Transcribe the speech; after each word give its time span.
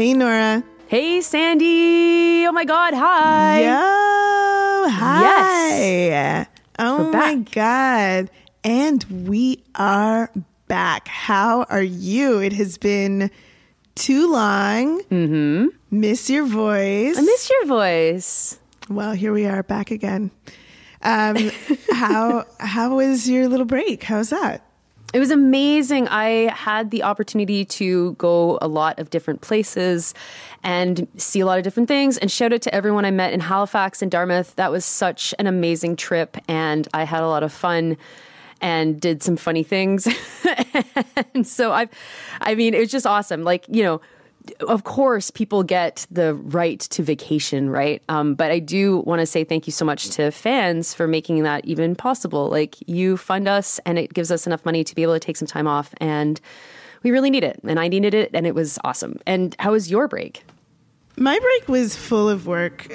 Hey, 0.00 0.14
Nora. 0.14 0.64
Hey, 0.88 1.20
Sandy. 1.20 2.46
Oh 2.46 2.52
my 2.52 2.64
God. 2.64 2.94
Hi. 2.94 3.60
Yo, 3.64 4.88
hi. 4.88 6.46
Oh 6.78 7.04
We're 7.04 7.12
my 7.12 7.34
back. 7.34 7.50
God. 7.50 8.30
And 8.64 9.04
we 9.28 9.62
are 9.74 10.32
back. 10.68 11.06
How 11.06 11.64
are 11.64 11.82
you? 11.82 12.38
It 12.38 12.54
has 12.54 12.78
been 12.78 13.30
too 13.94 14.32
long. 14.32 15.02
Mm-hmm. 15.02 15.66
Miss 15.90 16.30
your 16.30 16.46
voice. 16.46 17.18
I 17.18 17.20
miss 17.20 17.50
your 17.50 17.66
voice. 17.66 18.58
well, 18.88 19.12
here 19.12 19.34
we 19.34 19.44
are 19.44 19.62
back 19.62 19.90
again. 19.90 20.30
Um, 21.02 21.50
how 21.92 22.46
how 22.58 22.96
was 22.96 23.28
your 23.28 23.48
little 23.48 23.66
break? 23.66 24.04
How's 24.04 24.30
that? 24.30 24.64
It 25.12 25.18
was 25.18 25.32
amazing. 25.32 26.06
I 26.08 26.52
had 26.54 26.92
the 26.92 27.02
opportunity 27.02 27.64
to 27.64 28.12
go 28.12 28.58
a 28.62 28.68
lot 28.68 28.98
of 29.00 29.10
different 29.10 29.40
places 29.40 30.14
and 30.62 31.08
see 31.16 31.40
a 31.40 31.46
lot 31.46 31.58
of 31.58 31.64
different 31.64 31.88
things. 31.88 32.16
And 32.16 32.30
shout 32.30 32.52
out 32.52 32.62
to 32.62 32.74
everyone 32.74 33.04
I 33.04 33.10
met 33.10 33.32
in 33.32 33.40
Halifax 33.40 34.02
and 34.02 34.10
Dartmouth. 34.10 34.54
That 34.54 34.70
was 34.70 34.84
such 34.84 35.34
an 35.40 35.48
amazing 35.48 35.96
trip, 35.96 36.36
and 36.46 36.86
I 36.94 37.04
had 37.04 37.22
a 37.22 37.28
lot 37.28 37.42
of 37.42 37.52
fun 37.52 37.96
and 38.60 39.00
did 39.00 39.22
some 39.22 39.36
funny 39.36 39.64
things. 39.64 40.06
and 41.34 41.46
so 41.46 41.72
I've, 41.72 41.88
I 42.40 42.54
mean, 42.54 42.74
it 42.74 42.78
was 42.78 42.90
just 42.90 43.06
awesome. 43.06 43.42
Like 43.42 43.64
you 43.68 43.82
know. 43.82 44.00
Of 44.60 44.84
course, 44.84 45.30
people 45.30 45.62
get 45.62 46.06
the 46.10 46.34
right 46.34 46.80
to 46.80 47.02
vacation, 47.02 47.70
right? 47.70 48.02
Um, 48.08 48.34
but 48.34 48.50
I 48.50 48.58
do 48.58 48.98
want 49.00 49.20
to 49.20 49.26
say 49.26 49.44
thank 49.44 49.66
you 49.66 49.72
so 49.72 49.84
much 49.84 50.10
to 50.10 50.30
fans 50.30 50.94
for 50.94 51.06
making 51.06 51.42
that 51.42 51.64
even 51.64 51.94
possible. 51.94 52.48
Like, 52.48 52.76
you 52.86 53.16
fund 53.16 53.48
us, 53.48 53.80
and 53.84 53.98
it 53.98 54.14
gives 54.14 54.30
us 54.30 54.46
enough 54.46 54.64
money 54.64 54.82
to 54.84 54.94
be 54.94 55.02
able 55.02 55.14
to 55.14 55.20
take 55.20 55.36
some 55.36 55.48
time 55.48 55.66
off. 55.66 55.94
And 55.98 56.40
we 57.02 57.10
really 57.10 57.30
need 57.30 57.44
it. 57.44 57.60
And 57.64 57.78
I 57.78 57.88
needed 57.88 58.14
it, 58.14 58.30
and 58.32 58.46
it 58.46 58.54
was 58.54 58.78
awesome. 58.84 59.18
And 59.26 59.54
how 59.58 59.72
was 59.72 59.90
your 59.90 60.08
break? 60.08 60.42
My 61.20 61.38
break 61.38 61.68
was 61.68 61.94
full 61.94 62.30
of 62.30 62.46
work. 62.46 62.86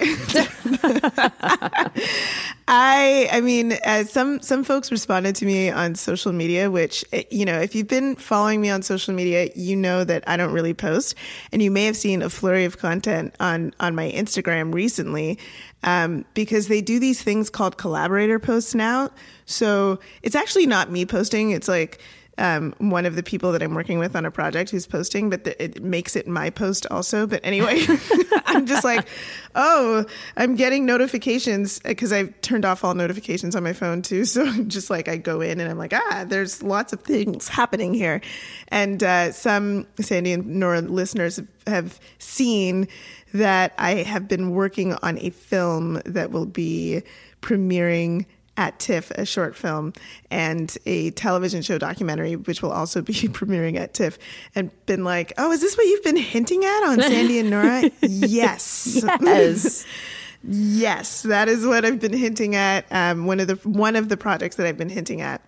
I 2.67 3.29
I 3.31 3.39
mean, 3.39 3.73
uh, 3.85 4.05
some 4.05 4.41
some 4.41 4.63
folks 4.63 4.91
responded 4.91 5.35
to 5.35 5.45
me 5.45 5.69
on 5.69 5.93
social 5.93 6.33
media, 6.33 6.71
which 6.71 7.05
uh, 7.13 7.21
you 7.29 7.45
know, 7.45 7.59
if 7.59 7.75
you've 7.75 7.87
been 7.87 8.15
following 8.15 8.61
me 8.61 8.71
on 8.71 8.81
social 8.81 9.13
media, 9.13 9.51
you 9.55 9.75
know 9.75 10.03
that 10.03 10.23
I 10.27 10.37
don't 10.37 10.51
really 10.51 10.73
post, 10.73 11.13
and 11.51 11.61
you 11.61 11.69
may 11.69 11.85
have 11.85 11.95
seen 11.95 12.23
a 12.23 12.29
flurry 12.31 12.65
of 12.65 12.79
content 12.79 13.35
on 13.39 13.75
on 13.79 13.93
my 13.93 14.09
Instagram 14.09 14.73
recently, 14.73 15.37
um, 15.83 16.25
because 16.33 16.67
they 16.67 16.81
do 16.81 16.99
these 16.99 17.21
things 17.21 17.51
called 17.51 17.77
collaborator 17.77 18.39
posts 18.39 18.73
now. 18.73 19.11
So 19.45 19.99
it's 20.23 20.35
actually 20.35 20.65
not 20.65 20.89
me 20.89 21.05
posting; 21.05 21.51
it's 21.51 21.67
like 21.67 22.01
um, 22.37 22.73
one 22.79 23.05
of 23.05 23.15
the 23.15 23.23
people 23.23 23.51
that 23.53 23.63
I'm 23.63 23.73
working 23.73 23.97
with 23.99 24.15
on 24.15 24.25
a 24.25 24.31
project 24.31 24.69
who's 24.69 24.85
posting, 24.85 25.29
but 25.29 25.45
the, 25.45 25.63
it 25.63 25.81
makes 25.81 26.15
it 26.15 26.27
my 26.27 26.49
post 26.49 26.85
also. 26.91 27.25
But 27.25 27.41
anyway, 27.43 27.85
I'm 28.45 28.65
just 28.65 28.83
like, 28.83 29.07
oh, 29.55 30.05
I'm 30.35 30.55
getting 30.55 30.85
notifications 30.85 31.79
because 31.79 32.11
I've 32.11 32.39
turned 32.41 32.65
off 32.65 32.83
all 32.83 32.93
notifications 32.93 33.55
on 33.55 33.63
my 33.63 33.73
phone 33.73 34.01
too. 34.01 34.25
So 34.25 34.45
just 34.67 34.89
like, 34.89 35.07
I 35.07 35.17
go 35.17 35.41
in 35.41 35.59
and 35.59 35.69
I'm 35.69 35.77
like, 35.77 35.93
ah, 35.93 36.25
there's 36.27 36.61
lots 36.61 36.91
of 36.91 37.01
things 37.01 37.47
happening 37.47 37.93
here. 37.93 38.21
And 38.67 39.01
uh, 39.03 39.31
some 39.31 39.87
Sandy 39.99 40.33
and 40.33 40.45
Nora 40.45 40.81
listeners 40.81 41.39
have 41.67 41.99
seen 42.19 42.87
that 43.33 43.73
I 43.77 43.95
have 44.03 44.27
been 44.27 44.51
working 44.51 44.93
on 45.01 45.17
a 45.19 45.29
film 45.29 46.01
that 46.05 46.31
will 46.31 46.45
be 46.45 47.01
premiering 47.41 48.25
at 48.57 48.79
TIFF, 48.79 49.11
a 49.11 49.25
short 49.25 49.55
film, 49.55 49.93
and 50.31 50.77
a 50.85 51.11
television 51.11 51.61
show 51.61 51.77
documentary, 51.77 52.35
which 52.35 52.61
will 52.61 52.71
also 52.71 53.01
be 53.01 53.13
premiering 53.13 53.77
at 53.77 53.93
TIFF, 53.93 54.17
and 54.55 54.71
been 54.85 55.03
like, 55.03 55.33
oh, 55.37 55.51
is 55.51 55.61
this 55.61 55.77
what 55.77 55.85
you've 55.85 56.03
been 56.03 56.17
hinting 56.17 56.63
at 56.63 56.83
on 56.83 57.01
Sandy 57.01 57.39
and 57.39 57.49
Nora? 57.49 57.89
yes. 58.01 59.03
Yes. 59.21 59.85
yes, 60.43 61.21
that 61.23 61.47
is 61.47 61.65
what 61.65 61.85
I've 61.85 61.99
been 61.99 62.13
hinting 62.13 62.55
at. 62.55 62.85
Um, 62.91 63.25
one 63.25 63.39
of 63.39 63.47
the 63.47 63.55
one 63.67 63.95
of 63.95 64.09
the 64.09 64.17
projects 64.17 64.55
that 64.55 64.65
I've 64.67 64.77
been 64.77 64.89
hinting 64.89 65.21
at. 65.21 65.41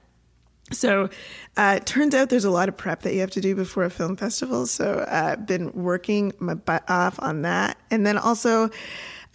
So, 0.73 1.09
uh, 1.55 1.75
it 1.77 1.85
turns 1.85 2.13
out 2.13 2.29
there's 2.29 2.43
a 2.43 2.51
lot 2.51 2.67
of 2.67 2.75
prep 2.75 3.03
that 3.03 3.13
you 3.13 3.21
have 3.21 3.31
to 3.31 3.41
do 3.41 3.55
before 3.55 3.85
a 3.85 3.89
film 3.89 4.17
festival. 4.17 4.65
So, 4.67 5.05
I've 5.07 5.39
uh, 5.39 5.41
been 5.41 5.71
working 5.71 6.33
my 6.39 6.55
butt 6.55 6.83
off 6.89 7.17
on 7.21 7.43
that, 7.43 7.77
and 7.89 8.05
then 8.05 8.17
also. 8.17 8.69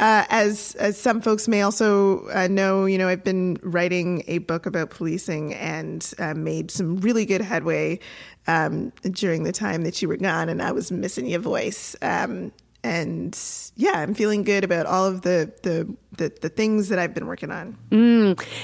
Uh, 0.02 0.26
as, 0.30 0.74
as 0.80 1.00
some 1.00 1.20
folks 1.20 1.46
may 1.46 1.62
also 1.62 2.26
uh, 2.30 2.48
know, 2.48 2.86
you 2.86 2.98
know, 2.98 3.06
I've 3.06 3.22
been 3.22 3.56
writing 3.62 4.24
a 4.26 4.38
book 4.38 4.66
about 4.66 4.90
policing 4.90 5.54
and 5.54 6.12
uh, 6.18 6.34
made 6.34 6.72
some 6.72 6.96
really 6.96 7.24
good 7.24 7.40
headway 7.40 8.00
um, 8.48 8.92
during 9.12 9.44
the 9.44 9.52
time 9.52 9.82
that 9.82 10.02
you 10.02 10.08
were 10.08 10.16
gone, 10.16 10.48
and 10.48 10.60
I 10.60 10.72
was 10.72 10.90
missing 10.90 11.26
your 11.26 11.38
voice. 11.38 11.94
Um, 12.02 12.50
and 12.84 13.38
yeah, 13.76 14.00
I'm 14.00 14.12
feeling 14.12 14.42
good 14.42 14.64
about 14.64 14.86
all 14.86 15.06
of 15.06 15.22
the 15.22 15.52
the 15.62 15.94
the, 16.16 16.30
the 16.42 16.48
things 16.50 16.88
that 16.90 16.98
I've 16.98 17.14
been 17.14 17.26
working 17.26 17.50
on. 17.50 17.78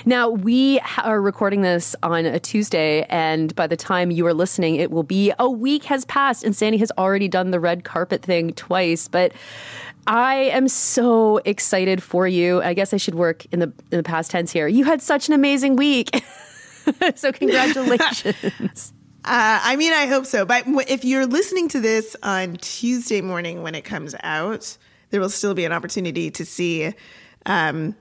Now, 0.05 0.29
we 0.29 0.81
are 1.03 1.21
recording 1.21 1.63
this 1.63 1.97
on 2.03 2.27
a 2.27 2.39
Tuesday, 2.39 3.07
and 3.09 3.55
by 3.55 3.67
the 3.67 3.77
time 3.77 4.11
you 4.11 4.27
are 4.27 4.35
listening, 4.35 4.75
it 4.77 4.91
will 4.91 5.03
be 5.03 5.33
a 5.39 5.49
week 5.49 5.85
has 5.85 6.05
passed, 6.05 6.45
and 6.45 6.55
Sandy 6.55 6.79
has 6.79 6.93
already 6.99 7.29
done 7.29 7.53
the 7.53 7.61
red 7.61 7.85
carpet 7.85 8.23
thing 8.23 8.53
twice. 8.53 9.09
But 9.09 9.33
I 10.09 10.37
am 10.37 10.69
so 10.69 11.37
excited 11.45 12.03
for 12.03 12.27
you. 12.27 12.63
I 12.63 12.73
guess 12.73 12.95
I 12.95 12.97
should 12.97 13.15
work 13.15 13.45
in 13.53 13.61
the 13.61 13.67
in 13.93 13.99
the 13.99 14.03
past 14.03 14.31
tense 14.31 14.51
here. 14.51 14.67
You 14.67 14.85
had 14.85 15.03
such 15.03 15.29
an 15.29 15.35
amazing 15.35 15.77
week. 15.77 16.25
so 17.15 17.31
congratulations. 17.31 18.93
Uh, 19.25 19.61
I 19.63 19.77
mean, 19.77 19.93
I 19.93 20.07
hope 20.07 20.25
so. 20.25 20.47
But 20.47 20.65
if 20.89 21.05
you're 21.05 21.27
listening 21.27 21.69
to 21.71 21.81
this 21.81 22.17
on 22.23 22.55
Tuesday 22.57 23.21
morning 23.21 23.63
when 23.63 23.75
it 23.75 23.85
comes 23.85 24.15
out, 24.23 24.79
there 25.11 25.21
will 25.21 25.29
still 25.29 25.53
be 25.53 25.67
an 25.67 25.73
opportunity 25.73 26.31
to 26.31 26.47
see 26.47 26.95
um, 27.45 27.95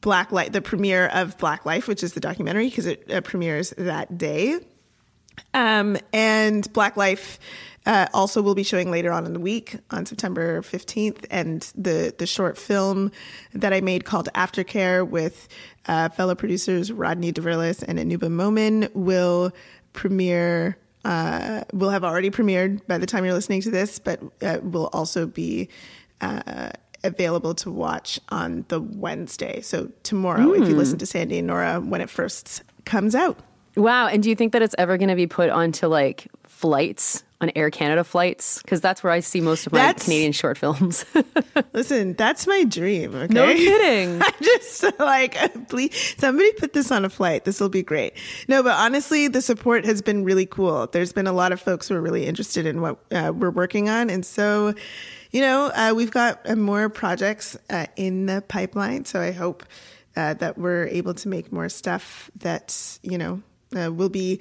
Black 0.00 0.32
Life, 0.32 0.50
the 0.50 0.62
premiere 0.62 1.06
of 1.08 1.38
Black 1.38 1.64
Life, 1.64 1.86
which 1.86 2.02
is 2.02 2.14
the 2.14 2.20
documentary, 2.20 2.70
because 2.70 2.86
it 2.86 3.08
uh, 3.08 3.20
premieres 3.20 3.72
that 3.78 4.18
day. 4.18 4.58
Um, 5.52 5.96
and 6.12 6.72
Black 6.72 6.96
Life 6.96 7.38
uh, 7.86 8.06
also 8.14 8.40
will 8.40 8.54
be 8.54 8.62
showing 8.62 8.90
later 8.90 9.12
on 9.12 9.26
in 9.26 9.32
the 9.32 9.40
week 9.40 9.76
on 9.90 10.06
September 10.06 10.62
15th. 10.62 11.24
And 11.30 11.70
the, 11.74 12.14
the 12.16 12.26
short 12.26 12.56
film 12.56 13.10
that 13.52 13.72
I 13.72 13.80
made 13.80 14.04
called 14.04 14.28
Aftercare 14.34 15.06
with 15.06 15.48
uh, 15.86 16.08
fellow 16.10 16.34
producers 16.34 16.92
Rodney 16.92 17.32
DeVerlis 17.32 17.82
and 17.86 17.98
Anuba 17.98 18.30
Momin 18.30 18.88
will 18.94 19.52
premiere. 19.92 20.78
Uh, 21.04 21.64
will 21.74 21.90
have 21.90 22.02
already 22.02 22.30
premiered 22.30 22.80
by 22.86 22.96
the 22.96 23.04
time 23.04 23.26
you're 23.26 23.34
listening 23.34 23.60
to 23.60 23.70
this, 23.70 23.98
but 23.98 24.22
uh, 24.40 24.58
will 24.62 24.88
also 24.94 25.26
be 25.26 25.68
uh, 26.22 26.70
available 27.02 27.54
to 27.54 27.70
watch 27.70 28.18
on 28.30 28.64
the 28.68 28.80
Wednesday. 28.80 29.60
So 29.60 29.92
tomorrow, 30.02 30.54
if 30.54 30.66
you 30.66 30.74
listen 30.74 30.98
to 30.98 31.04
Sandy 31.04 31.38
and 31.38 31.46
Nora 31.46 31.78
when 31.78 32.00
it 32.00 32.08
first 32.08 32.62
comes 32.86 33.14
out. 33.14 33.38
Wow. 33.76 34.06
And 34.08 34.22
do 34.22 34.28
you 34.28 34.36
think 34.36 34.52
that 34.52 34.62
it's 34.62 34.74
ever 34.78 34.96
going 34.98 35.08
to 35.08 35.16
be 35.16 35.26
put 35.26 35.50
onto 35.50 35.86
like 35.86 36.28
flights, 36.46 37.24
on 37.44 37.52
Air 37.54 37.70
Canada 37.70 38.02
flights? 38.04 38.60
Because 38.62 38.80
that's 38.80 39.02
where 39.04 39.12
I 39.12 39.20
see 39.20 39.40
most 39.40 39.66
of 39.66 39.72
my 39.72 39.78
That's- 39.78 40.04
Canadian 40.04 40.32
short 40.32 40.58
films. 40.58 41.04
Listen, 41.72 42.14
that's 42.14 42.46
my 42.46 42.64
dream. 42.64 43.14
Okay? 43.14 43.32
no 43.34 43.46
kidding. 43.54 44.22
I'm 44.22 44.32
just 44.42 44.98
like, 44.98 45.36
please, 45.68 46.14
somebody 46.18 46.52
put 46.52 46.72
this 46.72 46.90
on 46.90 47.04
a 47.04 47.10
flight. 47.10 47.44
This 47.44 47.60
will 47.60 47.68
be 47.68 47.82
great. 47.82 48.14
No, 48.48 48.62
but 48.62 48.76
honestly, 48.76 49.28
the 49.28 49.42
support 49.42 49.84
has 49.84 50.02
been 50.02 50.24
really 50.24 50.46
cool. 50.46 50.86
There's 50.88 51.12
been 51.12 51.26
a 51.26 51.32
lot 51.32 51.52
of 51.52 51.60
folks 51.60 51.88
who 51.88 51.94
are 51.94 52.00
really 52.00 52.26
interested 52.26 52.66
in 52.66 52.80
what 52.80 52.98
uh, 53.12 53.32
we're 53.34 53.50
working 53.50 53.88
on. 53.88 54.10
And 54.10 54.24
so, 54.24 54.74
you 55.30 55.40
know, 55.40 55.66
uh, 55.74 55.92
we've 55.94 56.10
got 56.12 56.40
uh, 56.48 56.56
more 56.56 56.88
projects 56.88 57.56
uh, 57.70 57.86
in 57.96 58.26
the 58.26 58.42
pipeline. 58.48 59.04
So 59.04 59.20
I 59.20 59.32
hope 59.32 59.64
uh, 60.16 60.34
that 60.34 60.56
we're 60.56 60.86
able 60.86 61.14
to 61.14 61.28
make 61.28 61.52
more 61.52 61.68
stuff 61.68 62.30
that, 62.36 62.98
you 63.02 63.18
know, 63.18 63.42
uh, 63.76 63.92
will 63.92 64.08
be 64.08 64.40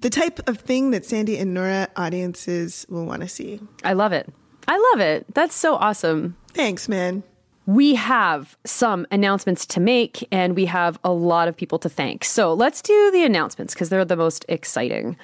the 0.00 0.10
type 0.10 0.46
of 0.48 0.58
thing 0.58 0.90
that 0.90 1.04
Sandy 1.04 1.38
and 1.38 1.54
Nora 1.54 1.88
audiences 1.96 2.86
will 2.88 3.06
want 3.06 3.22
to 3.22 3.28
see. 3.28 3.60
I 3.84 3.92
love 3.92 4.12
it. 4.12 4.28
I 4.68 4.76
love 4.92 5.00
it. 5.00 5.26
That's 5.34 5.54
so 5.54 5.76
awesome. 5.76 6.36
Thanks, 6.48 6.88
man. 6.88 7.22
We 7.66 7.94
have 7.94 8.56
some 8.64 9.06
announcements 9.12 9.64
to 9.66 9.80
make 9.80 10.26
and 10.32 10.56
we 10.56 10.66
have 10.66 10.98
a 11.04 11.12
lot 11.12 11.46
of 11.46 11.56
people 11.56 11.78
to 11.80 11.88
thank. 11.88 12.24
So 12.24 12.52
let's 12.52 12.82
do 12.82 13.10
the 13.12 13.24
announcements 13.24 13.74
because 13.74 13.88
they're 13.88 14.04
the 14.04 14.16
most 14.16 14.44
exciting. 14.48 15.16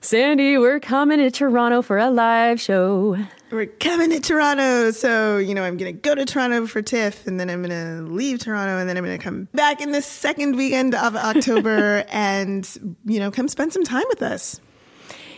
Sandy, 0.00 0.56
we're 0.58 0.78
coming 0.78 1.18
to 1.18 1.30
Toronto 1.30 1.82
for 1.82 1.98
a 1.98 2.08
live 2.08 2.60
show. 2.60 3.16
We're 3.50 3.66
coming 3.66 4.10
to 4.10 4.20
Toronto. 4.20 4.92
So, 4.92 5.38
you 5.38 5.54
know, 5.54 5.64
I'm 5.64 5.76
going 5.76 5.92
to 5.92 6.00
go 6.00 6.14
to 6.14 6.24
Toronto 6.24 6.66
for 6.66 6.82
TIFF 6.82 7.26
and 7.26 7.40
then 7.40 7.50
I'm 7.50 7.62
going 7.62 7.70
to 7.70 8.12
leave 8.12 8.38
Toronto 8.38 8.78
and 8.78 8.88
then 8.88 8.96
I'm 8.96 9.04
going 9.04 9.18
to 9.18 9.22
come 9.22 9.48
back 9.54 9.80
in 9.80 9.90
the 9.90 10.02
second 10.02 10.56
weekend 10.56 10.94
of 10.94 11.16
October 11.16 12.04
and, 12.10 12.96
you 13.06 13.18
know, 13.18 13.30
come 13.32 13.48
spend 13.48 13.72
some 13.72 13.82
time 13.82 14.04
with 14.08 14.22
us. 14.22 14.60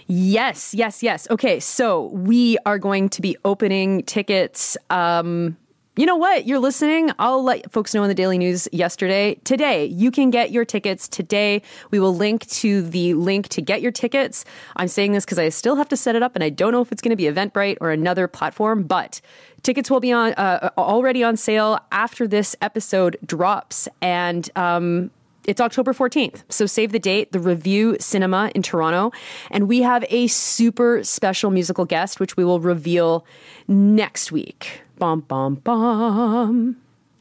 Yes, 0.07 0.75
yes, 0.75 1.03
yes. 1.03 1.31
Okay, 1.31 1.61
so 1.61 2.07
we 2.07 2.59
are 2.67 2.79
going 2.79 3.09
to 3.11 3.23
be 3.23 3.37
opening 3.45 4.03
tickets. 4.03 4.77
Um, 4.91 5.57
you 6.01 6.07
know 6.07 6.17
what? 6.17 6.47
You're 6.47 6.59
listening. 6.59 7.11
I'll 7.19 7.45
let 7.45 7.71
folks 7.71 7.95
know 7.95 8.03
in 8.03 8.09
the 8.09 8.15
Daily 8.15 8.39
News 8.39 8.67
yesterday. 8.73 9.35
Today, 9.45 9.85
you 9.85 10.11
can 10.11 10.31
get 10.31 10.51
your 10.51 10.65
tickets. 10.65 11.07
Today, 11.07 11.61
we 11.91 12.01
will 12.01 12.17
link 12.17 12.47
to 12.47 12.81
the 12.81 13.13
link 13.13 13.49
to 13.49 13.61
get 13.61 13.83
your 13.83 13.93
tickets. 13.93 14.47
I'm 14.77 14.89
saying 14.89 15.13
this 15.13 15.27
because 15.27 15.39
I 15.39 15.51
still 15.51 15.77
have 15.77 15.91
to 15.91 15.99
set 15.99 16.17
it 16.17 16.23
up 16.23 16.35
and 16.35 16.43
I 16.43 16.49
don't 16.49 16.73
know 16.73 16.81
if 16.81 16.91
it's 16.91 17.03
going 17.03 17.11
to 17.11 17.17
be 17.17 17.25
Eventbrite 17.25 17.77
or 17.83 17.91
another 17.91 18.29
platform, 18.29 18.85
but 18.85 19.21
tickets 19.63 19.91
will 19.91 20.01
be 20.01 20.11
on 20.11 20.33
uh, 20.39 20.71
already 20.79 21.23
on 21.23 21.37
sale 21.37 21.79
after 21.93 22.27
this 22.27 22.57
episode 22.63 23.19
drops. 23.27 23.87
And, 24.01 24.49
um, 24.57 25.11
it's 25.47 25.61
October 25.61 25.93
14th. 25.93 26.45
So 26.49 26.65
save 26.65 26.93
the 26.93 26.99
date, 26.99 27.33
the 27.33 27.41
Revue 27.41 27.97
Cinema 27.99 28.53
in 28.55 28.63
Toronto. 28.63 29.11
And 29.51 29.69
we 29.69 29.83
have 29.83 30.05
a 30.09 30.29
super 30.29 31.03
special 31.03 31.51
musical 31.51 31.85
guest, 31.85 32.21
which 32.21 32.37
we 32.37 32.45
will 32.45 32.61
reveal 32.61 33.27
next 33.67 34.33
week. 34.33 34.83
Bum, 35.01 35.21
bum, 35.21 35.55
bum. 35.55 36.77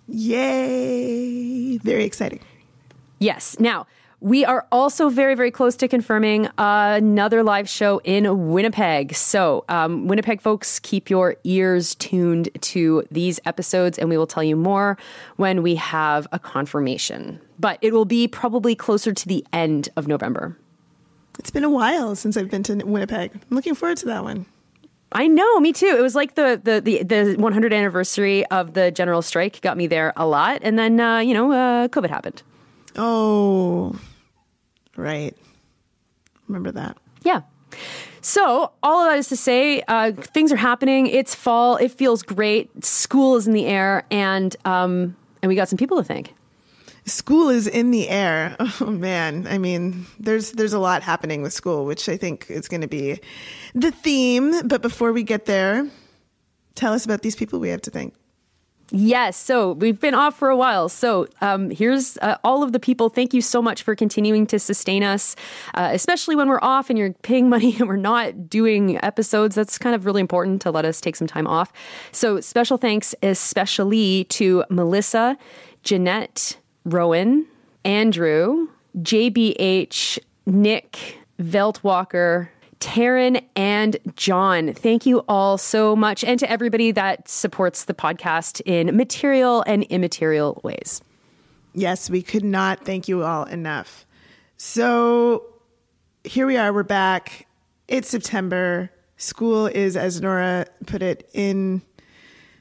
Yay! 0.10 1.78
Very 1.78 2.04
exciting. 2.04 2.42
Yes. 3.20 3.58
Now, 3.58 3.88
we 4.20 4.44
are 4.44 4.68
also 4.70 5.08
very, 5.08 5.34
very 5.34 5.50
close 5.50 5.78
to 5.78 5.88
confirming 5.88 6.50
another 6.58 7.42
live 7.42 7.70
show 7.70 8.02
in 8.04 8.50
Winnipeg. 8.52 9.16
So, 9.16 9.64
um, 9.70 10.10
Winnipeg 10.10 10.42
folks, 10.42 10.78
keep 10.80 11.10
your 11.10 11.38
ears 11.46 11.96
tuned 11.96 12.50
to 12.64 13.06
these 13.12 13.40
episodes, 13.46 13.98
and 13.98 14.10
we 14.10 14.18
will 14.18 14.28
tell 14.28 14.44
you 14.44 14.58
more 14.58 14.98
when 15.38 15.64
we 15.64 15.76
have 15.76 16.28
a 16.34 16.40
confirmation. 16.40 17.40
But 17.60 17.80
it 17.82 17.94
will 17.94 18.04
be 18.04 18.28
probably 18.28 18.76
closer 18.76 19.14
to 19.14 19.28
the 19.28 19.46
end 19.54 19.88
of 19.96 20.06
November. 20.06 20.58
It's 21.40 21.50
been 21.50 21.64
a 21.64 21.70
while 21.70 22.14
since 22.18 22.36
I've 22.36 22.52
been 22.52 22.64
to 22.64 22.76
Winnipeg. 22.76 23.32
I'm 23.34 23.56
looking 23.56 23.74
forward 23.74 23.96
to 24.00 24.06
that 24.08 24.26
one. 24.26 24.48
I 25.12 25.28
know, 25.28 25.60
me 25.60 25.74
too. 25.74 25.96
It 25.98 26.02
was 26.02 26.16
like 26.16 26.36
the 26.36 26.60
the 26.64 26.82
the, 26.82 27.04
the 27.04 27.36
100th 27.38 27.74
anniversary 27.76 28.46
of 28.48 28.74
the 28.74 28.92
general 28.92 29.22
strike 29.22 29.62
got 29.62 29.76
me 29.78 29.88
there 29.88 30.14
a 30.16 30.26
lot, 30.26 30.60
and 30.62 30.78
then 30.78 31.00
uh, 31.00 31.20
you 31.20 31.34
know, 31.34 31.52
uh, 31.52 31.88
COVID 31.88 32.10
happened. 32.10 32.44
Oh, 32.96 33.96
right. 34.96 35.36
Remember 36.48 36.72
that. 36.72 36.98
Yeah. 37.24 37.42
So 38.22 38.72
all 38.84 39.06
of 39.06 39.12
that 39.12 39.18
is 39.18 39.30
to 39.30 39.38
say, 39.38 39.82
uh, 39.88 40.12
things 40.12 40.52
are 40.52 40.58
happening. 40.58 41.08
It's 41.08 41.34
fall. 41.34 41.78
It 41.78 41.92
feels 41.92 42.22
great. 42.22 42.84
School 42.84 43.36
is 43.38 43.48
in 43.48 43.54
the 43.54 43.66
air, 43.66 44.04
and 44.12 44.56
um, 44.66 45.16
and 45.42 45.50
we 45.50 45.56
got 45.56 45.70
some 45.70 45.78
people 45.78 45.98
to 45.98 46.04
thank. 46.04 46.34
School 47.10 47.50
is 47.50 47.68
in 47.68 47.92
the 47.92 48.10
air. 48.10 48.56
Oh 48.82 48.92
man, 48.92 49.46
I 49.48 49.58
mean, 49.58 50.06
there's 50.20 50.52
there's 50.54 50.74
a 50.74 50.80
lot 50.80 51.04
happening 51.04 51.42
with 51.42 51.52
school, 51.54 51.86
which 51.86 52.08
I 52.08 52.16
think 52.16 52.50
is 52.50 52.68
going 52.68 52.82
to 52.82 52.88
be 52.88 53.20
the 53.76 53.92
theme. 53.92 54.68
But 54.68 54.82
before 54.82 55.12
we 55.12 55.24
get 55.24 55.46
there, 55.46 55.86
tell 56.76 56.94
us 56.94 57.04
about 57.04 57.22
these 57.22 57.36
people 57.36 57.60
we 57.60 57.70
have 57.70 57.82
to 57.82 57.92
thank. 57.92 58.14
Yes. 58.92 59.38
So 59.38 59.74
we've 59.74 60.00
been 60.00 60.16
off 60.16 60.36
for 60.36 60.50
a 60.50 60.56
while. 60.56 60.90
So 60.90 61.28
um, 61.42 61.70
here's 61.70 62.18
uh, 62.18 62.38
all 62.44 62.64
of 62.64 62.72
the 62.72 62.80
people. 62.80 63.10
Thank 63.10 63.34
you 63.34 63.42
so 63.42 63.62
much 63.62 63.84
for 63.84 63.96
continuing 63.96 64.48
to 64.48 64.58
sustain 64.58 65.04
us, 65.04 65.36
uh, 65.76 65.90
especially 65.94 66.36
when 66.36 66.50
we're 66.50 66.62
off 66.62 66.90
and 66.90 66.98
you're 66.98 67.14
paying 67.22 67.50
money 67.50 67.76
and 67.80 67.88
we're 67.88 67.98
not 67.98 68.50
doing 68.50 69.04
episodes. 69.04 69.56
That's 69.56 69.78
kind 69.78 69.96
of 69.96 70.06
really 70.06 70.22
important 70.22 70.62
to 70.64 70.72
let 70.72 70.86
us 70.86 71.00
take 71.02 71.16
some 71.16 71.28
time 71.28 71.46
off. 71.46 71.72
So 72.12 72.42
special 72.42 72.78
thanks, 72.78 73.14
especially 73.22 74.24
to 74.26 74.64
Melissa, 74.70 75.38
Jeanette, 75.84 76.58
Rowan, 76.90 77.46
Andrew, 77.86 78.68
JBH, 78.98 80.20
Nick, 80.46 81.18
Veltwalker, 81.40 82.50
Taryn 82.80 83.44
and 83.56 83.98
John. 84.16 84.74
Thank 84.74 85.06
you 85.06 85.20
all 85.28 85.58
so 85.58 85.96
much. 85.96 86.24
And 86.24 86.40
to 86.40 86.50
everybody 86.50 86.92
that 86.92 87.28
supports 87.28 87.86
the 87.86 87.94
podcast 87.94 88.62
in 88.66 88.96
material 88.96 89.64
and 89.68 89.84
immaterial 89.84 90.60
ways. 90.64 91.02
Yes, 91.74 92.10
we 92.10 92.22
could 92.22 92.44
not 92.44 92.86
thank 92.86 93.08
you 93.08 93.24
all 93.24 93.44
enough. 93.44 94.06
So 94.58 95.44
here 96.24 96.48
we 96.48 96.58
are, 96.58 96.74
we're 96.74 96.84
back. 96.84 97.48
It's 97.88 98.10
September. 98.10 98.92
School 99.18 99.68
is, 99.68 99.98
as 99.98 100.22
Nora 100.22 100.66
put 100.88 101.02
it, 101.02 101.30
in 101.34 101.82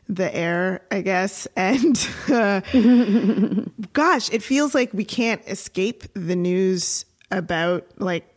the 0.09 0.35
air, 0.35 0.81
I 0.91 1.03
guess. 1.03 1.47
And 1.57 2.09
uh, 2.29 2.61
gosh, 3.93 4.31
it 4.33 4.43
feels 4.43 4.75
like 4.75 4.93
we 4.93 5.05
can't 5.05 5.43
escape 5.47 6.05
the 6.15 6.37
news 6.37 7.05
about 7.31 7.87
like 7.99 8.35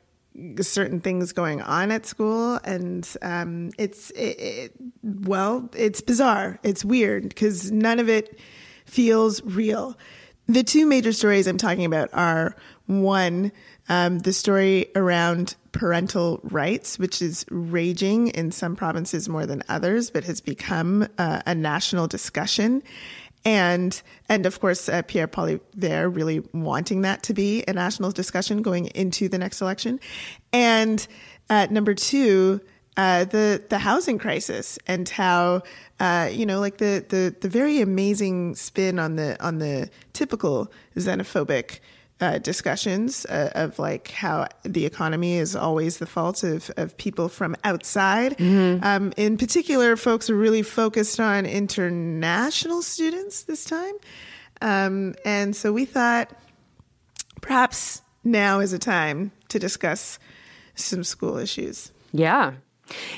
certain 0.61 0.99
things 0.99 1.33
going 1.33 1.61
on 1.61 1.91
at 1.91 2.05
school 2.05 2.59
and 2.63 3.07
um, 3.21 3.71
it's 3.77 4.11
it, 4.11 4.39
it, 4.39 4.71
well 5.03 5.69
it's 5.75 5.99
bizarre 6.01 6.57
it's 6.63 6.85
weird 6.85 7.23
because 7.23 7.69
none 7.71 7.99
of 7.99 8.07
it 8.09 8.39
feels 8.85 9.43
real 9.43 9.97
the 10.47 10.63
two 10.63 10.85
major 10.85 11.11
stories 11.11 11.47
i'm 11.47 11.57
talking 11.57 11.83
about 11.83 12.09
are 12.13 12.55
one 12.85 13.51
um, 13.89 14.19
the 14.19 14.31
story 14.31 14.87
around 14.95 15.55
parental 15.71 16.39
rights 16.43 16.99
which 16.99 17.21
is 17.21 17.45
raging 17.49 18.27
in 18.29 18.51
some 18.51 18.75
provinces 18.75 19.29
more 19.29 19.45
than 19.45 19.63
others 19.69 20.09
but 20.09 20.23
has 20.23 20.41
become 20.41 21.07
uh, 21.17 21.41
a 21.45 21.55
national 21.55 22.07
discussion 22.07 22.83
and 23.45 24.01
and 24.29 24.45
of 24.45 24.59
course 24.59 24.87
uh, 24.89 25.01
Pierre 25.03 25.27
Poilievre 25.27 26.13
really 26.13 26.43
wanting 26.53 27.01
that 27.01 27.23
to 27.23 27.33
be 27.33 27.63
a 27.67 27.73
national 27.73 28.11
discussion 28.11 28.61
going 28.61 28.87
into 28.87 29.27
the 29.29 29.37
next 29.37 29.61
election, 29.61 29.99
and 30.53 31.05
uh, 31.49 31.67
number 31.69 31.93
two. 31.93 32.61
Uh, 32.97 33.23
the 33.23 33.63
the 33.69 33.79
housing 33.79 34.19
crisis 34.19 34.77
and 34.85 35.07
how 35.07 35.63
uh, 36.01 36.29
you 36.29 36.45
know 36.45 36.59
like 36.59 36.77
the, 36.77 37.03
the 37.07 37.33
the 37.39 37.47
very 37.47 37.79
amazing 37.79 38.53
spin 38.53 38.99
on 38.99 39.15
the 39.15 39.41
on 39.43 39.59
the 39.59 39.89
typical 40.11 40.69
xenophobic 40.97 41.79
uh, 42.21 42.37
discussions 42.37 43.25
uh, 43.25 43.51
of 43.55 43.79
like 43.79 44.11
how 44.11 44.47
the 44.63 44.85
economy 44.85 45.37
is 45.37 45.55
always 45.55 45.97
the 45.97 46.05
fault 46.05 46.43
of, 46.43 46.71
of 46.77 46.95
people 46.97 47.27
from 47.27 47.55
outside. 47.63 48.37
Mm-hmm. 48.37 48.83
Um, 48.83 49.13
in 49.17 49.37
particular, 49.37 49.97
folks 49.97 50.29
are 50.29 50.35
really 50.35 50.61
focused 50.61 51.19
on 51.19 51.45
international 51.45 52.81
students 52.81 53.43
this 53.43 53.65
time. 53.65 53.95
Um, 54.61 55.15
and 55.25 55.55
so 55.55 55.73
we 55.73 55.85
thought 55.85 56.31
perhaps 57.41 58.01
now 58.23 58.59
is 58.59 58.71
a 58.73 58.79
time 58.79 59.31
to 59.49 59.57
discuss 59.57 60.19
some 60.75 61.03
school 61.03 61.37
issues. 61.37 61.91
Yeah. 62.13 62.53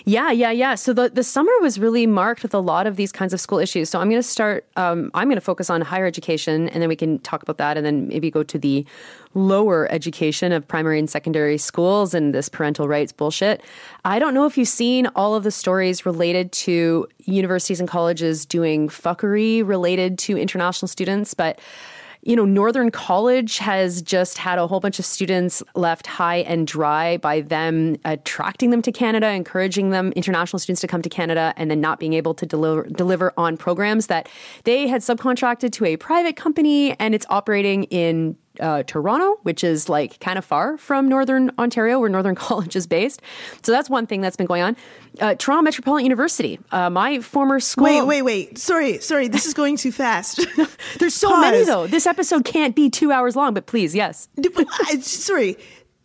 Yeah, 0.06 0.32
yeah, 0.32 0.52
yeah. 0.52 0.76
So 0.76 0.94
the, 0.94 1.10
the 1.10 1.24
summer 1.24 1.52
was 1.62 1.80
really 1.80 2.06
marked 2.06 2.44
with 2.44 2.54
a 2.54 2.60
lot 2.60 2.88
of 2.88 2.96
these 2.96 3.12
kinds 3.12 3.34
of 3.34 3.40
school 3.40 3.60
issues. 3.60 3.90
So 3.90 4.00
I'm 4.00 4.10
going 4.10 4.22
to 4.22 4.28
start, 4.28 4.66
um, 4.76 5.12
I'm 5.14 5.28
going 5.28 5.36
to 5.36 5.42
focus 5.42 5.70
on 5.70 5.82
higher 5.82 6.06
education 6.06 6.70
and 6.70 6.82
then 6.82 6.90
we 6.90 6.96
can 6.96 7.20
talk 7.20 7.44
about 7.44 7.58
that 7.58 7.78
and 7.78 7.86
then 7.86 8.08
maybe 8.08 8.30
go 8.30 8.44
to 8.44 8.58
the 8.58 8.86
lower 9.34 9.92
education 9.92 10.52
of 10.52 10.68
primary 10.68 11.00
and 11.00 11.10
secondary 11.10 11.58
schools 11.58 12.14
and 12.14 12.34
this 12.34 12.50
parental 12.50 12.88
rights 12.88 13.12
bullshit. 13.12 13.62
I 14.06 14.20
don't 14.20 14.34
know 14.34 14.46
if 14.46 14.58
you've 14.58 14.68
seen 14.68 15.08
all 15.16 15.36
of 15.36 15.44
the 15.44 15.52
stories 15.52 16.06
related 16.06 16.52
to 16.52 17.08
universities 17.20 17.80
and 17.80 17.90
colleges 17.90 18.46
doing 18.46 18.90
fuckery 18.90 19.68
related 19.68 20.20
to 20.20 20.38
international 20.38 20.88
students, 20.88 21.34
but 21.34 21.60
you 22.26 22.38
know, 22.38 22.46
Northern 22.46 22.90
College 22.90 23.58
has 23.58 24.02
just 24.02 24.38
had 24.38 24.58
a 24.58 24.66
whole 24.66 24.80
bunch 24.80 24.98
of 24.98 25.06
students 25.06 25.62
left 25.76 26.08
high 26.08 26.38
and 26.38 26.66
dry 26.66 27.18
by 27.18 27.42
them 27.42 27.98
attracting 28.06 28.70
them 28.70 28.82
to 28.82 28.92
Canada, 28.92 29.30
encouraging 29.30 29.90
them, 29.90 30.14
international 30.16 30.60
students 30.60 30.80
to 30.82 30.88
come 30.88 31.02
to 31.02 31.10
Canada, 31.10 31.54
and 31.58 31.70
then 31.70 31.82
not 31.82 32.00
being 32.00 32.14
able 32.14 32.34
to 32.34 32.46
deliver, 32.46 32.84
deliver 32.84 33.34
on 33.36 33.58
programs 33.58 34.08
that 34.08 34.30
they 34.64 34.88
had 34.88 35.02
subcontracted 35.02 35.72
to 35.74 35.84
a 35.86 35.98
private 35.98 36.38
company 36.38 36.98
and 37.00 37.14
it's 37.14 37.26
operating 37.30 37.84
in 37.86 38.38
uh, 38.60 38.84
Toronto, 38.84 39.40
which 39.44 39.64
is 39.64 39.90
like 39.90 40.20
kind 40.20 40.38
of 40.38 40.46
far 40.46 40.78
from 40.78 41.08
Northern 41.08 41.52
Ontario, 41.58 42.00
where 42.00 42.10
Northern 42.10 42.36
College 42.44 42.76
is 42.76 42.88
based. 42.88 43.22
So 43.64 43.72
that's 43.72 43.90
one 43.90 44.08
thing 44.08 44.22
that's 44.22 44.36
been 44.36 44.46
going 44.46 44.62
on. 44.64 44.78
Uh, 45.20 45.36
Toronto 45.36 45.64
Metropolitan 45.64 46.06
University, 46.06 46.60
uh, 46.72 46.90
my 46.90 47.20
former 47.20 47.60
school. 47.60 47.86
Wait, 47.86 48.02
wait, 48.04 48.22
wait. 48.22 48.58
Sorry, 48.58 49.00
sorry. 49.00 49.28
This 49.28 49.46
is 49.46 49.54
going 49.54 49.78
too 49.78 49.92
fast. 49.92 50.46
There's 51.00 51.14
so 51.14 51.30
Pause. 51.30 51.42
many 51.42 51.66
though. 51.66 51.88
This 51.88 52.08
episode 52.08 52.46
can't 52.46 52.76
be 52.76 52.90
two 52.90 53.12
hours 53.12 53.36
long, 53.36 53.54
but 53.54 53.66
please, 53.66 53.94
yes. 53.94 54.28
sorry. 55.02 55.58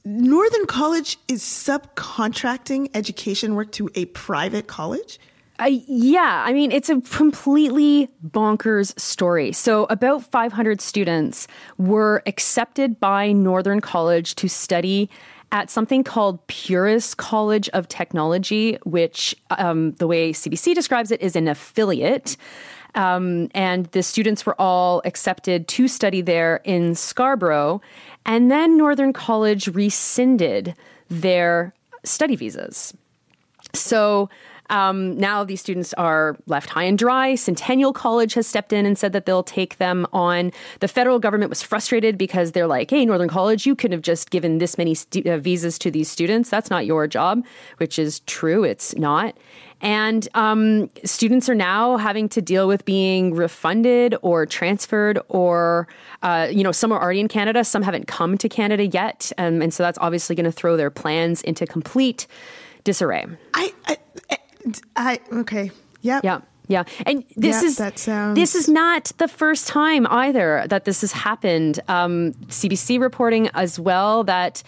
Northern 0.05 0.65
College 0.67 1.19
is 1.29 1.43
subcontracting 1.43 2.91
education 2.95 3.55
work 3.55 3.73
to 3.73 3.91
a 3.95 4.07
private 4.07 4.67
college? 4.67 5.19
I, 5.61 5.83
yeah, 5.89 6.45
I 6.47 6.53
mean, 6.53 6.71
it's 6.71 6.89
a 6.89 7.01
completely 7.01 8.09
bonkers 8.25 8.99
story. 8.99 9.53
So, 9.53 9.87
about 9.91 10.23
500 10.23 10.81
students 10.81 11.49
were 11.79 12.23
accepted 12.27 13.01
by 13.01 13.33
Northern 13.33 13.81
College 13.81 14.37
to 14.37 14.49
study 14.49 15.11
at 15.51 15.71
something 15.71 16.05
called 16.05 16.47
Pures 16.47 17.15
College 17.15 17.69
of 17.71 17.89
Technology, 17.89 18.79
which 18.85 19.35
um, 19.51 19.93
the 19.93 20.07
way 20.07 20.33
CBC 20.33 20.75
describes 20.75 21.11
it 21.11 21.21
is 21.21 21.35
an 21.35 21.49
affiliate. 21.49 22.37
Um, 22.95 23.49
and 23.55 23.87
the 23.87 24.03
students 24.03 24.47
were 24.47 24.59
all 24.61 25.03
accepted 25.05 25.69
to 25.69 25.89
study 25.89 26.21
there 26.21 26.61
in 26.65 26.95
Scarborough. 26.95 27.81
And 28.27 28.51
then 28.51 28.77
Northern 28.77 29.13
College 29.13 29.69
rescinded 29.69 30.75
their 31.09 31.75
study 32.05 32.37
visas. 32.37 32.95
So, 33.75 34.29
Um, 34.71 35.17
now 35.19 35.45
these 35.45 35.61
students 35.61 35.95
are 35.95 36.37
left 36.47 36.71
high 36.71 36.85
and 36.85 36.99
dry. 36.99 37.35
Centennial 37.35 37.93
College 37.93 38.35
has 38.35 38.47
stepped 38.47 38.73
in 38.73 38.87
and 38.87 38.99
said 38.99 39.13
that 39.13 39.27
they'll 39.27 39.43
take 39.43 39.79
them 39.79 40.07
on. 40.13 40.53
The 40.81 40.89
federal 40.89 41.19
government 41.19 41.49
was 41.49 41.63
frustrated 41.63 42.19
because 42.19 42.53
they're 42.53 42.67
like, 42.67 42.91
hey, 42.91 43.05
Northern 43.05 43.29
College, 43.29 43.67
you 43.67 43.75
could 43.75 43.93
have 43.93 44.03
just 44.03 44.31
given 44.31 44.59
this 44.59 44.77
many 44.77 44.97
uh, 45.27 45.39
visas 45.39 45.79
to 45.79 45.91
these 45.91 46.11
students. 46.11 46.51
That's 46.51 46.71
not 46.71 46.87
your 46.87 47.07
job, 47.07 47.45
which 47.79 47.99
is 47.99 48.21
true. 48.21 48.65
It's 48.65 48.97
not. 48.97 49.37
And 49.81 50.29
um, 50.35 50.91
students 51.05 51.49
are 51.49 51.55
now 51.55 51.99
having 51.99 52.29
to 52.31 52.43
deal 52.43 52.67
with 52.67 52.85
being 52.85 53.35
refunded 53.35 54.17
or 54.23 54.45
transferred, 54.45 55.21
or, 55.29 55.87
uh, 56.23 56.49
you 56.51 56.65
know, 56.65 56.73
some 56.73 56.91
are 56.91 57.01
already 57.01 57.21
in 57.21 57.29
Canada, 57.29 57.63
some 57.63 57.83
haven't 57.83 58.09
come 58.09 58.37
to 58.39 58.49
Canada 58.49 58.87
yet. 58.87 59.31
Um, 59.39 59.63
and 59.63 59.73
so 59.73 59.85
that's 59.85 59.99
obviously 60.01 60.35
going 60.35 60.47
to 60.47 60.53
throw 60.53 60.77
their 60.77 60.91
plans 60.91 61.43
into 61.43 61.65
complete 61.65 62.27
disarray. 62.83 63.27
I, 63.55 63.73
I, 63.87 63.99
I 64.97 65.21
okay. 65.33 65.71
Yep. 66.03 66.25
Yeah. 66.25 66.41
Yeah, 66.69 66.85
and 67.07 67.25
this 67.35 67.63
Yeah, 67.63 67.69
is 67.69 67.77
that 67.79 67.99
sounds- 67.99 68.35
this 68.37 68.55
is 68.55 68.69
not 68.69 69.13
the 69.17 69.27
first 69.27 69.67
time 69.67 70.07
either 70.11 70.65
that 70.69 70.85
this 70.85 71.01
has 71.01 71.13
happened. 71.13 71.81
Um, 71.89 72.35
CBC 72.49 72.99
reporting 72.99 73.49
as 73.55 73.81
well 73.81 74.23
that 74.25 74.63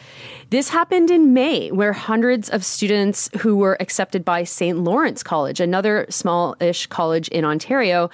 this 0.49 0.71
happened 0.71 1.11
in 1.11 1.35
May, 1.35 1.71
where 1.71 1.93
hundreds 1.93 2.49
of 2.49 2.65
students 2.65 3.29
who 3.41 3.55
were 3.55 3.77
accepted 3.81 4.25
by 4.25 4.45
St. 4.45 4.79
Lawrence 4.79 5.23
College, 5.23 5.61
another 5.61 6.07
small-ish 6.09 6.87
college 6.87 7.29
in 7.29 7.45
Ontario, 7.45 8.09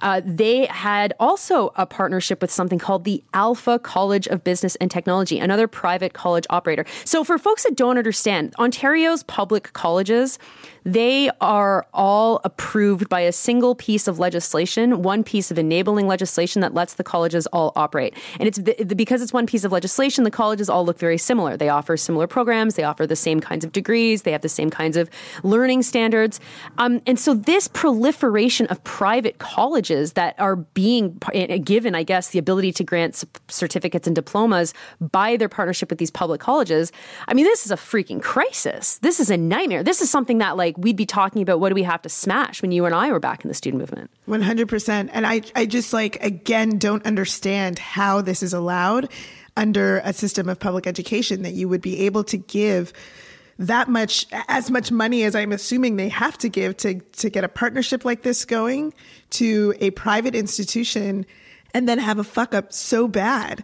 uh, 0.00 0.20
they 0.24 0.66
had 0.66 1.12
also 1.18 1.72
a 1.74 1.86
partnership 1.86 2.40
with 2.40 2.52
something 2.52 2.78
called 2.78 3.04
the 3.04 3.22
Alpha 3.34 3.78
College 3.80 4.28
of 4.28 4.44
Business 4.44 4.76
and 4.76 4.90
Technology, 4.90 5.40
another 5.40 5.66
private 5.66 6.12
college 6.12 6.46
operator. 6.50 6.84
So, 7.04 7.24
for 7.24 7.36
folks 7.36 7.64
that 7.64 7.76
don't 7.76 7.98
understand, 7.98 8.54
Ontario's 8.58 9.24
public 9.24 9.72
colleges 9.72 10.38
they 10.86 11.30
are 11.40 11.86
all 11.94 12.42
approved 12.44 13.08
by 13.08 13.23
a 13.26 13.32
single 13.32 13.74
piece 13.74 14.08
of 14.08 14.18
legislation, 14.18 15.02
one 15.02 15.24
piece 15.24 15.50
of 15.50 15.58
enabling 15.58 16.06
legislation 16.06 16.60
that 16.62 16.74
lets 16.74 16.94
the 16.94 17.04
colleges 17.04 17.46
all 17.48 17.72
operate. 17.76 18.14
And 18.38 18.46
it's 18.46 18.58
because 18.94 19.22
it's 19.22 19.32
one 19.32 19.46
piece 19.46 19.64
of 19.64 19.72
legislation, 19.72 20.24
the 20.24 20.30
colleges 20.30 20.68
all 20.68 20.84
look 20.84 20.98
very 20.98 21.18
similar. 21.18 21.56
They 21.56 21.68
offer 21.68 21.96
similar 21.96 22.26
programs, 22.26 22.74
they 22.74 22.84
offer 22.84 23.06
the 23.06 23.16
same 23.16 23.40
kinds 23.40 23.64
of 23.64 23.72
degrees, 23.72 24.22
they 24.22 24.32
have 24.32 24.42
the 24.42 24.48
same 24.48 24.70
kinds 24.70 24.96
of 24.96 25.10
learning 25.42 25.82
standards. 25.82 26.40
Um, 26.78 27.00
and 27.06 27.18
so 27.18 27.34
this 27.34 27.68
proliferation 27.68 28.66
of 28.66 28.82
private 28.84 29.38
colleges 29.38 30.14
that 30.14 30.38
are 30.38 30.56
being 30.56 31.18
eh, 31.32 31.58
given, 31.58 31.94
I 31.94 32.02
guess, 32.02 32.28
the 32.28 32.38
ability 32.38 32.72
to 32.72 32.84
grant 32.84 33.24
certificates 33.48 34.06
and 34.06 34.14
diplomas 34.14 34.74
by 35.00 35.36
their 35.36 35.48
partnership 35.48 35.90
with 35.90 35.98
these 35.98 36.10
public 36.10 36.40
colleges, 36.40 36.92
I 37.28 37.34
mean, 37.34 37.44
this 37.44 37.64
is 37.64 37.72
a 37.72 37.76
freaking 37.76 38.22
crisis. 38.22 38.98
This 38.98 39.20
is 39.20 39.30
a 39.30 39.36
nightmare. 39.36 39.82
This 39.82 40.00
is 40.00 40.10
something 40.10 40.38
that, 40.38 40.56
like, 40.56 40.76
we'd 40.78 40.96
be 40.96 41.06
talking 41.06 41.42
about 41.42 41.60
what 41.60 41.68
do 41.68 41.74
we 41.74 41.82
have 41.82 42.02
to 42.02 42.08
smash 42.08 42.62
when 42.62 42.72
you 42.72 42.84
and 42.84 42.94
I 42.94 43.08
were 43.14 43.20
back 43.20 43.44
in 43.44 43.48
the 43.48 43.54
student 43.54 43.80
movement. 43.80 44.10
One 44.26 44.42
hundred 44.42 44.68
percent. 44.68 45.10
And 45.12 45.26
I, 45.26 45.40
I 45.54 45.64
just 45.66 45.92
like 45.92 46.22
again 46.22 46.78
don't 46.78 47.04
understand 47.06 47.78
how 47.78 48.20
this 48.20 48.42
is 48.42 48.52
allowed 48.52 49.08
under 49.56 50.02
a 50.04 50.12
system 50.12 50.48
of 50.48 50.58
public 50.58 50.86
education 50.86 51.42
that 51.42 51.52
you 51.52 51.68
would 51.68 51.80
be 51.80 52.00
able 52.00 52.24
to 52.24 52.36
give 52.36 52.92
that 53.58 53.88
much 53.88 54.26
as 54.48 54.68
much 54.68 54.90
money 54.90 55.22
as 55.22 55.36
I'm 55.36 55.52
assuming 55.52 55.94
they 55.96 56.08
have 56.08 56.36
to 56.38 56.48
give 56.48 56.76
to 56.78 56.98
to 56.98 57.30
get 57.30 57.44
a 57.44 57.48
partnership 57.48 58.04
like 58.04 58.22
this 58.22 58.44
going 58.44 58.92
to 59.30 59.72
a 59.80 59.90
private 59.92 60.34
institution 60.34 61.24
and 61.72 61.88
then 61.88 61.98
have 61.98 62.18
a 62.18 62.24
fuck 62.24 62.52
up 62.52 62.72
so 62.72 63.06
bad 63.06 63.62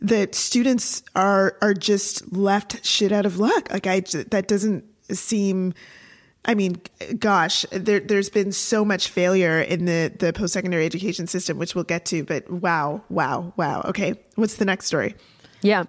that 0.00 0.34
students 0.34 1.04
are 1.14 1.56
are 1.62 1.74
just 1.74 2.32
left 2.32 2.84
shit 2.84 3.12
out 3.12 3.24
of 3.24 3.38
luck. 3.38 3.70
Like 3.70 3.86
I 3.86 4.00
that 4.00 4.48
doesn't 4.48 4.84
seem 5.10 5.72
I 6.44 6.54
mean, 6.54 6.80
gosh, 7.18 7.64
there, 7.70 8.00
there's 8.00 8.28
been 8.28 8.50
so 8.52 8.84
much 8.84 9.08
failure 9.08 9.60
in 9.60 9.84
the, 9.84 10.12
the 10.18 10.32
post 10.32 10.52
secondary 10.52 10.84
education 10.84 11.26
system, 11.28 11.56
which 11.58 11.74
we'll 11.74 11.84
get 11.84 12.04
to, 12.06 12.24
but 12.24 12.50
wow, 12.50 13.00
wow, 13.10 13.52
wow. 13.56 13.82
Okay, 13.86 14.14
what's 14.34 14.56
the 14.56 14.64
next 14.64 14.86
story? 14.86 15.14
Yeah. 15.62 15.84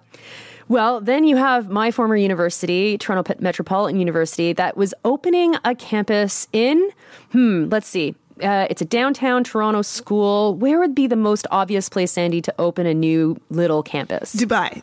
Well, 0.68 1.00
then 1.00 1.24
you 1.24 1.36
have 1.36 1.68
my 1.68 1.90
former 1.90 2.16
university, 2.16 2.96
Toronto 2.98 3.24
Pet- 3.24 3.40
Metropolitan 3.40 3.98
University, 3.98 4.52
that 4.52 4.76
was 4.76 4.94
opening 5.04 5.56
a 5.64 5.74
campus 5.74 6.46
in, 6.52 6.88
hmm, 7.32 7.66
let's 7.70 7.88
see. 7.88 8.14
Uh, 8.42 8.66
it's 8.70 8.80
a 8.82 8.84
downtown 8.84 9.44
Toronto 9.44 9.82
school. 9.82 10.54
Where 10.54 10.78
would 10.80 10.94
be 10.94 11.06
the 11.06 11.16
most 11.16 11.46
obvious 11.50 11.88
place, 11.88 12.10
Sandy, 12.12 12.40
to 12.42 12.54
open 12.58 12.86
a 12.86 12.94
new 12.94 13.36
little 13.50 13.82
campus? 13.82 14.34
Dubai. 14.34 14.82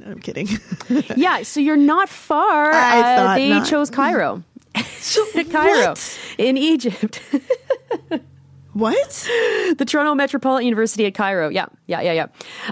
I'm 0.06 0.18
kidding. 0.20 0.48
yeah, 1.16 1.42
so 1.42 1.60
you're 1.60 1.76
not 1.76 2.08
far. 2.08 2.72
I 2.72 3.00
Uh, 3.00 3.16
thought 3.16 3.34
they 3.36 3.48
not. 3.50 3.66
chose 3.66 3.90
Cairo. 3.90 4.42
so, 4.98 5.24
Cairo 5.50 5.90
What? 5.90 6.18
in 6.38 6.56
Egypt. 6.56 7.20
what? 8.72 9.28
the 9.78 9.84
Toronto 9.84 10.14
Metropolitan 10.14 10.66
University 10.66 11.06
at 11.06 11.14
Cairo. 11.14 11.48
Yeah, 11.48 11.66
yeah, 11.86 12.00
yeah, 12.02 12.12
yeah. 12.12 12.26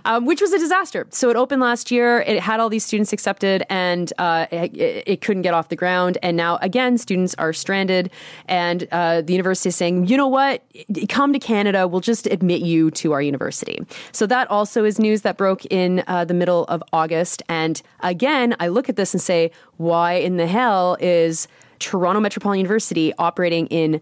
Um, 0.05 0.27
which 0.27 0.41
was 0.41 0.53
a 0.53 0.59
disaster. 0.59 1.07
So 1.11 1.31
it 1.31 1.37
opened 1.37 1.63
last 1.63 1.91
year. 1.91 2.21
It 2.21 2.41
had 2.41 2.61
all 2.61 2.69
these 2.69 2.85
students 2.85 3.13
accepted, 3.13 3.65
and 3.71 4.13
uh, 4.19 4.47
it, 4.51 5.05
it 5.07 5.21
couldn't 5.23 5.43
get 5.43 5.55
off 5.55 5.71
the 5.71 5.77
ground. 5.77 6.19
And 6.23 6.37
now 6.37 6.59
again, 6.61 6.99
students 6.99 7.35
are 7.37 7.53
stranded, 7.53 8.11
and 8.47 8.87
uh, 8.93 9.23
the 9.23 9.33
university 9.33 9.71
is 9.71 9.77
saying, 9.77 10.07
you 10.07 10.17
know 10.17 10.29
what? 10.29 10.63
Come 11.09 11.33
to 11.33 11.39
Canada. 11.39 11.89
We'll 11.89 12.01
just 12.01 12.27
admit 12.27 12.61
you 12.63 12.91
to 12.93 13.13
our 13.13 13.23
university. 13.23 13.81
So 14.13 14.27
that 14.27 14.51
also 14.51 14.85
is 14.85 14.99
news 14.99 15.23
that 15.23 15.37
broke 15.39 15.65
in 15.67 16.05
uh, 16.07 16.25
the 16.25 16.35
middle 16.35 16.65
of 16.65 16.83
August. 16.93 17.43
And 17.49 17.81
again, 18.01 18.55
I 18.61 18.69
look 18.69 18.89
at 18.89 18.97
this 18.97 19.15
and 19.15 19.23
say, 19.23 19.51
why 19.79 20.15
in 20.15 20.37
the 20.37 20.47
hell 20.47 20.97
is 21.01 21.49
Toronto 21.79 22.21
Metropolitan 22.21 22.61
University 22.61 23.13
operating 23.19 23.67
in 23.69 24.01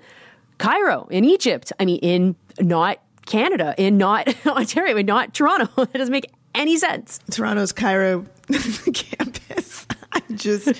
Cairo, 0.58 1.08
in 1.10 1.24
Egypt. 1.24 1.72
I 1.80 1.84
mean, 1.84 1.98
in 1.98 2.36
not 2.60 2.98
Canada, 3.26 3.74
in 3.78 3.98
not 3.98 4.34
Ontario, 4.46 4.96
in 4.96 5.06
not 5.06 5.34
Toronto. 5.34 5.68
That 5.76 5.94
doesn't 5.94 6.12
make 6.12 6.30
any 6.54 6.76
sense. 6.76 7.20
Toronto's 7.30 7.72
Cairo 7.72 8.26
campus. 8.94 9.86
I 10.12 10.20
just, 10.34 10.74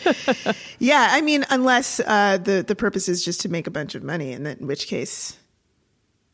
yeah, 0.79 1.09
I 1.11 1.23
mean, 1.23 1.45
unless 1.49 2.01
uh, 2.01 2.37
the, 2.37 2.63
the 2.67 2.77
purpose 2.77 3.09
is 3.09 3.25
just 3.25 3.41
to 3.43 3.49
make 3.49 3.67
a 3.67 3.71
bunch 3.71 3.95
of 3.95 4.03
money, 4.03 4.33
and 4.33 4.45
then, 4.45 4.59
in 4.61 4.67
which 4.67 4.87
case, 4.87 5.39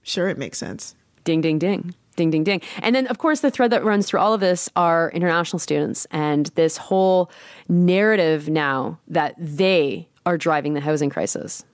sure, 0.02 0.28
it 0.28 0.36
makes 0.36 0.58
sense. 0.58 0.96
Ding, 1.22 1.40
ding, 1.40 1.58
ding. 1.58 1.94
Ding, 2.16 2.30
ding, 2.30 2.42
ding. 2.42 2.60
And 2.82 2.96
then, 2.96 3.06
of 3.06 3.18
course, 3.18 3.40
the 3.40 3.50
thread 3.50 3.70
that 3.70 3.84
runs 3.84 4.08
through 4.08 4.18
all 4.18 4.34
of 4.34 4.40
this 4.40 4.68
are 4.74 5.12
international 5.12 5.60
students 5.60 6.04
and 6.10 6.46
this 6.56 6.76
whole 6.76 7.30
narrative 7.68 8.48
now 8.48 8.98
that 9.06 9.36
they 9.38 10.07
are 10.28 10.36
driving 10.36 10.74
the 10.74 10.80
housing 10.80 11.08
crisis. 11.08 11.64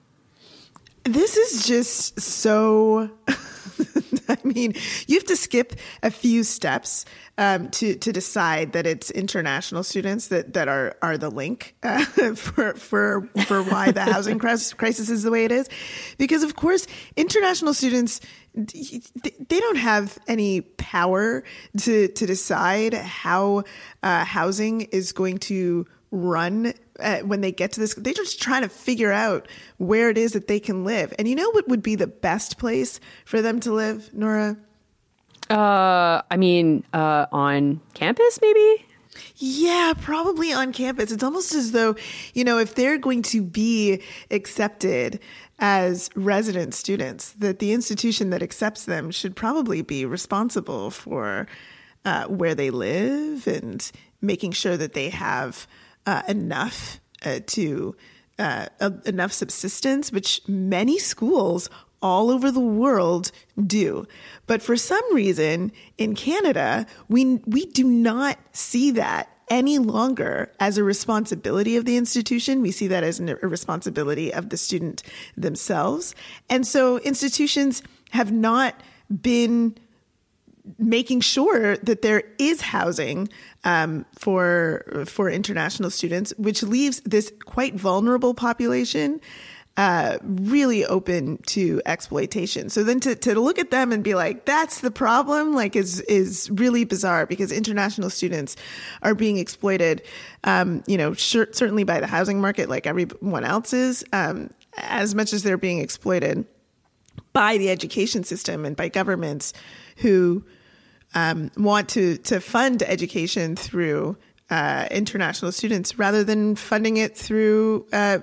This 1.03 1.35
is 1.35 1.67
just 1.67 2.19
so. 2.19 3.11
I 4.29 4.37
mean, 4.43 4.73
you 5.07 5.17
have 5.17 5.25
to 5.25 5.35
skip 5.35 5.73
a 6.01 6.09
few 6.09 6.43
steps 6.43 7.05
um, 7.37 7.69
to 7.71 7.95
to 7.95 8.11
decide 8.13 8.71
that 8.71 8.87
it's 8.87 9.11
international 9.11 9.83
students 9.83 10.29
that, 10.29 10.53
that 10.53 10.67
are 10.67 10.95
are 11.01 11.17
the 11.17 11.29
link 11.29 11.75
uh, 11.83 12.03
for 12.35 12.73
for 12.75 13.29
for 13.45 13.61
why 13.63 13.91
the 13.91 14.01
housing 14.01 14.39
crisis, 14.77 15.09
is 15.09 15.23
the 15.23 15.31
way 15.31 15.43
it 15.43 15.51
is, 15.51 15.69
because 16.17 16.43
of 16.43 16.55
course 16.55 16.87
international 17.17 17.73
students 17.73 18.21
they 18.55 19.59
don't 19.59 19.77
have 19.77 20.17
any 20.27 20.61
power 20.61 21.43
to 21.81 22.07
to 22.07 22.25
decide 22.25 22.93
how 22.93 23.63
uh, 24.01 24.23
housing 24.23 24.81
is 24.81 25.11
going 25.11 25.37
to 25.39 25.85
run 26.09 26.73
uh, 26.99 27.19
when 27.19 27.41
they 27.41 27.51
get 27.51 27.71
to 27.73 27.79
this. 27.79 27.93
They're 27.95 28.13
just 28.13 28.41
trying 28.41 28.61
to 28.61 28.69
figure 28.69 29.11
out 29.11 29.47
where 29.77 30.09
it 30.09 30.17
is 30.17 30.33
that 30.33 30.47
they 30.47 30.59
can 30.59 30.83
live. 30.83 31.13
And 31.17 31.27
you 31.27 31.35
know 31.35 31.49
what 31.51 31.67
would 31.67 31.83
be 31.83 31.95
the 31.95 32.07
best 32.07 32.57
place 32.57 32.99
for 33.25 33.41
them 33.41 33.59
to 33.61 33.73
live, 33.73 34.13
Nora? 34.13 34.57
Uh, 35.49 36.21
I 36.31 36.37
mean, 36.37 36.83
uh, 36.93 37.27
on 37.31 37.81
campus, 37.93 38.39
maybe? 38.41 38.85
Yeah, 39.37 39.93
probably 39.99 40.51
on 40.51 40.73
campus. 40.73 41.11
It's 41.11 41.23
almost 41.23 41.53
as 41.53 41.71
though, 41.71 41.95
you 42.33 42.43
know, 42.43 42.57
if 42.57 42.75
they're 42.75 42.97
going 42.97 43.21
to 43.23 43.41
be 43.41 44.01
accepted 44.31 45.19
as 45.59 46.09
resident 46.15 46.73
students, 46.73 47.31
that 47.33 47.59
the 47.59 47.71
institution 47.71 48.29
that 48.31 48.43
accepts 48.43 48.85
them 48.85 49.11
should 49.11 49.35
probably 49.35 49.81
be 49.81 50.05
responsible 50.05 50.89
for 50.89 51.47
uh, 52.03 52.25
where 52.25 52.55
they 52.55 52.69
live 52.69 53.47
and 53.47 53.91
making 54.21 54.51
sure 54.51 54.77
that 54.77 54.93
they 54.93 55.09
have 55.09 55.67
uh, 56.05 56.21
enough 56.27 56.99
uh, 57.23 57.39
to 57.47 57.95
uh, 58.37 58.67
enough 59.05 59.31
subsistence, 59.31 60.11
which 60.11 60.41
many 60.47 60.99
schools 60.99 61.69
all 62.01 62.29
over 62.29 62.51
the 62.51 62.59
world 62.59 63.31
do. 63.65 64.05
But 64.45 64.61
for 64.61 64.75
some 64.75 65.03
reason 65.13 65.71
in 65.97 66.15
Canada, 66.15 66.85
we 67.07 67.39
we 67.45 67.65
do 67.65 67.83
not 67.83 68.37
see 68.51 68.91
that 68.91 69.29
any 69.49 69.77
longer 69.77 70.51
as 70.59 70.77
a 70.77 70.83
responsibility 70.83 71.77
of 71.77 71.85
the 71.85 71.97
institution. 71.97 72.61
We 72.61 72.71
see 72.71 72.87
that 72.87 73.03
as 73.03 73.19
a 73.19 73.35
responsibility 73.35 74.33
of 74.33 74.49
the 74.49 74.57
student 74.57 75.03
themselves. 75.37 76.15
And 76.49 76.65
so 76.65 76.97
institutions 76.99 77.83
have 78.11 78.31
not 78.31 78.81
been 79.21 79.75
making 80.77 81.21
sure 81.21 81.77
that 81.77 82.01
there 82.01 82.23
is 82.39 82.61
housing 82.61 83.29
um, 83.63 84.05
for 84.17 85.03
for 85.05 85.29
international 85.29 85.89
students, 85.89 86.33
which 86.37 86.63
leaves 86.63 87.01
this 87.01 87.31
quite 87.45 87.75
vulnerable 87.75 88.33
population 88.33 89.21
uh, 89.77 90.17
really 90.23 90.85
open 90.85 91.37
to 91.47 91.81
exploitation. 91.85 92.69
So 92.69 92.83
then 92.83 92.99
to, 93.01 93.15
to 93.15 93.39
look 93.39 93.59
at 93.59 93.71
them 93.71 93.91
and 93.91 94.03
be 94.03 94.15
like, 94.15 94.45
that's 94.45 94.79
the 94.79 94.91
problem, 94.91 95.53
like 95.53 95.75
is, 95.75 95.99
is 96.01 96.49
really 96.51 96.85
bizarre 96.85 97.25
because 97.25 97.51
international 97.51 98.09
students 98.09 98.55
are 99.01 99.13
being 99.13 99.37
exploited, 99.37 100.01
um, 100.45 100.81
you 100.87 100.97
know, 100.97 101.13
sure, 101.13 101.47
certainly 101.51 101.83
by 101.83 101.99
the 101.99 102.07
housing 102.07 102.39
market, 102.39 102.69
like 102.69 102.87
everyone 102.87 103.43
else 103.43 103.73
is, 103.73 104.05
um, 104.13 104.49
as 104.77 105.13
much 105.13 105.33
as 105.33 105.43
they're 105.43 105.57
being 105.57 105.79
exploited 105.79 106.45
by 107.33 107.57
the 107.57 107.69
education 107.69 108.23
system 108.23 108.63
and 108.63 108.77
by 108.77 108.87
governments 108.87 109.51
who 109.97 110.41
um, 111.15 111.49
want 111.57 111.89
to 111.89 112.17
to 112.17 112.39
fund 112.39 112.83
education 112.83 113.55
through 113.55 114.17
uh, 114.49 114.87
international 114.91 115.51
students 115.51 115.97
rather 115.97 116.23
than 116.23 116.55
funding 116.55 116.97
it 116.97 117.17
through 117.17 117.87
uh, 117.91 118.19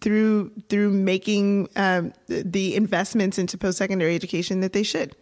through 0.00 0.50
through 0.68 0.90
making 0.90 1.68
um, 1.76 2.12
the 2.26 2.74
investments 2.74 3.38
into 3.38 3.58
post 3.58 3.76
secondary 3.78 4.14
education 4.14 4.60
that 4.60 4.72
they 4.72 4.82
should. 4.82 5.14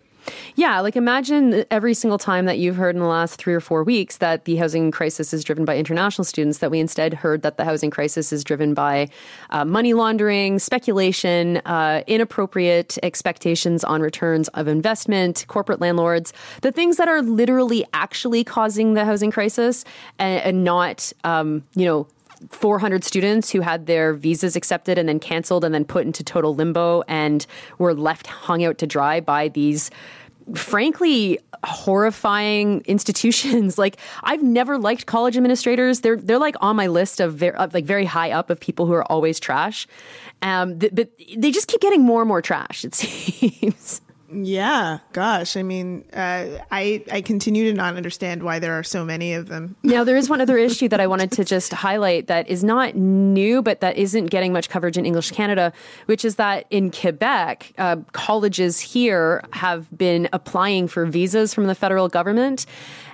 Yeah, 0.54 0.80
like 0.80 0.96
imagine 0.96 1.64
every 1.70 1.94
single 1.94 2.18
time 2.18 2.46
that 2.46 2.58
you've 2.58 2.76
heard 2.76 2.94
in 2.94 3.00
the 3.00 3.08
last 3.08 3.36
three 3.36 3.54
or 3.54 3.60
four 3.60 3.84
weeks 3.84 4.18
that 4.18 4.44
the 4.44 4.56
housing 4.56 4.90
crisis 4.90 5.32
is 5.32 5.44
driven 5.44 5.64
by 5.64 5.76
international 5.76 6.24
students, 6.24 6.58
that 6.58 6.70
we 6.70 6.80
instead 6.80 7.14
heard 7.14 7.42
that 7.42 7.56
the 7.56 7.64
housing 7.64 7.90
crisis 7.90 8.32
is 8.32 8.42
driven 8.42 8.74
by 8.74 9.08
uh, 9.50 9.64
money 9.64 9.92
laundering, 9.92 10.58
speculation, 10.58 11.58
uh, 11.66 12.02
inappropriate 12.06 12.98
expectations 13.02 13.84
on 13.84 14.00
returns 14.00 14.48
of 14.48 14.68
investment, 14.68 15.44
corporate 15.48 15.80
landlords, 15.80 16.32
the 16.62 16.72
things 16.72 16.96
that 16.96 17.08
are 17.08 17.22
literally 17.22 17.84
actually 17.92 18.44
causing 18.44 18.94
the 18.94 19.04
housing 19.04 19.30
crisis 19.30 19.84
and, 20.18 20.42
and 20.42 20.64
not, 20.64 21.12
um, 21.24 21.62
you 21.74 21.84
know, 21.84 22.06
400 22.50 23.04
students 23.04 23.50
who 23.50 23.60
had 23.60 23.86
their 23.86 24.12
visas 24.12 24.56
accepted 24.56 24.98
and 24.98 25.08
then 25.08 25.18
canceled 25.18 25.64
and 25.64 25.74
then 25.74 25.84
put 25.84 26.04
into 26.04 26.22
total 26.22 26.54
limbo 26.54 27.02
and 27.08 27.46
were 27.78 27.94
left 27.94 28.26
hung 28.26 28.64
out 28.64 28.78
to 28.78 28.86
dry 28.86 29.20
by 29.20 29.48
these 29.48 29.90
frankly 30.54 31.38
horrifying 31.64 32.82
institutions. 32.86 33.78
Like 33.86 33.98
i've 34.22 34.42
never 34.42 34.78
liked 34.78 35.06
college 35.06 35.36
administrators. 35.36 36.00
They're 36.00 36.16
they're 36.16 36.38
like 36.38 36.56
on 36.60 36.76
my 36.76 36.86
list 36.86 37.20
of, 37.20 37.34
very, 37.34 37.56
of 37.56 37.74
like 37.74 37.84
very 37.84 38.04
high 38.04 38.30
up 38.30 38.50
of 38.50 38.58
people 38.58 38.86
who 38.86 38.92
are 38.92 39.04
always 39.04 39.38
trash. 39.38 39.86
Um, 40.42 40.78
th- 40.78 40.94
but 40.94 41.10
they 41.36 41.50
just 41.50 41.68
keep 41.68 41.80
getting 41.80 42.02
more 42.02 42.22
and 42.22 42.28
more 42.28 42.42
trash 42.42 42.84
it 42.84 42.94
seems 42.96 44.00
yeah, 44.32 44.98
gosh. 45.12 45.56
I 45.56 45.62
mean, 45.62 46.04
uh, 46.12 46.58
I 46.70 47.04
I 47.10 47.20
continue 47.20 47.70
to 47.70 47.76
not 47.76 47.96
understand 47.96 48.42
why 48.42 48.58
there 48.58 48.72
are 48.72 48.82
so 48.82 49.04
many 49.04 49.34
of 49.34 49.48
them. 49.48 49.76
now, 49.82 50.04
there 50.04 50.16
is 50.16 50.28
one 50.28 50.40
other 50.40 50.58
issue 50.58 50.88
that 50.88 51.00
I 51.00 51.06
wanted 51.06 51.32
to 51.32 51.44
just 51.44 51.72
highlight 51.72 52.26
that 52.26 52.48
is 52.48 52.64
not 52.64 52.96
new, 52.96 53.62
but 53.62 53.80
that 53.80 53.96
isn't 53.96 54.26
getting 54.26 54.52
much 54.52 54.68
coverage 54.68 54.98
in 54.98 55.06
English 55.06 55.30
Canada, 55.30 55.72
which 56.06 56.24
is 56.24 56.36
that 56.36 56.66
in 56.70 56.90
Quebec, 56.90 57.72
uh, 57.78 57.96
colleges 58.12 58.80
here 58.80 59.42
have 59.52 59.86
been 59.96 60.28
applying 60.32 60.88
for 60.88 61.06
visas 61.06 61.54
from 61.54 61.66
the 61.66 61.74
federal 61.74 62.08
government, 62.08 62.66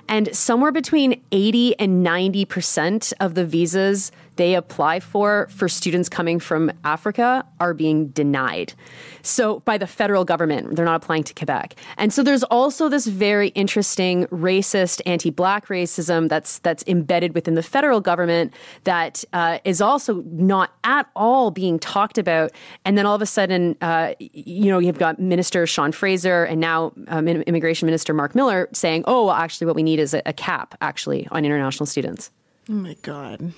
and 0.09 0.35
somewhere 0.35 0.71
between 0.71 1.21
eighty 1.31 1.77
and 1.79 2.03
ninety 2.03 2.45
percent 2.45 3.13
of 3.19 3.35
the 3.35 3.45
visas 3.45 4.11
they 4.35 4.55
apply 4.55 4.99
for 4.99 5.47
for 5.49 5.69
students 5.69 6.09
coming 6.09 6.39
from 6.39 6.71
Africa 6.83 7.45
are 7.59 7.73
being 7.73 8.07
denied. 8.07 8.73
So 9.21 9.61
by 9.61 9.77
the 9.77 9.87
federal 9.87 10.25
government, 10.25 10.75
they're 10.75 10.85
not 10.85 11.01
applying 11.01 11.23
to 11.23 11.33
Quebec. 11.33 11.75
And 11.97 12.11
so 12.11 12.23
there's 12.23 12.43
also 12.43 12.89
this 12.89 13.07
very 13.07 13.49
interesting 13.49 14.25
racist, 14.27 15.01
anti-black 15.05 15.67
racism 15.67 16.29
that's 16.29 16.59
that's 16.59 16.83
embedded 16.87 17.33
within 17.33 17.55
the 17.55 17.63
federal 17.63 18.01
government 18.01 18.53
that 18.83 19.23
uh, 19.33 19.59
is 19.63 19.81
also 19.81 20.23
not 20.27 20.71
at 20.83 21.07
all 21.15 21.51
being 21.51 21.79
talked 21.79 22.17
about. 22.17 22.51
And 22.85 22.97
then 22.97 23.05
all 23.05 23.15
of 23.15 23.21
a 23.21 23.25
sudden, 23.25 23.77
uh, 23.81 24.13
you 24.19 24.69
know, 24.69 24.79
you've 24.79 24.99
got 24.99 25.19
Minister 25.19 25.65
Sean 25.65 25.91
Fraser 25.91 26.43
and 26.43 26.59
now 26.59 26.91
um, 27.07 27.27
Immigration 27.27 27.85
Minister 27.85 28.13
Mark 28.13 28.35
Miller 28.35 28.67
saying, 28.73 29.03
"Oh, 29.07 29.25
well, 29.25 29.35
actually, 29.35 29.67
what 29.67 29.75
we 29.75 29.83
need 29.83 29.99
is 29.99 30.13
a, 30.13 30.21
a 30.25 30.33
cap 30.33 30.75
actually 30.81 31.27
on 31.31 31.45
international 31.45 31.85
students." 31.85 32.31
Oh 32.69 32.73
my 32.73 32.95
god. 33.01 33.53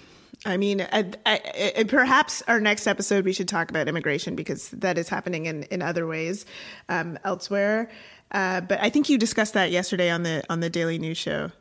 I 0.46 0.58
mean, 0.58 0.82
I, 0.82 1.12
I, 1.26 1.74
I, 1.78 1.84
perhaps 1.86 2.44
our 2.48 2.60
next 2.60 2.86
episode 2.86 3.26
we 3.26 3.34
should 3.34 3.48
talk 3.48 3.72
about 3.72 3.88
immigration 3.88 4.36
because 4.36 4.70
that 4.70 4.98
is 4.98 5.10
happening 5.10 5.48
in, 5.48 5.64
in 5.64 5.82
other 5.82 6.06
ways 6.06 6.46
um, 6.88 7.18
elsewhere. 7.24 7.90
Uh, 8.32 8.62
but 8.62 8.80
I 8.80 8.90
think 8.90 9.10
you 9.10 9.18
discussed 9.18 9.54
that 9.56 9.72
yesterday 9.72 10.10
on 10.10 10.24
the 10.24 10.44
on 10.50 10.60
the 10.60 10.70
Daily 10.70 11.00
News 11.00 11.18
Show. 11.18 11.52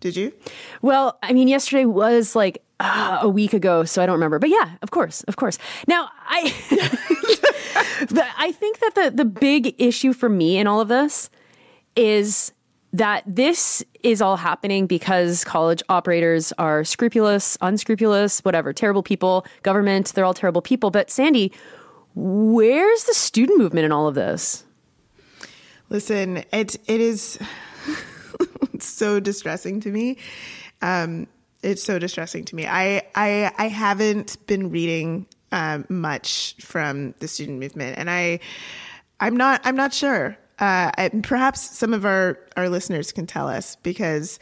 Did 0.00 0.16
you? 0.16 0.32
Well, 0.82 1.18
I 1.22 1.32
mean, 1.32 1.48
yesterday 1.48 1.86
was 1.86 2.36
like 2.36 2.62
uh, 2.78 3.20
a 3.22 3.28
week 3.28 3.52
ago, 3.52 3.84
so 3.84 4.02
I 4.02 4.06
don't 4.06 4.14
remember. 4.14 4.38
But 4.38 4.50
yeah, 4.50 4.72
of 4.82 4.90
course, 4.90 5.22
of 5.22 5.36
course. 5.36 5.58
Now, 5.86 6.10
I, 6.26 6.42
I 8.38 8.52
think 8.52 8.80
that 8.80 8.94
the 8.94 9.12
the 9.14 9.24
big 9.24 9.74
issue 9.78 10.12
for 10.12 10.28
me 10.28 10.58
in 10.58 10.66
all 10.66 10.80
of 10.80 10.88
this 10.88 11.30
is 11.96 12.52
that 12.94 13.24
this 13.26 13.84
is 14.04 14.22
all 14.22 14.36
happening 14.36 14.86
because 14.86 15.42
college 15.42 15.82
operators 15.88 16.52
are 16.58 16.84
scrupulous, 16.84 17.58
unscrupulous, 17.60 18.38
whatever, 18.44 18.72
terrible 18.72 19.02
people, 19.02 19.44
government, 19.64 20.14
they're 20.14 20.24
all 20.24 20.32
terrible 20.32 20.62
people. 20.62 20.92
But 20.92 21.10
Sandy, 21.10 21.52
where's 22.14 23.02
the 23.04 23.14
student 23.14 23.58
movement 23.58 23.84
in 23.84 23.90
all 23.90 24.06
of 24.06 24.14
this? 24.14 24.62
Listen, 25.90 26.44
it 26.52 26.76
it 26.86 27.00
is 27.00 27.36
so 28.78 29.18
distressing 29.18 29.80
to 29.80 29.90
me. 29.90 30.16
Um, 30.80 31.26
it's 31.64 31.82
so 31.82 31.98
distressing 31.98 32.44
to 32.44 32.54
me. 32.54 32.64
I 32.64 33.02
I 33.16 33.50
I 33.58 33.68
haven't 33.68 34.46
been 34.46 34.70
reading 34.70 35.26
um, 35.50 35.84
much 35.88 36.54
from 36.60 37.16
the 37.18 37.26
student 37.26 37.58
movement, 37.58 37.98
and 37.98 38.08
I 38.08 38.38
I'm 39.18 39.36
not 39.36 39.62
I'm 39.64 39.76
not 39.76 39.92
sure 39.92 40.38
uh, 40.58 41.08
perhaps 41.22 41.76
some 41.76 41.92
of 41.92 42.04
our, 42.04 42.38
our 42.56 42.68
listeners 42.68 43.12
can 43.12 43.26
tell 43.26 43.48
us 43.48 43.76
because 43.76 44.38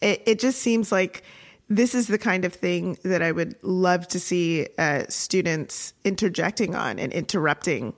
it, 0.00 0.22
it 0.26 0.38
just 0.38 0.60
seems 0.60 0.92
like 0.92 1.24
this 1.68 1.94
is 1.94 2.06
the 2.06 2.18
kind 2.18 2.44
of 2.44 2.52
thing 2.52 2.96
that 3.04 3.22
I 3.22 3.32
would 3.32 3.56
love 3.62 4.08
to 4.08 4.20
see 4.20 4.68
uh, 4.78 5.04
students 5.08 5.92
interjecting 6.04 6.74
on 6.74 6.98
and 6.98 7.12
interrupting 7.12 7.94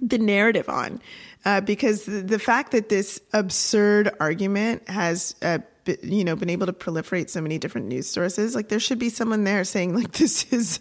the 0.00 0.18
narrative 0.18 0.68
on. 0.68 1.00
Uh, 1.44 1.60
because 1.60 2.04
the, 2.04 2.22
the, 2.22 2.38
fact 2.38 2.70
that 2.70 2.88
this 2.88 3.20
absurd 3.32 4.10
argument 4.20 4.88
has 4.88 5.34
uh, 5.42 5.58
you 6.02 6.24
know 6.24 6.36
been 6.36 6.50
able 6.50 6.66
to 6.66 6.72
proliferate 6.72 7.28
so 7.28 7.40
many 7.40 7.58
different 7.58 7.86
news 7.86 8.08
sources 8.08 8.54
like 8.54 8.68
there 8.68 8.78
should 8.78 8.98
be 8.98 9.08
someone 9.08 9.44
there 9.44 9.64
saying 9.64 9.94
like 9.94 10.12
this 10.18 10.50
is 10.52 10.80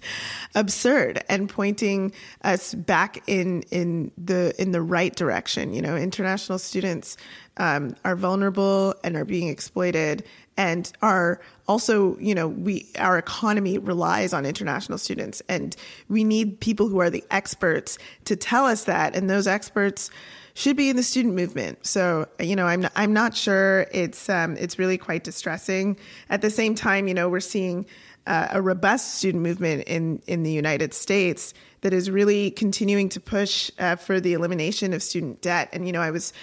absurd 0.55 1.23
and 1.29 1.49
pointing 1.49 2.13
us 2.43 2.73
back 2.73 3.23
in 3.27 3.61
in 3.71 4.11
the 4.17 4.53
in 4.61 4.71
the 4.71 4.81
right 4.81 5.15
direction. 5.15 5.73
You 5.73 5.81
know 5.81 5.95
international 5.95 6.59
students 6.59 7.17
um, 7.57 7.95
are 8.05 8.15
vulnerable 8.15 8.95
and 9.03 9.15
are 9.15 9.25
being 9.25 9.47
exploited 9.47 10.23
and 10.57 10.91
are 11.01 11.41
also 11.67 12.17
you 12.17 12.35
know 12.35 12.47
we 12.47 12.89
our 12.99 13.17
economy 13.17 13.77
relies 13.77 14.33
on 14.33 14.45
international 14.45 14.97
students. 14.97 15.41
And 15.47 15.75
we 16.09 16.23
need 16.23 16.59
people 16.59 16.87
who 16.87 16.99
are 16.99 17.09
the 17.09 17.23
experts 17.31 17.97
to 18.25 18.35
tell 18.35 18.65
us 18.65 18.85
that. 18.85 19.15
And 19.15 19.29
those 19.29 19.47
experts 19.47 20.09
should 20.53 20.75
be 20.75 20.89
in 20.89 20.95
the 20.95 21.03
student 21.03 21.35
movement. 21.35 21.85
So, 21.85 22.27
you 22.39 22.55
know, 22.55 22.65
I'm 22.65 22.81
not, 22.81 22.91
I'm 22.95 23.13
not 23.13 23.35
sure. 23.35 23.87
It's 23.91 24.29
um, 24.29 24.57
it's 24.57 24.77
really 24.77 24.97
quite 24.97 25.23
distressing. 25.23 25.97
At 26.29 26.41
the 26.41 26.49
same 26.49 26.75
time, 26.75 27.07
you 27.07 27.13
know, 27.13 27.29
we're 27.29 27.39
seeing 27.39 27.85
uh, 28.27 28.49
a 28.51 28.61
robust 28.61 29.15
student 29.15 29.43
movement 29.43 29.83
in 29.87 30.21
in 30.27 30.43
the 30.43 30.51
United 30.51 30.93
States 30.93 31.53
that 31.81 31.93
is 31.93 32.09
really 32.09 32.51
continuing 32.51 33.09
to 33.09 33.19
push 33.19 33.71
uh, 33.79 33.95
for 33.95 34.19
the 34.19 34.33
elimination 34.33 34.93
of 34.93 35.01
student 35.01 35.41
debt. 35.41 35.69
And 35.73 35.85
you 35.85 35.91
know, 35.91 36.01
I 36.01 36.11
was 36.11 36.33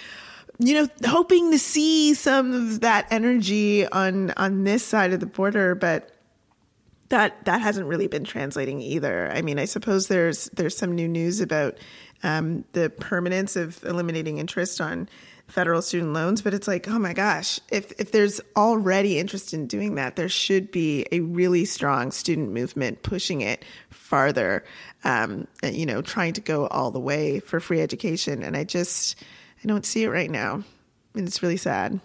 you 0.57 0.73
know 0.73 0.87
hoping 1.05 1.51
to 1.51 1.59
see 1.59 2.13
some 2.13 2.53
of 2.53 2.81
that 2.81 3.07
energy 3.11 3.87
on 3.87 4.31
on 4.31 4.63
this 4.63 4.83
side 4.83 5.13
of 5.13 5.19
the 5.19 5.25
border, 5.25 5.75
but 5.75 6.11
that 7.09 7.45
that 7.45 7.61
hasn't 7.61 7.87
really 7.87 8.07
been 8.07 8.23
translating 8.23 8.81
either. 8.81 9.31
I 9.31 9.41
mean, 9.41 9.59
I 9.59 9.65
suppose 9.65 10.07
there's 10.07 10.45
there's 10.53 10.77
some 10.77 10.95
new 10.95 11.07
news 11.07 11.41
about 11.41 11.77
um, 12.23 12.65
the 12.73 12.89
permanence 12.89 13.55
of 13.55 13.83
eliminating 13.83 14.37
interest 14.37 14.81
on 14.81 15.09
federal 15.47 15.81
student 15.81 16.13
loans, 16.13 16.41
but 16.41 16.53
it's 16.53 16.67
like, 16.67 16.87
oh 16.87 16.99
my 16.99 17.13
gosh, 17.13 17.59
if 17.71 17.91
if 17.99 18.11
there's 18.11 18.39
already 18.55 19.19
interest 19.19 19.53
in 19.53 19.67
doing 19.67 19.95
that, 19.95 20.15
there 20.15 20.29
should 20.29 20.71
be 20.71 21.05
a 21.11 21.19
really 21.21 21.65
strong 21.65 22.11
student 22.11 22.51
movement 22.51 23.03
pushing 23.03 23.41
it 23.41 23.65
farther. 23.89 24.63
Um, 25.03 25.47
you 25.63 25.85
know, 25.85 26.01
trying 26.01 26.33
to 26.33 26.41
go 26.41 26.67
all 26.67 26.91
the 26.91 26.99
way 26.99 27.39
for 27.39 27.59
free 27.59 27.81
education, 27.81 28.43
and 28.43 28.55
I 28.55 28.63
just 28.63 29.21
I 29.63 29.67
don't 29.67 29.85
see 29.85 30.03
it 30.03 30.09
right 30.09 30.29
now, 30.29 30.63
and 31.15 31.27
it's 31.27 31.41
really 31.41 31.57
sad. 31.57 31.99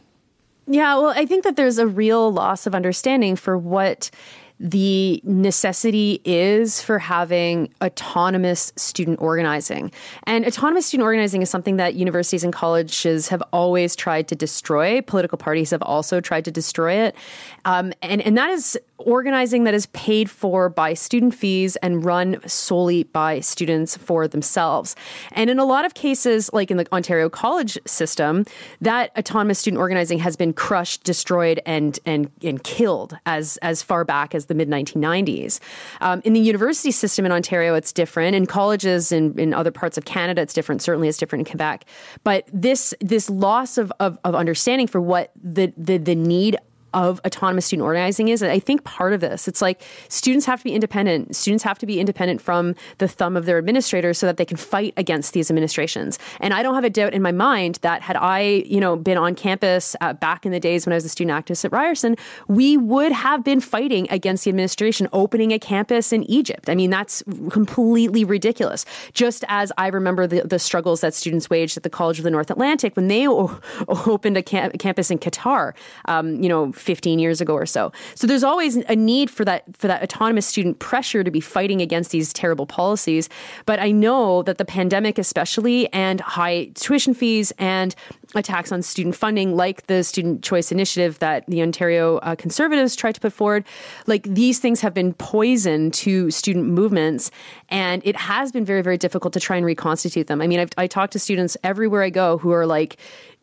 Yeah, 0.66 0.96
well, 0.96 1.10
I 1.10 1.26
think 1.26 1.44
that 1.44 1.56
there's 1.56 1.78
a 1.78 1.86
real 1.86 2.32
loss 2.32 2.66
of 2.66 2.74
understanding 2.74 3.36
for 3.36 3.58
what 3.58 4.10
the 4.60 5.20
necessity 5.24 6.20
is 6.24 6.80
for 6.80 6.98
having 6.98 7.72
autonomous 7.82 8.72
student 8.76 9.20
organizing. 9.20 9.90
And 10.24 10.46
autonomous 10.46 10.86
student 10.86 11.04
organizing 11.04 11.42
is 11.42 11.50
something 11.50 11.76
that 11.76 11.94
universities 11.94 12.44
and 12.44 12.52
colleges 12.52 13.28
have 13.28 13.42
always 13.52 13.96
tried 13.96 14.28
to 14.28 14.34
destroy. 14.36 15.00
Political 15.02 15.38
parties 15.38 15.70
have 15.70 15.82
also 15.82 16.20
tried 16.20 16.44
to 16.44 16.50
destroy 16.50 16.94
it. 16.94 17.16
Um, 17.64 17.92
and, 18.00 18.22
and 18.22 18.38
that 18.38 18.50
is 18.50 18.78
organizing 18.98 19.64
that 19.64 19.74
is 19.74 19.86
paid 19.86 20.30
for 20.30 20.68
by 20.68 20.94
student 20.94 21.34
fees 21.34 21.76
and 21.76 22.04
run 22.04 22.40
solely 22.46 23.04
by 23.04 23.40
students 23.40 23.96
for 23.96 24.28
themselves. 24.28 24.94
And 25.32 25.50
in 25.50 25.58
a 25.58 25.64
lot 25.64 25.84
of 25.84 25.94
cases, 25.94 26.50
like 26.52 26.70
in 26.70 26.76
the 26.76 26.86
Ontario 26.92 27.28
college 27.28 27.78
system, 27.86 28.44
that 28.80 29.10
autonomous 29.18 29.58
student 29.58 29.80
organizing 29.80 30.18
has 30.18 30.36
been 30.36 30.52
crushed, 30.52 31.04
destroyed, 31.04 31.60
and 31.66 31.98
and 32.06 32.30
and 32.42 32.62
killed 32.62 33.16
as 33.26 33.56
as 33.58 33.82
far 33.82 34.04
back 34.04 34.34
as 34.34 34.46
the 34.46 34.54
mid 34.54 34.68
1990s. 34.68 35.60
Um, 36.00 36.22
in 36.24 36.32
the 36.32 36.40
university 36.40 36.90
system 36.90 37.26
in 37.26 37.32
Ontario, 37.32 37.74
it's 37.74 37.92
different. 37.92 38.36
In 38.36 38.46
colleges 38.46 39.12
in, 39.12 39.38
in 39.38 39.52
other 39.54 39.70
parts 39.70 39.98
of 39.98 40.04
Canada, 40.04 40.42
it's 40.42 40.54
different. 40.54 40.82
Certainly, 40.82 41.08
it's 41.08 41.18
different 41.18 41.46
in 41.46 41.50
Quebec. 41.50 41.84
But 42.22 42.48
this 42.52 42.94
this 43.00 43.28
loss 43.28 43.78
of, 43.78 43.92
of, 44.00 44.18
of 44.24 44.34
understanding 44.34 44.86
for 44.86 45.00
what 45.00 45.32
the, 45.42 45.72
the 45.76 45.98
the 45.98 46.14
need 46.14 46.56
of 46.94 47.20
autonomous 47.26 47.66
student 47.66 47.84
organizing 47.84 48.28
is. 48.28 48.42
I 48.42 48.58
think 48.58 48.84
part 48.84 49.12
of 49.12 49.20
this, 49.20 49.48
it's 49.48 49.60
like 49.60 49.82
students 50.08 50.46
have 50.46 50.60
to 50.60 50.64
be 50.64 50.72
independent. 50.72 51.34
Students 51.36 51.64
have 51.64 51.78
to 51.78 51.86
be 51.86 52.00
independent 52.00 52.40
from 52.40 52.74
the 52.98 53.08
thumb 53.08 53.36
of 53.36 53.46
their 53.46 53.58
administrators 53.58 54.18
so 54.18 54.26
that 54.26 54.36
they 54.36 54.44
can 54.44 54.56
fight 54.56 54.94
against 54.96 55.32
these 55.32 55.50
administrations. 55.50 56.18
And 56.40 56.54
I 56.54 56.62
don't 56.62 56.74
have 56.74 56.84
a 56.84 56.90
doubt 56.90 57.14
in 57.14 57.22
my 57.22 57.32
mind 57.32 57.78
that 57.82 58.02
had 58.02 58.16
I, 58.16 58.64
you 58.66 58.80
know, 58.80 58.96
been 58.96 59.18
on 59.18 59.34
campus 59.34 59.96
uh, 60.00 60.12
back 60.12 60.46
in 60.46 60.52
the 60.52 60.60
days 60.60 60.86
when 60.86 60.92
I 60.92 60.96
was 60.96 61.04
a 61.04 61.08
student 61.08 61.34
activist 61.36 61.64
at 61.64 61.72
Ryerson, 61.72 62.16
we 62.48 62.76
would 62.76 63.12
have 63.12 63.44
been 63.44 63.60
fighting 63.60 64.06
against 64.10 64.44
the 64.44 64.50
administration 64.50 65.08
opening 65.12 65.52
a 65.52 65.58
campus 65.58 66.12
in 66.12 66.22
Egypt. 66.24 66.68
I 66.68 66.74
mean, 66.74 66.90
that's 66.90 67.22
completely 67.50 68.24
ridiculous. 68.24 68.84
Just 69.12 69.44
as 69.48 69.72
I 69.78 69.88
remember 69.88 70.26
the, 70.26 70.42
the 70.42 70.58
struggles 70.58 71.00
that 71.00 71.14
students 71.14 71.50
waged 71.50 71.76
at 71.76 71.82
the 71.82 71.90
College 71.90 72.18
of 72.18 72.24
the 72.24 72.30
North 72.30 72.50
Atlantic 72.50 72.96
when 72.96 73.08
they 73.08 73.28
o- 73.28 73.58
opened 73.88 74.36
a 74.36 74.42
camp- 74.42 74.78
campus 74.78 75.10
in 75.10 75.18
Qatar, 75.18 75.72
um, 76.06 76.42
you 76.42 76.48
know, 76.48 76.72
15 76.84 77.18
years 77.18 77.40
ago 77.40 77.54
or 77.54 77.66
so. 77.66 77.90
So 78.14 78.26
there's 78.26 78.44
always 78.44 78.76
a 78.76 78.94
need 78.94 79.30
for 79.30 79.44
that 79.44 79.64
for 79.76 79.88
that 79.88 80.02
autonomous 80.02 80.46
student 80.46 80.78
pressure 80.78 81.24
to 81.24 81.30
be 81.30 81.40
fighting 81.40 81.80
against 81.80 82.10
these 82.10 82.32
terrible 82.32 82.66
policies. 82.66 83.28
But 83.66 83.80
I 83.80 83.90
know 83.90 84.42
that 84.42 84.58
the 84.58 84.64
pandemic 84.64 85.18
especially 85.18 85.92
and 85.92 86.20
high 86.20 86.70
tuition 86.74 87.14
fees 87.14 87.52
and 87.58 87.94
attacks 88.34 88.72
on 88.72 88.82
student 88.82 89.16
funding 89.16 89.56
like 89.56 89.86
the 89.86 90.02
student 90.02 90.42
choice 90.42 90.72
initiative 90.72 91.18
that 91.20 91.46
the 91.46 91.62
Ontario 91.62 92.18
uh, 92.18 92.34
conservatives 92.34 92.96
tried 92.96 93.14
to 93.14 93.20
put 93.20 93.32
forward 93.32 93.64
like 94.06 94.24
these 94.24 94.58
things 94.58 94.80
have 94.80 94.92
been 94.92 95.14
poison 95.14 95.90
to 95.90 96.30
student 96.30 96.66
movements 96.66 97.30
and 97.68 98.02
it 98.04 98.16
has 98.16 98.52
been 98.52 98.64
very 98.64 98.82
very 98.82 98.98
difficult 98.98 99.32
to 99.32 99.40
try 99.40 99.56
and 99.56 99.64
reconstitute 99.64 100.26
them. 100.26 100.42
I 100.42 100.46
mean 100.46 100.60
I've, 100.60 100.70
I 100.76 100.86
talk 100.86 101.10
to 101.12 101.18
students 101.18 101.56
everywhere 101.62 102.02
I 102.02 102.10
go 102.10 102.38
who 102.38 102.50
are 102.50 102.66
like 102.66 102.98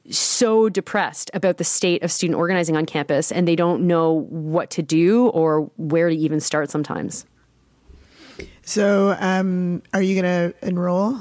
so 0.09 0.69
depressed 0.69 1.29
about 1.33 1.57
the 1.57 1.63
state 1.63 2.03
of 2.03 2.11
student 2.11 2.37
organizing 2.37 2.75
on 2.75 2.85
campus 2.85 3.31
and 3.31 3.47
they 3.47 3.55
don't 3.55 3.85
know 3.85 4.25
what 4.29 4.69
to 4.71 4.81
do 4.81 5.27
or 5.29 5.69
where 5.77 6.09
to 6.09 6.15
even 6.15 6.39
start 6.39 6.69
sometimes. 6.69 7.25
So, 8.63 9.15
um, 9.19 9.81
are 9.93 10.01
you 10.01 10.19
going 10.19 10.51
to 10.51 10.67
enroll 10.67 11.17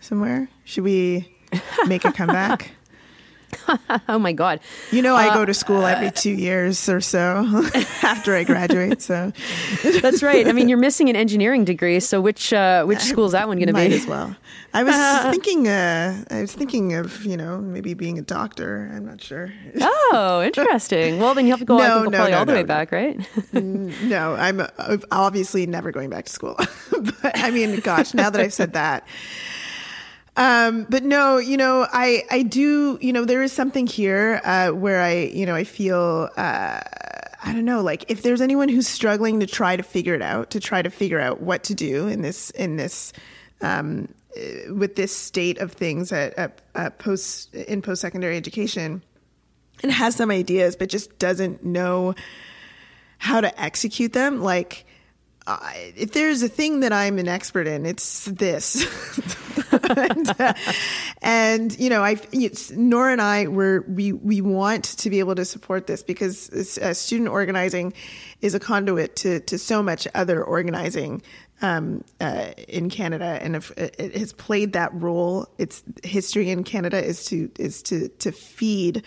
somewhere? 0.00 0.48
Should 0.64 0.84
we 0.84 1.34
make 1.86 2.04
a 2.04 2.12
comeback? 2.12 2.72
oh 4.08 4.18
my 4.18 4.32
god! 4.32 4.60
You 4.90 5.02
know, 5.02 5.14
I 5.16 5.34
go 5.34 5.44
to 5.44 5.54
school 5.54 5.84
every 5.84 6.10
two 6.10 6.32
years 6.32 6.88
or 6.88 7.00
so 7.00 7.62
after 8.02 8.34
I 8.34 8.44
graduate. 8.44 9.02
So 9.02 9.32
that's 9.82 10.22
right. 10.22 10.46
I 10.46 10.52
mean, 10.52 10.68
you're 10.68 10.78
missing 10.78 11.08
an 11.08 11.16
engineering 11.16 11.64
degree. 11.64 12.00
So 12.00 12.20
which 12.20 12.52
uh, 12.52 12.84
which 12.84 13.00
school 13.00 13.26
is 13.26 13.32
that 13.32 13.48
one 13.48 13.58
going 13.58 13.68
to 13.68 13.72
be? 13.72 13.80
Might 13.80 13.92
as 13.92 14.06
well. 14.06 14.36
I 14.72 14.84
was 14.84 14.94
thinking. 15.30 15.68
Uh, 15.68 16.24
I 16.30 16.40
was 16.42 16.52
thinking 16.52 16.94
of 16.94 17.24
you 17.24 17.36
know 17.36 17.58
maybe 17.58 17.94
being 17.94 18.18
a 18.18 18.22
doctor. 18.22 18.90
I'm 18.94 19.06
not 19.06 19.20
sure. 19.20 19.52
Oh, 19.80 20.42
interesting. 20.44 21.18
Well, 21.18 21.34
then 21.34 21.46
you 21.46 21.52
have 21.52 21.60
to 21.60 21.64
go. 21.64 21.78
No, 21.78 21.84
I 21.84 22.00
think, 22.02 22.12
no, 22.12 22.18
probably 22.18 22.32
no, 22.32 22.38
all 22.38 22.46
the 22.46 22.52
way 22.52 22.62
back, 22.62 22.92
right? 22.92 23.18
No, 23.52 24.34
I'm 24.34 24.60
uh, 24.60 24.96
obviously 25.10 25.66
never 25.66 25.92
going 25.92 26.10
back 26.10 26.26
to 26.26 26.32
school. 26.32 26.56
but 26.90 27.32
I 27.38 27.50
mean, 27.50 27.80
gosh, 27.80 28.14
now 28.14 28.30
that 28.30 28.40
I've 28.40 28.52
said 28.52 28.74
that. 28.74 29.06
Um, 30.36 30.86
but 30.88 31.02
no, 31.02 31.38
you 31.38 31.56
know, 31.56 31.86
I, 31.92 32.24
I 32.30 32.42
do, 32.42 32.98
you 33.00 33.12
know, 33.12 33.24
there 33.24 33.42
is 33.42 33.52
something 33.52 33.86
here, 33.86 34.40
uh, 34.44 34.70
where 34.70 35.00
I, 35.00 35.24
you 35.34 35.44
know, 35.44 35.54
I 35.54 35.64
feel, 35.64 36.30
uh, 36.36 36.80
I 37.42 37.52
don't 37.52 37.64
know, 37.64 37.82
like 37.82 38.10
if 38.10 38.22
there's 38.22 38.40
anyone 38.40 38.68
who's 38.68 38.86
struggling 38.86 39.40
to 39.40 39.46
try 39.46 39.76
to 39.76 39.82
figure 39.82 40.14
it 40.14 40.22
out, 40.22 40.50
to 40.50 40.60
try 40.60 40.82
to 40.82 40.90
figure 40.90 41.20
out 41.20 41.42
what 41.42 41.64
to 41.64 41.74
do 41.74 42.06
in 42.06 42.22
this, 42.22 42.50
in 42.50 42.76
this, 42.76 43.12
um, 43.60 44.08
uh, 44.36 44.72
with 44.74 44.94
this 44.94 45.14
state 45.14 45.58
of 45.58 45.72
things 45.72 46.12
at, 46.12 46.32
at, 46.38 46.62
at 46.74 46.98
post, 46.98 47.52
in 47.54 47.82
post-secondary 47.82 48.36
education 48.36 49.02
and 49.82 49.90
has 49.90 50.14
some 50.14 50.30
ideas, 50.30 50.76
but 50.76 50.88
just 50.88 51.18
doesn't 51.18 51.64
know 51.64 52.14
how 53.18 53.40
to 53.40 53.60
execute 53.60 54.12
them. 54.12 54.42
Like, 54.42 54.86
uh, 55.46 55.58
if 55.96 56.12
there's 56.12 56.42
a 56.42 56.48
thing 56.48 56.80
that 56.80 56.92
I'm 56.92 57.18
an 57.18 57.28
expert 57.28 57.66
in, 57.66 57.86
it's 57.86 58.26
this. 58.26 58.86
and, 59.72 60.40
uh, 60.40 60.54
and, 61.22 61.78
you 61.78 61.90
know, 61.90 62.04
I, 62.04 62.20
Nora 62.72 63.12
and 63.12 63.22
I 63.22 63.46
were, 63.46 63.84
we, 63.88 64.12
we 64.12 64.40
want 64.40 64.84
to 64.84 65.10
be 65.10 65.18
able 65.18 65.34
to 65.36 65.44
support 65.44 65.86
this 65.86 66.02
because 66.02 66.78
uh, 66.78 66.94
student 66.94 67.30
organizing 67.30 67.94
is 68.40 68.54
a 68.54 68.60
conduit 68.60 69.16
to, 69.16 69.40
to 69.40 69.58
so 69.58 69.82
much 69.82 70.06
other 70.14 70.44
organizing 70.44 71.22
um, 71.62 72.04
uh, 72.20 72.52
in 72.68 72.88
Canada, 72.90 73.38
and 73.42 73.54
if 73.54 73.70
it 73.72 74.16
has 74.16 74.32
played 74.32 74.72
that 74.72 74.94
role. 74.94 75.46
Its 75.58 75.82
history 76.02 76.50
in 76.50 76.64
Canada 76.64 77.04
is 77.04 77.26
to 77.26 77.50
is 77.58 77.82
to 77.82 78.08
to 78.08 78.32
feed 78.32 79.02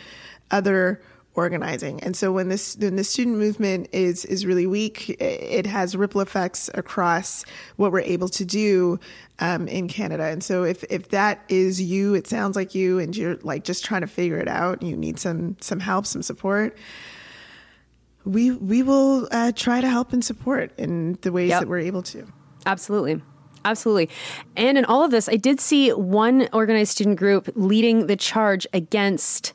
other 0.51 1.01
organizing, 1.35 1.99
and 2.01 2.15
so 2.15 2.31
when 2.31 2.49
this 2.49 2.75
when 2.77 2.95
the 2.95 3.03
student 3.03 3.37
movement 3.37 3.87
is 3.91 4.25
is 4.25 4.45
really 4.45 4.67
weak, 4.67 5.09
it 5.21 5.65
has 5.65 5.95
ripple 5.95 6.21
effects 6.21 6.69
across 6.73 7.45
what 7.77 7.91
we're 7.91 8.01
able 8.01 8.29
to 8.29 8.45
do 8.45 8.99
um, 9.39 9.67
in 9.67 9.87
Canada. 9.87 10.25
And 10.25 10.43
so 10.43 10.63
if 10.63 10.83
if 10.89 11.09
that 11.09 11.43
is 11.49 11.81
you, 11.81 12.13
it 12.13 12.27
sounds 12.27 12.55
like 12.55 12.75
you, 12.75 12.99
and 12.99 13.15
you're 13.15 13.37
like 13.43 13.63
just 13.63 13.83
trying 13.83 14.01
to 14.01 14.07
figure 14.07 14.37
it 14.37 14.47
out, 14.47 14.81
and 14.81 14.89
you 14.89 14.95
need 14.97 15.19
some 15.19 15.57
some 15.59 15.79
help, 15.79 16.05
some 16.05 16.21
support 16.21 16.77
we 18.25 18.51
we 18.51 18.83
will 18.83 19.27
uh, 19.31 19.51
try 19.55 19.81
to 19.81 19.87
help 19.87 20.13
and 20.13 20.23
support 20.23 20.71
in 20.77 21.17
the 21.21 21.31
ways 21.31 21.49
Yep. 21.49 21.61
that 21.61 21.67
we're 21.67 21.79
able 21.79 22.03
to. 22.03 22.25
Absolutely. 22.65 23.21
Absolutely. 23.65 24.09
And 24.57 24.77
in 24.77 24.85
all 24.85 25.03
of 25.03 25.11
this, 25.11 25.29
I 25.29 25.37
did 25.37 25.59
see 25.59 25.89
one 25.91 26.49
organized 26.51 26.91
student 26.91 27.17
group 27.17 27.49
leading 27.55 28.07
the 28.07 28.15
charge 28.15 28.67
against 28.73 29.53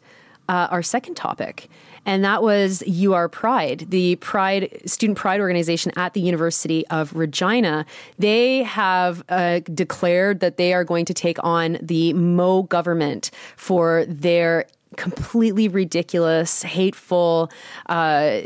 uh, 0.48 0.68
our 0.70 0.82
second 0.82 1.14
topic. 1.14 1.68
And 2.06 2.24
that 2.24 2.42
was 2.42 2.82
UR 2.88 3.28
Pride, 3.28 3.87
the 3.90 4.16
Pride 4.16 4.80
student 4.87 5.18
pride 5.18 5.40
organization 5.40 5.92
at 5.96 6.14
the 6.14 6.20
University 6.20 6.87
of 6.88 7.14
Regina. 7.14 7.84
They 8.18 8.62
have 8.62 9.22
uh, 9.28 9.61
declared 9.74 10.40
that 10.40 10.56
they 10.56 10.72
are 10.72 10.84
going 10.84 11.04
to 11.04 11.14
take 11.14 11.37
on 11.44 11.78
the 11.82 12.14
Moe 12.14 12.62
government 12.62 13.30
for 13.56 14.06
their 14.06 14.64
completely 14.96 15.68
ridiculous, 15.68 16.62
hateful, 16.62 17.50
uh, 17.87 18.40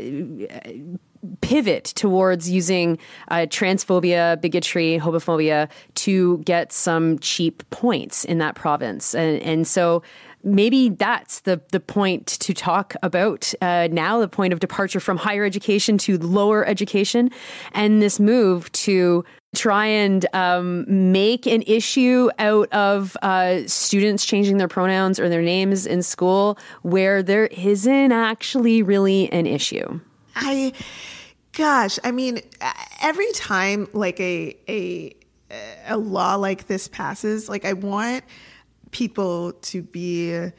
pivot 1.41 1.85
towards 1.85 2.49
using 2.49 2.97
uh, 3.29 3.45
transphobia, 3.47 4.39
bigotry, 4.41 4.99
homophobia 4.99 5.69
to 5.95 6.39
get 6.39 6.73
some 6.73 7.17
cheap 7.19 7.63
points 7.69 8.25
in 8.25 8.39
that 8.39 8.55
province. 8.55 9.15
And, 9.15 9.41
and 9.41 9.65
so 9.65 10.03
maybe 10.43 10.89
that's 10.89 11.41
the, 11.41 11.61
the 11.71 11.79
point 11.79 12.27
to 12.27 12.53
talk 12.53 12.95
about 13.01 13.53
uh, 13.61 13.87
now 13.91 14.19
the 14.19 14.27
point 14.27 14.53
of 14.53 14.59
departure 14.59 14.99
from 14.99 15.17
higher 15.17 15.45
education 15.45 15.97
to 15.97 16.17
lower 16.17 16.65
education 16.65 17.29
and 17.73 18.01
this 18.01 18.19
move 18.19 18.71
to 18.73 19.23
try 19.55 19.85
and 19.85 20.25
um, 20.33 20.85
make 21.11 21.45
an 21.45 21.61
issue 21.67 22.29
out 22.39 22.71
of 22.73 23.15
uh, 23.21 23.61
students 23.67 24.25
changing 24.25 24.57
their 24.57 24.67
pronouns 24.67 25.19
or 25.19 25.29
their 25.29 25.41
names 25.41 25.85
in 25.85 26.01
school 26.01 26.57
where 26.81 27.21
there 27.21 27.47
isn't 27.47 28.11
actually 28.11 28.81
really 28.81 29.31
an 29.31 29.45
issue. 29.45 29.99
I, 30.35 30.73
gosh, 31.53 31.99
I 32.03 32.11
mean, 32.11 32.41
every 33.01 33.31
time 33.33 33.87
like 33.93 34.19
a 34.19 34.57
a 34.67 35.15
a 35.87 35.97
law 35.97 36.35
like 36.35 36.65
this 36.65 36.87
passes, 36.87 37.47
like 37.47 37.63
I 37.63 37.73
want 37.73 38.23
people 38.93 39.53
to 39.53 39.81
be 39.81 40.51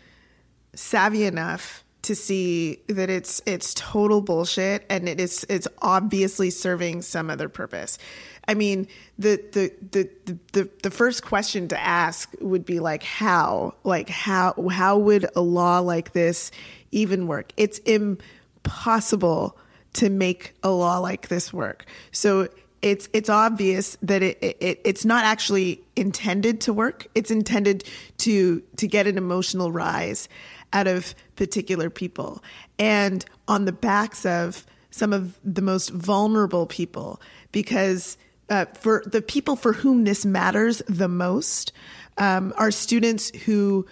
savvy 0.75 1.25
enough 1.25 1.85
to 2.03 2.15
see 2.15 2.81
that 2.89 3.09
it's 3.09 3.41
it's 3.47 3.73
total 3.73 4.21
bullshit 4.21 4.85
and 4.91 5.09
it 5.09 5.19
is 5.19 5.47
it's 5.49 5.67
obviously 5.81 6.51
serving 6.51 7.01
some 7.01 7.31
other 7.31 7.49
purpose. 7.49 7.99
I 8.47 8.53
mean, 8.53 8.89
the 9.19 9.43
the 9.53 9.73
the 9.91 10.11
the 10.53 10.69
the, 10.83 10.91
first 10.91 11.25
question 11.25 11.69
to 11.69 11.81
ask 11.81 12.31
would 12.41 12.67
be 12.67 12.79
like 12.79 13.03
how? 13.03 13.75
Like 13.85 14.11
how 14.11 14.69
how 14.71 14.99
would 14.99 15.27
a 15.35 15.41
law 15.41 15.79
like 15.79 16.13
this 16.13 16.51
even 16.91 17.27
work? 17.27 17.53
It's 17.57 17.79
impossible 17.79 19.57
to 19.95 20.11
make 20.11 20.55
a 20.63 20.71
law 20.71 20.99
like 20.99 21.29
this 21.29 21.55
work. 21.55 21.87
So 22.13 22.49
it's 22.85 23.09
it's 23.15 23.31
obvious 23.31 23.97
that 24.03 24.23
it, 24.23 24.39
it 24.43 24.81
it's 24.85 25.07
not 25.07 25.25
actually 25.25 25.81
intended 25.97 26.61
to 26.61 26.73
work. 26.75 27.07
It's 27.15 27.31
intended 27.31 27.85
to 28.19 28.63
to 28.77 28.87
get 28.87 29.07
an 29.07 29.17
emotional 29.17 29.73
rise 29.73 30.29
out 30.75 30.87
of 30.87 31.15
particular 31.35 31.89
people, 31.89 32.45
and 32.79 33.25
on 33.49 33.65
the 33.65 33.73
backs 33.73 34.27
of 34.27 34.67
some 34.91 35.15
of 35.15 35.39
the 35.43 35.63
most 35.63 35.91
vulnerable 35.91 36.67
people 36.67 37.23
because 37.53 38.19
uh, 38.51 38.67
for 38.75 39.03
the 39.07 39.23
people 39.23 39.57
for 39.57 39.73
whom 39.73 40.05
this 40.05 40.27
matters 40.27 40.83
the 40.87 41.09
most 41.09 41.73
um, 42.19 42.53
are 42.57 42.71
students 42.71 43.31
who 43.47 43.87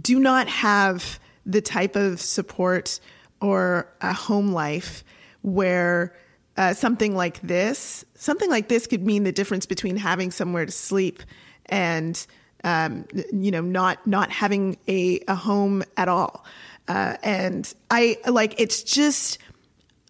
do 0.00 0.18
not 0.18 0.48
have 0.48 1.20
the 1.44 1.60
type 1.60 1.94
of 1.94 2.20
support 2.20 2.98
or 3.42 3.86
a 4.00 4.14
home 4.14 4.50
life 4.52 5.04
where 5.42 6.16
uh, 6.56 6.74
something 6.74 7.16
like 7.16 7.40
this, 7.40 8.04
something 8.14 8.48
like 8.48 8.68
this 8.68 8.86
could 8.86 9.04
mean 9.04 9.24
the 9.24 9.32
difference 9.32 9.66
between 9.66 9.96
having 9.96 10.30
somewhere 10.30 10.66
to 10.66 10.72
sleep 10.72 11.22
and 11.66 12.26
um, 12.62 13.06
you 13.32 13.50
know 13.50 13.60
not 13.60 14.06
not 14.06 14.30
having 14.30 14.78
a, 14.88 15.20
a 15.28 15.34
home 15.34 15.82
at 15.96 16.08
all. 16.08 16.44
Uh, 16.86 17.16
and 17.22 17.72
I 17.90 18.18
like 18.28 18.54
it's 18.58 18.82
just 18.82 19.38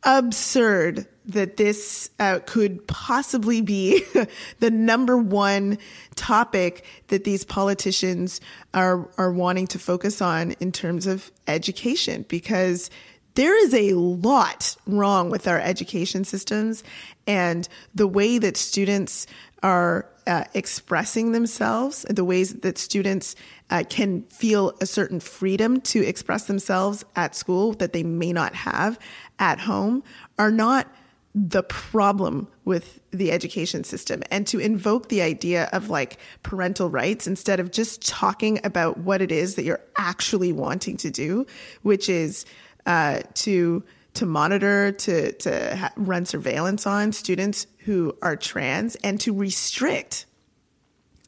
absurd 0.05 1.07
that 1.27 1.57
this 1.57 2.11
uh, 2.19 2.39
could 2.45 2.87
possibly 2.87 3.63
be 3.63 4.05
the 4.61 4.71
number 4.71 5.17
one 5.17 5.79
topic 6.15 6.85
that 7.09 7.25
these 7.25 7.45
politicians 7.45 8.41
are 8.75 9.09
are 9.17 9.33
wanting 9.33 9.67
to 9.69 9.79
focus 9.79 10.21
on 10.21 10.53
in 10.61 10.73
terms 10.73 11.07
of 11.07 11.31
education 11.47 12.25
because 12.29 12.91
there 13.35 13.57
is 13.65 13.75
a 13.75 13.95
lot 13.95 14.77
wrong 14.87 15.31
with 15.31 15.49
our 15.49 15.61
education 15.61 16.25
systems 16.25 16.85
and 17.27 17.69
the 17.95 18.07
way 18.07 18.39
that 18.39 18.57
students 18.57 19.27
are 19.63 20.07
uh, 20.27 20.45
expressing 20.55 21.33
themselves, 21.33 22.07
the 22.09 22.25
ways 22.25 22.55
that 22.55 22.79
students 22.79 23.35
uh, 23.71 23.83
can 23.89 24.23
feel 24.25 24.73
a 24.81 24.87
certain 24.87 25.21
freedom 25.21 25.81
to 25.81 26.01
express 26.01 26.45
themselves 26.45 27.05
at 27.17 27.35
school 27.35 27.73
that 27.75 27.93
they 27.93 28.03
may 28.03 28.33
not 28.33 28.55
have 28.55 28.99
at 29.39 29.59
home, 29.59 30.03
are 30.39 30.51
not 30.51 30.87
the 31.35 31.65
problem 31.65 32.47
with 32.65 33.01
the 33.11 33.33
education 33.33 33.83
system. 33.83 34.23
And 34.31 34.47
to 34.47 34.61
invoke 34.61 35.09
the 35.09 35.21
idea 35.21 35.69
of 35.73 35.91
like 35.91 36.19
parental 36.45 36.89
rights 36.89 37.27
instead 37.27 37.59
of 37.59 37.73
just 37.73 38.07
talking 38.07 38.61
about 38.63 38.99
what 38.99 39.21
it 39.21 39.33
is 39.33 39.57
that 39.57 39.65
you're 39.65 39.81
actually 39.99 40.53
wanting 40.53 40.97
to 40.99 41.11
do, 41.11 41.45
which 41.83 42.09
is 42.09 42.47
uh, 42.87 43.21
to 43.35 43.83
to 44.15 44.27
monitor, 44.27 44.93
to 44.93 45.33
to 45.33 45.77
ha- 45.77 45.93
run 45.97 46.25
surveillance 46.27 46.87
on 46.87 47.13
students 47.13 47.67
who 47.79 48.17
are 48.23 48.37
trans, 48.37 48.97
and 48.97 49.21
to 49.21 49.35
restrict 49.35 50.27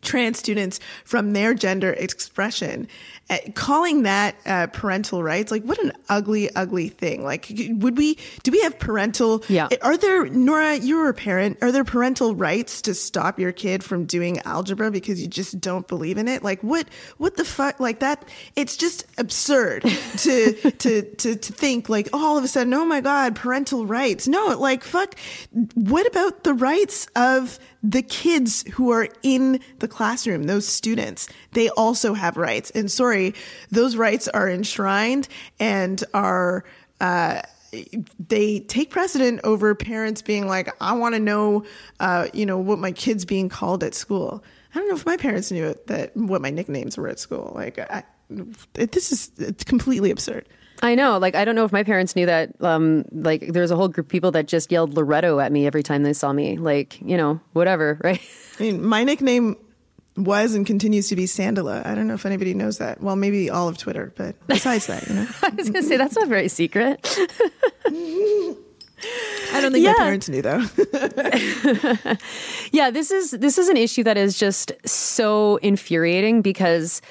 trans 0.07 0.39
students 0.39 0.81
from 1.05 1.33
their 1.33 1.55
gender 1.55 1.93
expression. 1.93 2.89
Uh, 3.29 3.39
calling 3.55 4.05
that 4.05 4.37
uh, 4.47 4.69
parental 4.69 5.21
rights 5.21 5.51
like 5.51 5.65
what 5.65 5.79
an 5.81 5.91
ugly 6.09 6.49
ugly 6.55 6.89
thing. 6.89 7.25
Like 7.25 7.53
would 7.71 7.99
we 7.99 8.17
do 8.45 8.53
we 8.53 8.61
have 8.61 8.79
parental 8.79 9.43
yeah. 9.49 9.67
are 9.83 9.97
there 9.97 10.27
nora 10.27 10.77
you're 10.77 11.09
a 11.09 11.15
parent 11.15 11.59
are 11.61 11.73
there 11.73 11.83
parental 11.83 12.37
rights 12.37 12.81
to 12.83 12.95
stop 12.95 13.41
your 13.41 13.51
kid 13.51 13.83
from 13.83 14.05
doing 14.05 14.39
algebra 14.43 14.93
because 14.93 15.21
you 15.21 15.27
just 15.27 15.61
don't 15.61 15.89
believe 15.89 16.19
in 16.19 16.29
it? 16.29 16.45
Like 16.45 16.63
what 16.63 16.87
what 17.17 17.37
the 17.37 17.45
fuck? 17.45 17.81
Like 17.81 17.99
that 17.99 18.29
it's 18.55 18.77
just 18.77 19.05
absurd 19.19 19.83
to 20.19 20.53
to 20.71 21.03
to 21.03 21.35
to 21.35 21.53
think 21.53 21.89
like 21.89 22.09
all 22.13 22.39
of 22.39 22.45
a 22.45 22.49
sudden 22.49 22.73
oh 22.75 22.85
my 22.85 23.01
god 23.01 23.35
parental 23.35 23.87
rights. 23.87 24.29
No 24.29 24.57
like 24.57 24.85
fuck 24.85 25.17
what 25.75 26.07
about 26.07 26.45
the 26.45 26.55
rights 26.55 27.09
of 27.17 27.59
the 27.89 28.03
kids 28.03 28.65
who 28.73 28.91
are 28.91 29.09
in 29.23 29.61
the 29.79 29.87
classroom, 29.87 30.45
those 30.45 30.67
students, 30.67 31.29
they 31.53 31.69
also 31.71 32.15
have 32.15 32.37
rights. 32.37 32.71
And 32.73 32.91
sorry, 32.91 33.35
those 33.71 33.97
rights 33.97 34.27
are 34.29 34.51
enshrined 34.51 35.29
and 35.61 36.03
are, 36.13 36.65
uh, 37.01 37.43
they 38.29 38.61
take 38.61 38.91
precedent 38.91 39.41
over 39.45 39.75
parents 39.75 40.21
being 40.21 40.49
like, 40.49 40.69
I 40.81 40.95
want 40.95 41.15
to 41.15 41.21
know, 41.21 41.65
uh, 42.01 42.27
you 42.33 42.45
know, 42.45 42.59
what 42.59 42.81
my 42.81 42.91
kid's 42.91 43.25
being 43.25 43.49
called 43.49 43.85
at 43.85 43.95
school. 43.95 44.43
I 44.75 44.79
don't 44.79 44.89
know 44.89 44.97
if 44.97 45.07
my 45.07 45.17
parents 45.17 45.53
knew 45.53 45.75
that 45.87 46.17
what 46.17 46.43
my 46.43 46.51
nicknames 46.51 46.97
were 46.97 47.09
at 47.09 47.21
school. 47.21 47.53
Like, 47.55 47.79
I, 47.79 48.03
this 48.73 49.13
is 49.13 49.31
it's 49.39 49.65
completely 49.65 50.11
absurd. 50.11 50.49
I 50.83 50.95
know. 50.95 51.19
Like, 51.19 51.35
I 51.35 51.45
don't 51.45 51.55
know 51.55 51.65
if 51.65 51.73
my 51.73 51.83
parents 51.83 52.17
knew 52.17 52.27
that. 52.27 52.51
Um, 52.61 53.05
like, 53.13 53.47
there 53.49 53.63
was 53.63 53.71
a 53.71 53.77
whole 53.77 53.89
group 53.89 54.07
of 54.07 54.11
people 54.11 54.31
that 54.33 54.47
just 54.47 54.71
yelled 54.71 54.95
Loretto 54.95 55.41
at 55.41 55.53
me 55.53 55.67
every 55.67 55.83
time 55.83 56.03
they 56.03 56.13
saw 56.13 56.33
me. 56.33 56.59
Like, 56.59 57.01
you 57.01 57.17
know, 57.17 57.41
whatever, 57.53 57.99
right? 58.05 58.21
I 58.59 58.63
mean, 58.63 58.85
my 58.85 59.05
nickname 59.05 59.57
was 60.17 60.55
and 60.55 60.67
continues 60.67 61.09
to 61.09 61.17
be 61.17 61.25
Sandala. 61.25 61.85
I 61.87 61.95
don't 61.95 62.07
know 62.07 62.15
if 62.15 62.27
anybody 62.27 62.55
knows 62.55 62.79
that. 62.79 63.01
Well, 63.01 63.17
maybe 63.17 63.51
all 63.51 63.69
of 63.69 63.79
Twitter, 63.79 64.13
but 64.17 64.35
besides 64.47 64.87
that, 64.87 65.07
you 65.09 65.15
know. 65.15 65.29
I 65.43 65.51
was 65.51 65.71
going 65.71 65.83
to 65.83 65.89
say 65.89 65.97
that's 65.97 66.17
not 66.17 66.29
very 66.29 66.49
secret. 66.49 67.01
I 69.53 69.61
don't 69.61 69.73
think 69.73 69.85
yeah. 69.85 69.93
my 69.93 69.99
parents 69.99 70.29
knew 70.29 70.41
though. 70.41 70.65
yeah, 72.73 72.91
this 72.91 73.11
is 73.11 73.33
this 73.33 73.59
is 73.59 73.69
an 73.69 73.77
issue 73.77 74.03
that 74.05 74.17
is 74.17 74.39
just 74.39 74.73
so 74.87 75.57
infuriating 75.57 76.41
because 76.41 77.03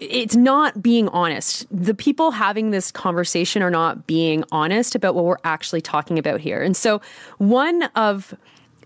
it's 0.00 0.36
not 0.36 0.82
being 0.82 1.08
honest. 1.08 1.66
The 1.70 1.94
people 1.94 2.30
having 2.30 2.70
this 2.70 2.90
conversation 2.90 3.62
are 3.62 3.70
not 3.70 4.06
being 4.06 4.44
honest 4.50 4.94
about 4.94 5.14
what 5.14 5.24
we're 5.24 5.36
actually 5.44 5.80
talking 5.80 6.18
about 6.18 6.40
here. 6.40 6.62
And 6.62 6.76
so, 6.76 7.00
one 7.38 7.84
of 7.94 8.34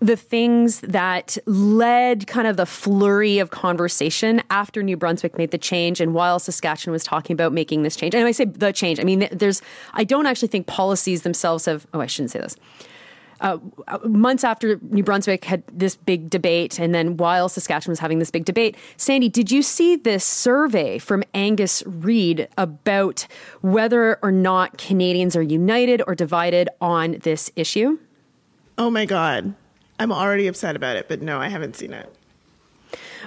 the 0.01 0.15
things 0.15 0.79
that 0.81 1.37
led 1.45 2.25
kind 2.27 2.47
of 2.47 2.57
the 2.57 2.65
flurry 2.65 3.39
of 3.39 3.51
conversation 3.51 4.41
after 4.49 4.81
New 4.81 4.95
Brunswick 4.95 5.37
made 5.37 5.51
the 5.51 5.57
change 5.57 5.99
and 5.99 6.13
while 6.13 6.39
Saskatchewan 6.39 6.93
was 6.93 7.03
talking 7.03 7.33
about 7.33 7.51
making 7.51 7.83
this 7.83 7.97
change. 7.97 8.15
And 8.15 8.25
I 8.25 8.31
say 8.31 8.45
the 8.45 8.71
change, 8.71 8.99
I 8.99 9.03
mean, 9.03 9.27
there's, 9.31 9.61
I 9.93 10.05
don't 10.05 10.25
actually 10.25 10.47
think 10.47 10.67
policies 10.67 11.23
themselves 11.23 11.65
have, 11.65 11.85
oh, 11.93 11.99
I 11.99 12.05
shouldn't 12.05 12.31
say 12.31 12.39
this 12.39 12.55
uh, 13.41 13.57
months 14.05 14.43
after 14.43 14.79
New 14.89 15.03
Brunswick 15.03 15.45
had 15.45 15.63
this 15.71 15.95
big 15.95 16.29
debate, 16.29 16.79
and 16.79 16.93
then 16.93 17.17
while 17.17 17.49
Saskatchewan 17.49 17.91
was 17.91 17.99
having 17.99 18.19
this 18.19 18.31
big 18.31 18.45
debate, 18.45 18.75
Sandy, 18.97 19.29
did 19.29 19.51
you 19.51 19.61
see 19.61 19.95
this 19.95 20.25
survey 20.25 20.97
from 20.97 21.23
Angus 21.33 21.83
Reid 21.85 22.47
about 22.57 23.27
whether 23.61 24.19
or 24.21 24.31
not 24.31 24.77
Canadians 24.77 25.35
are 25.35 25.41
united 25.41 26.01
or 26.07 26.15
divided 26.15 26.69
on 26.81 27.17
this 27.21 27.51
issue? 27.55 27.97
Oh 28.77 28.89
my 28.89 29.05
God. 29.05 29.55
I'm 29.99 30.11
already 30.11 30.47
upset 30.47 30.75
about 30.75 30.95
it, 30.95 31.09
but 31.09 31.21
no, 31.21 31.39
I 31.39 31.49
haven't 31.49 31.75
seen 31.75 31.93
it. 31.93 32.13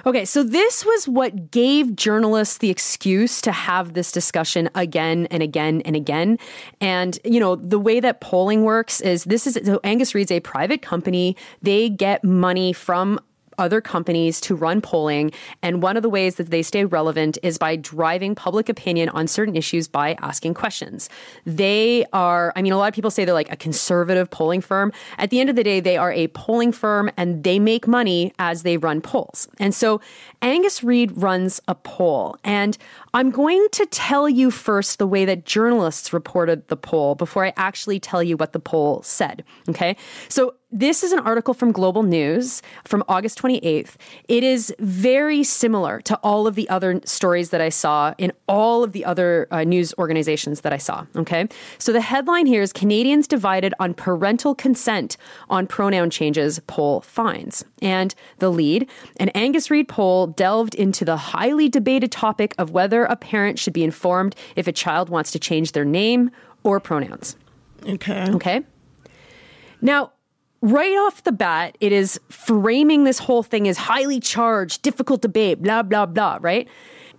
Okay, 0.05 0.25
so 0.25 0.43
this 0.43 0.85
was 0.85 1.07
what 1.07 1.49
gave 1.49 1.95
journalists 1.95 2.57
the 2.57 2.69
excuse 2.69 3.39
to 3.41 3.53
have 3.53 3.93
this 3.93 4.11
discussion 4.11 4.69
again 4.75 5.27
and 5.31 5.41
again 5.41 5.81
and 5.85 5.95
again. 5.95 6.37
And, 6.81 7.17
you 7.23 7.39
know, 7.39 7.55
the 7.55 7.79
way 7.79 8.01
that 8.01 8.19
polling 8.19 8.63
works 8.63 8.99
is 8.99 9.23
this 9.23 9.47
is 9.47 9.57
so 9.63 9.79
Angus 9.85 10.13
Reid's 10.13 10.31
a 10.31 10.41
private 10.41 10.81
company. 10.81 11.37
They 11.61 11.87
get 11.89 12.21
money 12.21 12.73
from 12.73 13.17
other 13.57 13.81
companies 13.81 14.39
to 14.41 14.55
run 14.55 14.81
polling. 14.81 15.31
And 15.61 15.81
one 15.81 15.97
of 15.97 16.03
the 16.03 16.09
ways 16.09 16.35
that 16.35 16.49
they 16.49 16.61
stay 16.63 16.85
relevant 16.85 17.37
is 17.43 17.57
by 17.57 17.75
driving 17.75 18.35
public 18.35 18.69
opinion 18.69 19.09
on 19.09 19.27
certain 19.27 19.55
issues 19.55 19.87
by 19.87 20.15
asking 20.19 20.53
questions. 20.53 21.09
They 21.45 22.05
are, 22.13 22.53
I 22.55 22.61
mean, 22.61 22.73
a 22.73 22.77
lot 22.77 22.87
of 22.87 22.93
people 22.93 23.11
say 23.11 23.25
they're 23.25 23.33
like 23.33 23.51
a 23.51 23.57
conservative 23.57 24.29
polling 24.29 24.61
firm. 24.61 24.91
At 25.17 25.29
the 25.29 25.39
end 25.39 25.49
of 25.49 25.55
the 25.55 25.63
day, 25.63 25.79
they 25.79 25.97
are 25.97 26.11
a 26.11 26.27
polling 26.29 26.71
firm 26.71 27.09
and 27.17 27.43
they 27.43 27.59
make 27.59 27.87
money 27.87 28.33
as 28.39 28.63
they 28.63 28.77
run 28.77 29.01
polls. 29.01 29.47
And 29.59 29.73
so 29.73 30.01
Angus 30.41 30.83
Reid 30.83 31.11
runs 31.15 31.61
a 31.67 31.75
poll. 31.75 32.37
And 32.43 32.77
I'm 33.15 33.29
going 33.29 33.67
to 33.73 33.85
tell 33.85 34.27
you 34.27 34.49
first 34.49 34.97
the 34.97 35.05
way 35.05 35.23
that 35.25 35.45
journalists 35.45 36.13
reported 36.13 36.67
the 36.67 36.75
poll 36.75 37.13
before 37.13 37.45
I 37.45 37.53
actually 37.57 37.99
tell 37.99 38.23
you 38.23 38.37
what 38.37 38.53
the 38.53 38.59
poll 38.59 39.03
said. 39.03 39.43
Okay. 39.69 39.95
So 40.29 40.55
this 40.75 41.03
is 41.03 41.11
an 41.11 41.19
article 41.19 41.53
from 41.53 41.71
Global 41.71 42.01
News 42.01 42.63
from 42.83 43.03
August 43.07 43.39
28th. 43.39 43.91
It 44.27 44.43
is 44.43 44.73
very 44.79 45.43
similar 45.43 46.01
to 46.01 46.15
all 46.23 46.47
of 46.47 46.55
the 46.55 46.67
other 46.67 46.99
stories 47.05 47.51
that 47.51 47.61
I 47.61 47.69
saw 47.69 48.15
in 48.17 48.33
all 48.47 48.83
of 48.83 48.91
the 48.91 49.05
other 49.05 49.47
uh, 49.51 49.63
news 49.63 49.93
organizations 49.99 50.61
that 50.61 50.73
I 50.73 50.77
saw. 50.77 51.05
Okay. 51.15 51.47
So 51.77 51.93
the 51.93 52.01
headline 52.01 52.47
here 52.47 52.63
is 52.63 52.73
Canadians 52.73 53.27
divided 53.27 53.75
on 53.79 53.93
parental 53.93 54.55
consent 54.55 55.15
on 55.47 55.67
pronoun 55.67 56.09
changes, 56.09 56.59
poll 56.65 57.01
finds. 57.01 57.63
And 57.83 58.15
the 58.39 58.49
lead, 58.49 58.89
an 59.17 59.29
Angus 59.29 59.69
Reid 59.69 59.87
poll 59.87 60.25
delved 60.25 60.73
into 60.73 61.05
the 61.05 61.17
highly 61.17 61.69
debated 61.69 62.11
topic 62.11 62.55
of 62.57 62.71
whether 62.71 63.02
a 63.05 63.15
parent 63.15 63.59
should 63.59 63.73
be 63.73 63.83
informed 63.83 64.35
if 64.55 64.67
a 64.67 64.71
child 64.71 65.09
wants 65.09 65.31
to 65.31 65.39
change 65.39 65.71
their 65.71 65.85
name 65.85 66.31
or 66.63 66.79
pronouns. 66.79 67.35
Okay. 67.87 68.25
Okay. 68.29 68.63
Now, 69.81 70.11
right 70.61 70.95
off 71.05 71.23
the 71.23 71.31
bat, 71.31 71.77
it 71.81 71.91
is 71.91 72.19
framing 72.29 73.03
this 73.03 73.19
whole 73.19 73.43
thing 73.43 73.67
as 73.67 73.77
highly 73.77 74.19
charged, 74.19 74.81
difficult 74.81 75.21
debate, 75.21 75.61
blah, 75.61 75.83
blah, 75.83 76.05
blah, 76.05 76.39
right? 76.41 76.67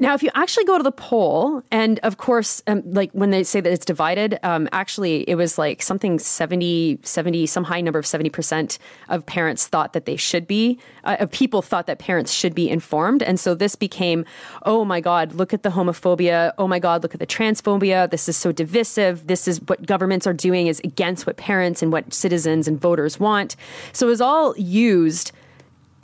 Now, 0.00 0.14
if 0.14 0.24
you 0.24 0.30
actually 0.34 0.64
go 0.64 0.76
to 0.76 0.82
the 0.82 0.90
poll, 0.90 1.62
and 1.70 2.00
of 2.00 2.16
course, 2.16 2.62
um, 2.66 2.82
like 2.84 3.12
when 3.12 3.30
they 3.30 3.44
say 3.44 3.60
that 3.60 3.72
it's 3.72 3.84
divided, 3.84 4.40
um, 4.42 4.68
actually, 4.72 5.28
it 5.28 5.36
was 5.36 5.56
like 5.56 5.82
something 5.82 6.18
70, 6.18 6.98
70, 7.02 7.46
some 7.46 7.62
high 7.62 7.80
number 7.80 8.00
of 8.00 8.04
70% 8.04 8.78
of 9.08 9.24
parents 9.24 9.68
thought 9.68 9.92
that 9.92 10.04
they 10.04 10.16
should 10.16 10.48
be, 10.48 10.80
uh, 11.04 11.16
of 11.20 11.30
people 11.30 11.62
thought 11.62 11.86
that 11.86 12.00
parents 12.00 12.32
should 12.32 12.56
be 12.56 12.68
informed. 12.68 13.22
And 13.22 13.38
so 13.38 13.54
this 13.54 13.76
became, 13.76 14.24
oh 14.64 14.84
my 14.84 15.00
God, 15.00 15.32
look 15.34 15.54
at 15.54 15.62
the 15.62 15.70
homophobia. 15.70 16.52
Oh 16.58 16.66
my 16.66 16.80
God, 16.80 17.04
look 17.04 17.14
at 17.14 17.20
the 17.20 17.26
transphobia. 17.26 18.10
This 18.10 18.28
is 18.28 18.36
so 18.36 18.50
divisive. 18.50 19.28
This 19.28 19.46
is 19.46 19.60
what 19.62 19.86
governments 19.86 20.26
are 20.26 20.32
doing 20.32 20.66
is 20.66 20.80
against 20.82 21.24
what 21.24 21.36
parents 21.36 21.82
and 21.82 21.92
what 21.92 22.12
citizens 22.12 22.66
and 22.66 22.80
voters 22.80 23.20
want. 23.20 23.54
So 23.92 24.08
it 24.08 24.10
was 24.10 24.20
all 24.20 24.56
used 24.56 25.30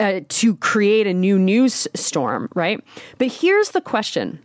uh, 0.01 0.21
to 0.27 0.55
create 0.57 1.07
a 1.07 1.13
new 1.13 1.37
news 1.37 1.87
storm, 1.93 2.49
right? 2.55 2.83
But 3.17 3.31
here's 3.31 3.69
the 3.69 3.81
question. 3.81 4.39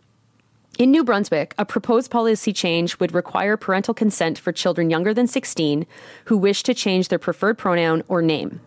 In 0.79 0.90
New 0.90 1.03
Brunswick, 1.03 1.55
a 1.57 1.64
proposed 1.64 2.11
policy 2.11 2.53
change 2.53 3.01
would 3.01 3.14
require 3.14 3.57
parental 3.57 3.95
consent 3.95 4.38
for 4.38 4.53
children 4.53 4.90
younger 4.90 5.14
than 5.14 5.27
16 5.27 5.87
who 6.27 6.37
wish 6.37 6.62
to 6.64 6.75
change 6.75 7.09
their 7.09 7.19
preferred 7.19 7.57
pronoun 7.57 8.03
or 8.09 8.21
name. 8.21 8.61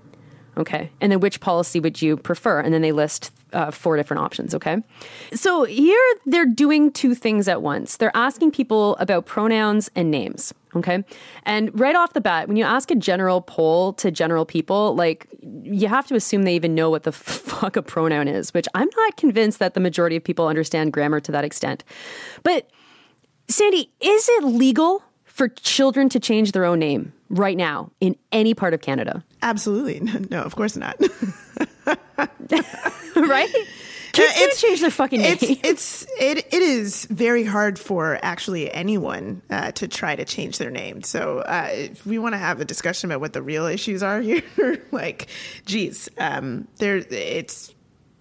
Okay. 0.60 0.92
And 1.00 1.12
then 1.12 1.22
which 1.22 1.40
policy 1.40 1.80
would 1.80 2.02
you 2.02 2.18
prefer? 2.18 2.60
And 2.60 2.74
then 2.74 2.82
they 2.82 2.92
list 2.92 3.32
uh, 3.54 3.72
four 3.72 3.96
different 3.96 4.22
options. 4.22 4.54
Okay. 4.54 4.78
So 5.34 5.64
here 5.64 6.00
they're 6.26 6.46
doing 6.46 6.92
two 6.92 7.16
things 7.16 7.48
at 7.48 7.62
once. 7.62 7.98
They're 7.98 8.16
asking 8.16 8.52
people 8.52 8.98
about 8.98 9.26
pronouns 9.26 9.90
and 9.96 10.12
names. 10.12 10.54
Okay. 10.76 11.04
And 11.44 11.78
right 11.80 11.96
off 11.96 12.14
the 12.14 12.22
bat, 12.22 12.48
when 12.48 12.58
you 12.58 12.66
ask 12.66 12.92
a 12.92 12.96
general 12.96 13.42
poll 13.42 13.94
to 13.94 14.12
general 14.12 14.46
people, 14.46 14.96
like 14.96 15.28
you 15.64 15.88
have 15.88 16.06
to 16.08 16.16
assume 16.16 16.44
they 16.44 16.56
even 16.56 16.76
know 16.76 16.90
what 16.90 17.04
the 17.04 17.12
fuck 17.14 17.78
a 17.78 17.82
pronoun 17.82 18.28
is, 18.28 18.54
which 18.54 18.68
I'm 18.76 18.90
not 18.98 19.16
convinced 19.16 19.60
that 19.60 19.76
the 19.76 19.80
majority 19.80 20.18
of 20.18 20.24
people 20.24 20.48
understand 20.48 20.92
grammar 20.92 21.22
to 21.22 21.32
that 21.32 21.46
extent. 21.46 21.86
But 22.44 22.70
Sandy, 23.48 23.92
is 24.02 24.28
it 24.30 24.44
legal 24.44 25.04
for 25.24 25.48
children 25.48 26.10
to 26.10 26.20
change 26.20 26.52
their 26.52 26.66
own 26.66 26.80
name 26.80 27.14
right 27.30 27.58
now 27.58 27.92
in 28.00 28.16
any 28.32 28.54
part 28.54 28.74
of 28.74 28.82
Canada? 28.82 29.24
Absolutely. 29.42 30.00
No, 30.30 30.42
of 30.42 30.56
course 30.56 30.76
not. 30.76 30.96
right? 33.16 33.50
Kids 34.12 34.34
Uh, 34.36 34.40
gonna 34.40 34.56
change 34.56 34.82
their 34.82 34.90
fucking 34.90 35.22
name. 35.22 35.38
It's 35.40 35.44
it's 35.64 36.06
it 36.20 36.40
it 36.40 36.62
is 36.62 37.06
very 37.06 37.44
hard 37.44 37.78
for 37.78 38.18
actually 38.24 38.72
anyone 38.74 39.42
uh, 39.50 39.72
to 39.74 39.88
try 39.88 40.16
to 40.16 40.26
change 40.26 40.58
their 40.58 40.72
name. 40.72 41.04
So 41.04 41.40
uh, 41.40 41.70
if 41.72 42.06
we 42.06 42.18
want 42.18 42.34
to 42.34 42.40
have 42.40 42.60
a 42.60 42.66
discussion 42.66 43.10
about 43.12 43.22
what 43.22 43.34
the 43.34 43.42
real 43.42 43.66
issues 43.68 44.02
are 44.02 44.20
here, 44.20 44.44
like, 44.92 45.28
geez, 45.66 46.10
um, 46.18 46.68
there 46.78 46.98
it's 46.98 47.74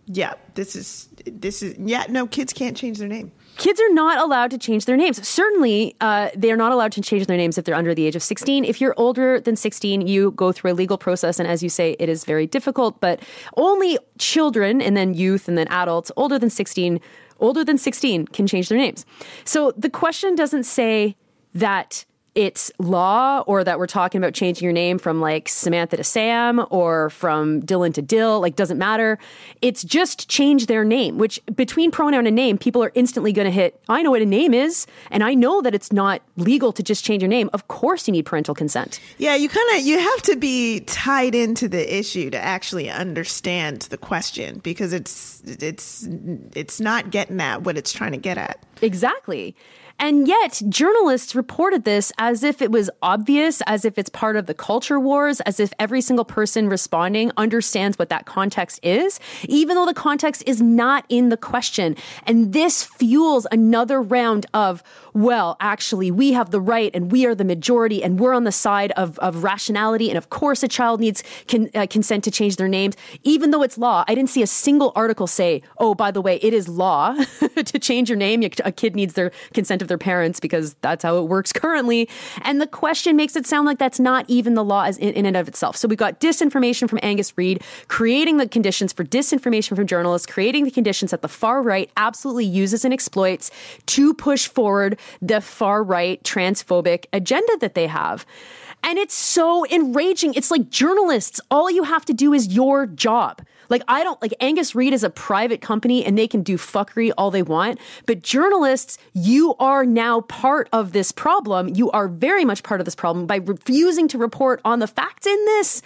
yeah, 0.07 0.35
this 0.55 0.77
is 0.77 1.09
this 1.27 1.63
is 1.63 1.77
yeah, 1.79 2.05
no, 2.09 2.27
kids 2.27 2.53
can't 2.53 2.77
change 2.77 2.99
their 2.99 3.09
name. 3.09 3.33
Kids 3.59 3.81
are 3.81 3.93
not 3.93 4.19
allowed 4.19 4.53
to 4.53 4.59
change 4.59 4.85
their 4.85 4.97
names. 4.97 5.27
Certainly, 5.27 5.97
uh, 6.01 6.31
they 6.35 6.53
are 6.53 6.57
not 6.57 6.71
allowed 6.71 6.93
to 6.93 7.03
change 7.03 7.27
their 7.27 7.37
names 7.37 7.59
if 7.59 7.65
they're 7.65 7.75
under 7.75 7.93
the 7.93 8.07
age 8.07 8.15
of 8.15 8.23
16. 8.23 8.65
If 8.65 8.81
you're 8.81 8.95
older 8.97 9.41
than 9.41 9.57
16, 9.57 10.07
you 10.07 10.31
go 10.31 10.53
through 10.53 10.71
a 10.71 10.75
legal 10.75 10.97
process. 10.97 11.41
And 11.41 11.49
as 11.49 11.61
you 11.61 11.69
say, 11.69 11.97
it 11.99 12.09
is 12.09 12.25
very 12.25 12.47
difficult, 12.47 13.01
but 13.01 13.21
only 13.57 13.99
children 14.17 14.81
and 14.81 14.97
then 14.97 15.13
youth 15.13 15.49
and 15.49 15.59
then 15.59 15.67
adults 15.69 16.13
older 16.17 16.39
than 16.39 16.51
16, 16.51 17.01
older 17.41 17.65
than 17.65 17.79
16 17.79 18.29
can 18.29 18.47
change 18.47 18.69
their 18.69 18.79
names. 18.79 19.05
So 19.45 19.73
the 19.77 19.91
question 19.91 20.37
doesn't 20.37 20.65
say 20.65 21.17
that 21.53 22.05
it's 22.39 22.71
law 22.79 23.43
or 23.49 23.65
that 23.65 23.81
we're 23.81 23.89
talking 23.89 24.21
about 24.21 24.33
changing 24.33 24.65
your 24.65 24.73
name 24.73 24.97
from 24.97 25.21
like 25.21 25.49
Samantha 25.49 25.97
to 25.97 26.05
Sam 26.05 26.65
or 26.71 27.11
from 27.11 27.61
Dylan 27.63 27.93
to 27.95 28.01
Dill, 28.01 28.39
like 28.39 28.55
doesn't 28.55 28.79
matter. 28.79 29.19
It's 29.61 29.83
just 29.83 30.29
change 30.29 30.67
their 30.67 30.85
name, 30.85 31.19
which 31.19 31.41
between 31.57 31.91
pronoun 31.91 32.29
and 32.29 32.37
name, 32.37 32.57
people 32.57 32.81
are 32.85 32.93
instantly 32.95 33.33
going 33.33 33.47
to 33.47 33.51
hit, 33.51 33.83
I 33.89 34.03
know 34.03 34.13
what 34.13 34.23
a 34.23 34.27
name 34.27 34.55
is, 34.55 34.87
and 35.11 35.25
I 35.25 35.35
know 35.35 35.61
that 35.63 35.75
it's 35.75 35.93
not 35.93 36.23
legal 36.37 36.73
to 36.75 36.81
just 36.81 37.05
change 37.05 37.25
your 37.25 37.29
name. 37.29 37.51
Of 37.53 37.67
course 37.67 38.07
you 38.07 38.13
need 38.13 38.25
parental 38.25 38.55
consent. 38.55 39.01
Yeah, 39.19 39.35
you 39.35 39.49
kind 39.49 39.69
of 39.75 39.85
you 39.85 39.99
have 39.99 40.23
to 40.23 40.37
be 40.37 40.79
tied 40.83 41.35
into 41.35 41.69
the 41.69 41.99
issue 41.99 42.31
to 42.31 42.39
actually 42.39 42.89
understand 42.89 43.83
the 43.91 43.99
question 43.99 44.61
because 44.61 44.93
it's 44.93 45.43
it's 45.45 46.07
it's 46.55 46.79
not 46.79 47.11
getting 47.11 47.41
at 47.41 47.63
what 47.63 47.77
it's 47.77 47.93
trying 47.93 48.13
to 48.13 48.19
get 48.19 48.39
at. 48.39 48.63
Exactly. 48.81 49.57
And 50.01 50.29
yet, 50.29 50.63
journalists 50.69 51.35
reported 51.35 51.85
this 51.85 52.13
as 52.19 52.45
if 52.45 52.63
it 52.63 52.71
was 52.71 52.89
obvious, 53.03 53.61
as 53.63 53.85
if 53.85 53.99
it's 53.99 54.09
part 54.09 54.37
of 54.37 54.47
the 54.47 54.55
culture 54.55 55.01
wars, 55.01 55.41
as 55.41 55.59
if 55.59 55.73
every 55.79 56.01
single 56.01 56.25
person 56.25 56.69
responding 56.69 57.33
understands 57.37 57.99
what 57.99 58.09
that 58.11 58.25
context 58.25 58.79
is, 58.85 59.19
even 59.49 59.75
though 59.75 59.87
the 59.87 59.95
context 59.95 60.45
is 60.47 60.63
not 60.63 61.05
in 61.09 61.31
the 61.31 61.37
question. 61.37 61.97
And 62.27 62.53
this 62.53 62.85
fuels 62.85 63.47
another 63.51 64.01
round 64.01 64.47
of, 64.55 64.83
well, 65.19 65.57
actually, 65.59 66.13
we 66.13 66.33
have 66.33 66.53
the 66.53 66.61
right 66.61 66.93
and 66.95 67.11
we 67.11 67.27
are 67.27 67.35
the 67.35 67.45
majority 67.45 68.05
and 68.05 68.21
we're 68.21 68.33
on 68.33 68.45
the 68.45 68.53
side 68.53 68.93
of, 68.93 69.19
of 69.19 69.43
rationality. 69.43 70.11
And 70.11 70.17
of 70.17 70.31
course, 70.31 70.63
a 70.63 70.69
child 70.69 71.01
needs 71.01 71.25
con- 71.49 71.69
uh, 71.75 71.89
consent 71.91 72.23
to 72.23 72.31
change 72.31 72.55
their 72.55 72.69
names, 72.69 72.95
even 73.25 73.51
though 73.51 73.65
it's 73.65 73.77
law. 73.77 74.05
I 74.07 74.15
didn't 74.15 74.31
see 74.31 74.43
a 74.43 74.47
single 74.47 74.93
article 74.95 75.27
say, 75.27 75.63
oh, 75.79 75.97
by 75.97 76.13
the 76.13 76.21
way, 76.21 76.37
it 76.37 76.55
is 76.55 76.69
law 76.69 77.17
to 77.57 77.79
change 77.81 78.09
your 78.09 78.17
name. 78.17 78.45
A 78.65 78.71
kid 78.71 78.95
needs 78.95 79.15
their 79.15 79.33
consent 79.55 79.83
of 79.83 79.89
their 79.89 79.99
parents 79.99 80.39
because 80.39 80.75
that's 80.83 81.03
how 81.03 81.17
it 81.17 81.25
works 81.25 81.53
currently. 81.53 82.09
And 82.43 82.61
the 82.61 82.69
question 82.69 83.17
makes 83.17 83.35
it 83.35 83.45
sound 83.45 83.67
like 83.67 83.79
that's 83.79 83.99
not 83.99 84.25
even 84.29 84.55
the 84.55 84.63
law 84.63 84.85
as 84.85 84.99
in, 84.99 85.15
in 85.15 85.27
and 85.27 85.37
of 85.37 85.49
itself. 85.49 85.77
So 85.77 85.89
we've 85.89 85.99
got 85.99 86.21
disinformation 86.21 86.89
from 86.89 87.01
Angus 87.03 87.37
Reid, 87.37 87.65
creating 87.89 88.37
the 88.37 88.47
conditions 88.47 88.93
for 88.93 89.03
disinformation 89.03 89.75
from 89.75 89.89
journalists, 89.89 90.29
creating 90.29 90.63
the 90.63 90.71
conditions 90.71 91.11
that 91.11 91.23
the 91.23 91.29
far 91.29 91.61
right 91.61 91.91
absolutely 91.97 92.45
uses 92.45 92.85
and 92.85 92.95
exploits 92.95 93.51
to 93.87 94.15
push 94.15 94.47
forward 94.47 94.97
the 95.21 95.41
far 95.41 95.83
right 95.83 96.23
transphobic 96.23 97.07
agenda 97.13 97.57
that 97.61 97.75
they 97.75 97.87
have. 97.87 98.27
And 98.85 98.99
it's 98.99 99.15
so 99.15 99.67
enraging. 99.67 100.35
It's 100.35 100.51
like 100.51 100.71
journalists, 100.71 101.41
all 101.51 101.71
you 101.71 101.83
have 101.83 102.05
to 102.07 102.13
do 102.13 102.33
is 102.33 102.55
your 102.55 102.87
job. 102.87 103.43
Like, 103.69 103.83
I 103.87 104.03
don't 104.03 104.21
like 104.23 104.33
Angus 104.41 104.75
Reid 104.75 104.93
is 104.93 105.05
a 105.05 105.11
private 105.11 105.61
company 105.61 106.05
and 106.05 106.17
they 106.17 106.27
can 106.27 106.43
do 106.43 106.57
fuckery 106.57 107.13
all 107.19 107.31
they 107.31 107.43
want. 107.43 107.79
But 108.07 108.23
journalists, 108.23 108.99
you 109.13 109.55
are 109.59 109.85
now 109.85 110.23
part 110.23 110.69
of 110.73 110.93
this 110.93 111.13
problem. 111.13 111.69
You 111.75 111.91
are 111.91 112.09
very 112.09 112.45
much 112.45 112.63
part 112.63 112.81
of 112.81 112.85
this 112.85 112.95
problem 112.95 113.27
by 113.27 113.37
refusing 113.37 114.09
to 114.09 114.19
report 114.19 114.61
on 114.65 114.79
the 114.79 114.87
facts 114.87 115.27
in 115.27 115.45
this 115.45 115.83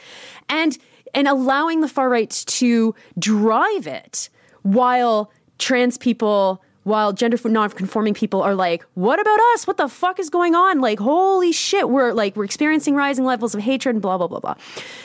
and 0.49 0.79
and 1.15 1.29
allowing 1.29 1.83
the 1.83 1.89
far 1.89 2.09
right 2.09 2.31
to 2.31 2.95
drive 3.19 3.87
it 3.87 4.31
while 4.63 5.31
trans 5.59 5.99
people 5.99 6.63
while 6.85 7.13
gender 7.13 7.39
non-conforming 7.45 8.15
people 8.15 8.43
are 8.43 8.55
like 8.55 8.85
what 8.95 9.21
about 9.21 9.39
us? 9.53 9.67
What 9.67 9.77
the 9.77 9.89
fuck 9.89 10.19
is 10.19 10.31
going 10.31 10.55
on? 10.55 10.81
Like 10.81 10.99
holy 10.99 11.53
shit 11.53 11.89
we're 11.89 12.13
like 12.13 12.37
we're 12.37 12.45
experiencing 12.45 12.95
rising 12.95 13.25
levels 13.25 13.55
of 13.55 13.61
hatred 13.61 13.97
and 13.97 14.03
blah 14.03 14.19
blah 14.19 14.27
blah 14.27 14.41
blah. 14.41 14.55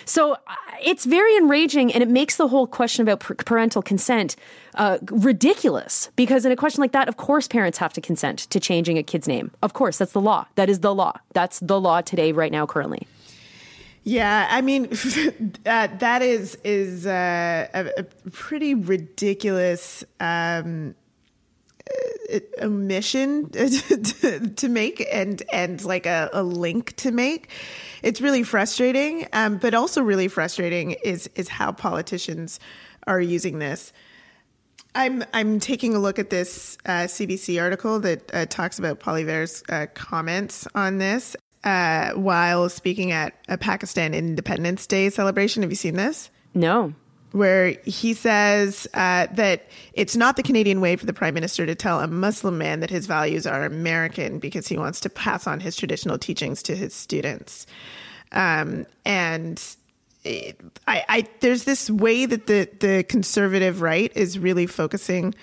So 0.06 0.34
uh, 0.34 0.38
it's 0.84 1.06
very 1.06 1.36
enraging 1.38 1.94
and 1.94 2.02
it 2.02 2.10
makes 2.10 2.38
the 2.38 2.48
whole 2.48 2.68
question 2.68 3.08
about 3.08 3.20
parental 3.20 3.82
consent 3.82 4.36
uh, 4.76 4.98
ridiculous 5.10 6.10
because 6.16 6.46
in 6.46 6.52
a 6.52 6.56
question 6.56 6.82
like 6.82 6.92
that 6.92 7.08
of 7.08 7.18
course 7.18 7.48
parents 7.48 7.78
have 7.78 7.94
to 7.94 8.02
consent 8.02 8.40
to 8.50 8.60
changing 8.60 8.98
a 8.98 9.04
kid's 9.04 9.28
name. 9.28 9.52
Of 9.62 9.74
course 9.74 9.98
that's 9.98 10.14
the 10.14 10.22
law. 10.22 10.48
That 10.56 10.70
is 10.70 10.80
the 10.80 10.94
law. 10.94 11.14
That's 11.34 11.60
the 11.60 11.80
law 11.80 12.02
today 12.02 12.32
right 12.32 12.52
now 12.52 12.66
currently. 12.66 13.08
Yeah, 14.08 14.48
I 14.50 14.62
mean, 14.62 14.86
uh, 15.66 15.88
that 16.00 16.22
is 16.22 16.58
is 16.64 17.06
uh, 17.06 17.68
a, 17.74 17.92
a, 17.98 18.04
pretty 18.32 18.74
ridiculous 18.74 20.06
um, 20.22 20.96
omission 22.62 23.50
to, 23.52 24.50
to, 24.56 24.70
make 24.70 25.06
and 25.12 25.42
and 25.52 25.84
like 25.86 26.06
a, 26.06 26.30
a, 26.34 26.44
link 26.44 26.96
to 26.98 27.12
make. 27.12 27.50
It's 28.04 28.22
really 28.22 28.44
frustrating, 28.44 29.28
um, 29.34 29.58
but 29.58 29.74
also 29.74 30.02
really 30.02 30.28
frustrating 30.28 30.92
is 30.92 31.30
is 31.36 31.48
how 31.48 31.72
politicians 31.72 32.60
are 33.06 33.22
using 33.22 33.60
this. 33.60 33.94
I'm 34.96 35.24
I'm 35.34 35.60
taking 35.60 35.96
a 35.96 36.00
look 36.00 36.20
at 36.20 36.30
this 36.30 36.78
uh, 36.86 37.04
CBC 37.04 37.62
article 37.62 38.00
that 38.02 38.34
uh, 38.34 38.46
talks 38.48 38.80
about 38.80 39.00
Poilievre's 39.00 39.64
uh, 39.70 39.88
comments 39.94 40.68
on 40.76 40.98
this 40.98 41.36
uh, 41.64 42.12
while 42.12 42.70
speaking 42.70 43.12
at 43.12 43.34
a 43.48 43.58
Pakistan 43.58 44.14
Independence 44.14 44.88
Day 44.88 45.10
celebration. 45.10 45.64
Have 45.64 45.72
you 45.72 45.78
seen 45.78 45.96
this? 45.96 46.30
No 46.54 46.94
where 47.32 47.76
he 47.86 48.14
says 48.14 48.88
uh, 48.94 49.28
that 49.34 49.68
it's 49.94 50.16
not 50.16 50.38
the 50.38 50.44
Canadian 50.44 50.82
way 50.82 50.96
for 50.96 51.06
the 51.06 51.14
prime 51.14 51.34
minister 51.34 51.66
to 51.66 51.76
tell 51.76 52.00
a 52.00 52.08
Muslim 52.08 52.58
man 52.58 52.80
that 52.80 52.90
his 52.90 53.06
values 53.06 53.46
are 53.46 53.66
American 53.66 54.40
because 54.40 54.68
he 54.68 54.78
wants 54.78 55.00
to 55.02 55.10
pass 55.10 55.46
on 55.46 55.60
his 55.60 55.76
traditional 55.76 56.18
teachings 56.18 56.64
to 56.64 56.76
his 56.76 56.94
students. 56.94 57.68
Um, 58.32 58.86
and 59.06 59.62
I, 60.26 61.04
I, 61.08 61.28
there's 61.40 61.64
this 61.64 61.90
way 61.90 62.26
that 62.26 62.48
the, 62.48 62.70
the 62.80 63.04
conservative 63.04 63.82
right 63.82 64.12
is 64.16 64.40
really 64.40 64.68
focusing 64.68 65.36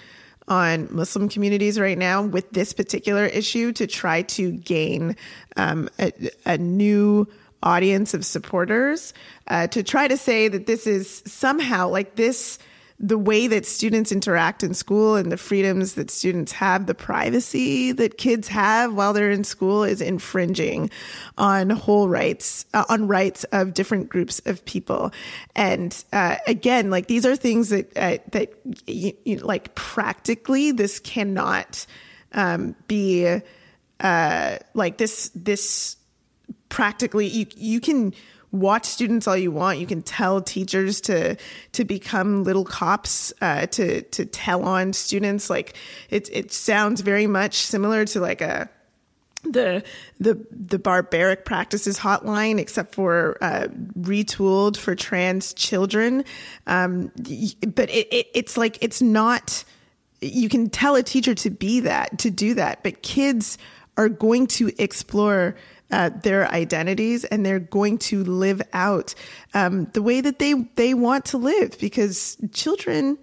on 0.46 0.88
Muslim 0.90 1.28
communities 1.28 1.78
right 1.80 1.96
now 1.96 2.22
with 2.22 2.50
this 2.50 2.72
particular 2.72 3.24
issue 3.26 3.72
to 3.72 3.86
try 3.86 4.22
to 4.22 4.52
gain 4.52 5.16
um, 5.56 5.88
a, 5.98 6.12
a 6.44 6.58
new 6.58 7.26
audience 7.64 8.14
of 8.14 8.24
supporters 8.24 9.12
uh, 9.48 9.66
to 9.68 9.82
try 9.82 10.06
to 10.06 10.16
say 10.16 10.48
that 10.48 10.66
this 10.66 10.86
is 10.86 11.22
somehow 11.26 11.88
like 11.88 12.14
this 12.14 12.58
the 13.00 13.18
way 13.18 13.48
that 13.48 13.66
students 13.66 14.12
interact 14.12 14.62
in 14.62 14.72
school 14.72 15.16
and 15.16 15.32
the 15.32 15.36
freedoms 15.36 15.94
that 15.94 16.10
students 16.10 16.52
have, 16.52 16.86
the 16.86 16.94
privacy 16.94 17.90
that 17.92 18.18
kids 18.18 18.46
have 18.48 18.94
while 18.94 19.12
they're 19.12 19.32
in 19.32 19.42
school 19.42 19.82
is 19.82 20.00
infringing 20.00 20.88
on 21.36 21.70
whole 21.70 22.08
rights, 22.08 22.66
uh, 22.72 22.84
on 22.88 23.08
rights 23.08 23.44
of 23.44 23.74
different 23.74 24.08
groups 24.08 24.40
of 24.46 24.64
people. 24.64 25.12
And 25.56 26.04
uh, 26.12 26.36
again, 26.46 26.88
like 26.90 27.08
these 27.08 27.26
are 27.26 27.34
things 27.34 27.70
that 27.70 27.90
uh, 27.96 28.18
that 28.30 28.52
you, 28.86 29.12
you, 29.24 29.38
like 29.38 29.74
practically 29.74 30.70
this 30.70 31.00
cannot 31.00 31.86
um, 32.32 32.76
be 32.86 33.40
uh, 34.00 34.56
like 34.74 34.98
this 34.98 35.30
this 35.34 35.96
practically 36.74 37.28
you 37.28 37.46
you 37.56 37.78
can 37.78 38.12
watch 38.50 38.84
students 38.84 39.28
all 39.28 39.36
you 39.36 39.52
want. 39.52 39.78
You 39.78 39.86
can 39.86 40.02
tell 40.02 40.42
teachers 40.42 41.00
to 41.02 41.36
to 41.70 41.84
become 41.84 42.42
little 42.42 42.64
cops, 42.64 43.32
uh, 43.40 43.66
to 43.66 44.02
to 44.02 44.26
tell 44.26 44.64
on 44.64 44.92
students. 44.92 45.48
Like 45.48 45.76
it 46.10 46.28
it 46.32 46.52
sounds 46.52 47.00
very 47.00 47.28
much 47.28 47.54
similar 47.54 48.04
to 48.06 48.18
like 48.18 48.40
a 48.40 48.68
the 49.44 49.84
the 50.18 50.44
the 50.50 50.80
barbaric 50.80 51.44
practices 51.44 51.96
hotline, 51.96 52.58
except 52.58 52.92
for 52.92 53.38
uh, 53.40 53.68
retooled 53.96 54.76
for 54.76 54.96
trans 54.96 55.54
children. 55.54 56.24
Um, 56.66 57.12
but 57.16 57.88
it, 57.88 58.08
it, 58.10 58.26
it's 58.34 58.56
like 58.56 58.78
it's 58.80 59.00
not. 59.00 59.62
You 60.20 60.48
can 60.48 60.70
tell 60.70 60.96
a 60.96 61.04
teacher 61.04 61.36
to 61.36 61.50
be 61.50 61.80
that, 61.80 62.18
to 62.20 62.30
do 62.30 62.54
that, 62.54 62.82
but 62.82 63.02
kids 63.02 63.58
are 63.96 64.08
going 64.08 64.46
to 64.46 64.72
explore 64.78 65.54
uh, 65.90 66.10
their 66.22 66.50
identities 66.50 67.24
and 67.24 67.44
they're 67.44 67.60
going 67.60 67.98
to 67.98 68.24
live 68.24 68.62
out 68.72 69.14
um, 69.52 69.84
the 69.92 70.02
way 70.02 70.20
that 70.20 70.38
they 70.38 70.54
they 70.76 70.94
want 70.94 71.24
to 71.26 71.38
live 71.38 71.78
because 71.78 72.36
children 72.52 73.18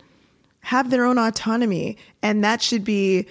have 0.62 0.90
their 0.90 1.06
own 1.06 1.18
autonomy 1.18 1.98
and 2.22 2.44
that 2.44 2.62
should 2.62 2.84
be 2.84 3.28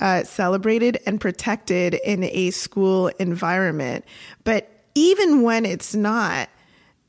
uh, 0.00 0.24
celebrated 0.24 0.98
and 1.06 1.20
protected 1.20 1.94
in 1.94 2.24
a 2.24 2.50
school 2.50 3.08
environment. 3.18 4.04
But 4.42 4.68
even 4.94 5.42
when 5.42 5.64
it's 5.64 5.94
not, 5.94 6.48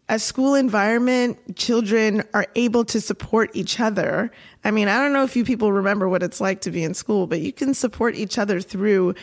a 0.10 0.20
school 0.20 0.54
environment, 0.54 1.56
children 1.56 2.24
are 2.34 2.46
able 2.56 2.86
to 2.86 3.00
support 3.00 3.50
each 3.54 3.80
other. 3.80 4.32
I 4.64 4.72
mean, 4.72 4.88
I 4.88 5.00
don't 5.00 5.14
know 5.14 5.24
if 5.24 5.36
you 5.36 5.46
people 5.46 5.72
remember 5.72 6.10
what 6.10 6.22
it's 6.22 6.42
like 6.42 6.62
to 6.62 6.72
be 6.72 6.84
in 6.84 6.94
school, 6.94 7.26
but 7.26 7.40
you 7.40 7.54
can 7.54 7.74
support 7.74 8.16
each 8.16 8.38
other 8.38 8.60
through 8.60 9.16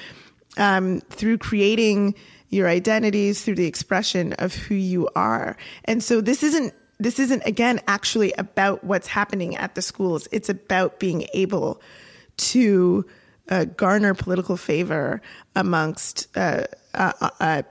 um, 0.56 1.00
through 1.02 1.38
creating 1.38 2.16
your 2.50 2.68
identities 2.68 3.42
through 3.42 3.54
the 3.54 3.66
expression 3.66 4.34
of 4.34 4.54
who 4.54 4.74
you 4.74 5.08
are. 5.16 5.56
And 5.84 6.02
so 6.02 6.20
this 6.20 6.42
isn't 6.42 6.74
this 6.98 7.18
isn't 7.18 7.42
again 7.46 7.80
actually 7.88 8.32
about 8.34 8.84
what's 8.84 9.06
happening 9.06 9.56
at 9.56 9.74
the 9.74 9.80
schools. 9.80 10.28
It's 10.32 10.50
about 10.50 11.00
being 11.00 11.26
able 11.32 11.80
to 12.36 13.06
uh, 13.48 13.64
garner 13.64 14.14
political 14.14 14.56
favor 14.56 15.22
amongst 15.56 16.28
uh, 16.36 16.64
uh, 16.94 17.12
uh, 17.20 17.30
uh 17.40 17.62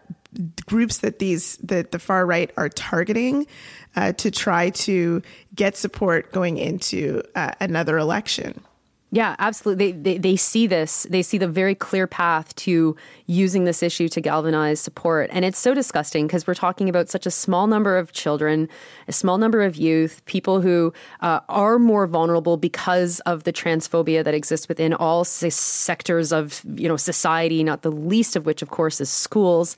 groups 0.66 1.00
that 1.00 1.20
these 1.20 1.58
that 1.58 1.92
the 1.92 2.00
far 2.00 2.26
right 2.26 2.52
are 2.58 2.70
targeting 2.70 3.48
uh, 3.96 4.14
to 4.14 4.32
try 4.32 4.70
to 4.70 5.22
get 5.56 5.76
support 5.76 6.32
going 6.32 6.58
into 6.58 7.24
another 7.36 7.98
election. 7.98 8.64
Yeah, 9.12 9.36
absolutely. 9.40 9.92
They, 9.92 9.98
they, 9.98 10.18
they 10.20 10.36
see 10.36 10.68
this. 10.68 11.08
They 11.10 11.24
see 11.24 11.40
the 11.40 11.48
very 11.48 11.74
clear 11.74 12.06
path 12.06 12.56
to 12.58 12.96
using 13.26 13.64
this 13.64 13.82
issue 13.82 14.08
to 14.10 14.22
galvanize 14.22 14.80
support. 14.80 15.32
And 15.34 15.44
it's 15.44 15.58
so 15.58 15.74
disgusting 15.74 16.28
because 16.28 16.46
we're 16.46 16.54
talking 16.54 16.90
about 16.90 17.10
such 17.10 17.26
a 17.26 17.32
small 17.32 17.66
number 17.66 17.98
of 17.98 18.12
children, 18.12 18.70
a 19.08 19.12
small 19.12 19.40
number 19.40 19.64
of 19.64 19.76
youth, 19.76 20.24
people 20.26 20.62
who 20.62 20.94
uh, 21.22 21.40
are 21.50 21.80
more 21.80 22.06
vulnerable 22.06 22.56
because 22.56 23.20
of 23.22 23.46
the 23.46 23.54
transphobia 23.54 24.24
that 24.24 24.36
exists 24.36 24.68
within 24.68 24.94
all 24.94 25.24
sectors 25.24 26.32
of 26.32 26.62
you 26.76 26.88
know 26.88 26.98
society, 26.98 27.64
not 27.64 27.82
the 27.82 27.92
least 27.92 28.36
of 28.36 28.46
which, 28.46 28.62
of 28.62 28.70
course, 28.70 29.02
is 29.02 29.10
schools. 29.10 29.76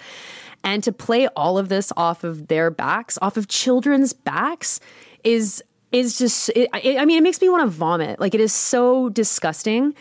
And 0.64 0.84
to 0.84 0.92
play 0.92 1.28
all 1.30 1.58
of 1.58 1.70
this 1.70 1.94
off 1.96 2.26
of 2.26 2.48
their 2.48 2.70
backs, 2.70 3.18
off 3.22 3.38
of 3.38 3.48
children's 3.48 4.12
backs, 4.12 4.82
is 5.24 5.64
is 5.92 6.18
just 6.18 6.50
it, 6.56 6.70
i 6.74 7.06
mean 7.06 7.18
it 7.18 7.24
makes 7.24 7.42
me 7.42 7.50
want 7.50 7.64
to 7.64 7.68
vomit. 7.68 8.20
Like 8.20 8.34
it 8.34 8.42
is 8.42 8.54
so 8.54 9.10
disgusting. 9.10 9.94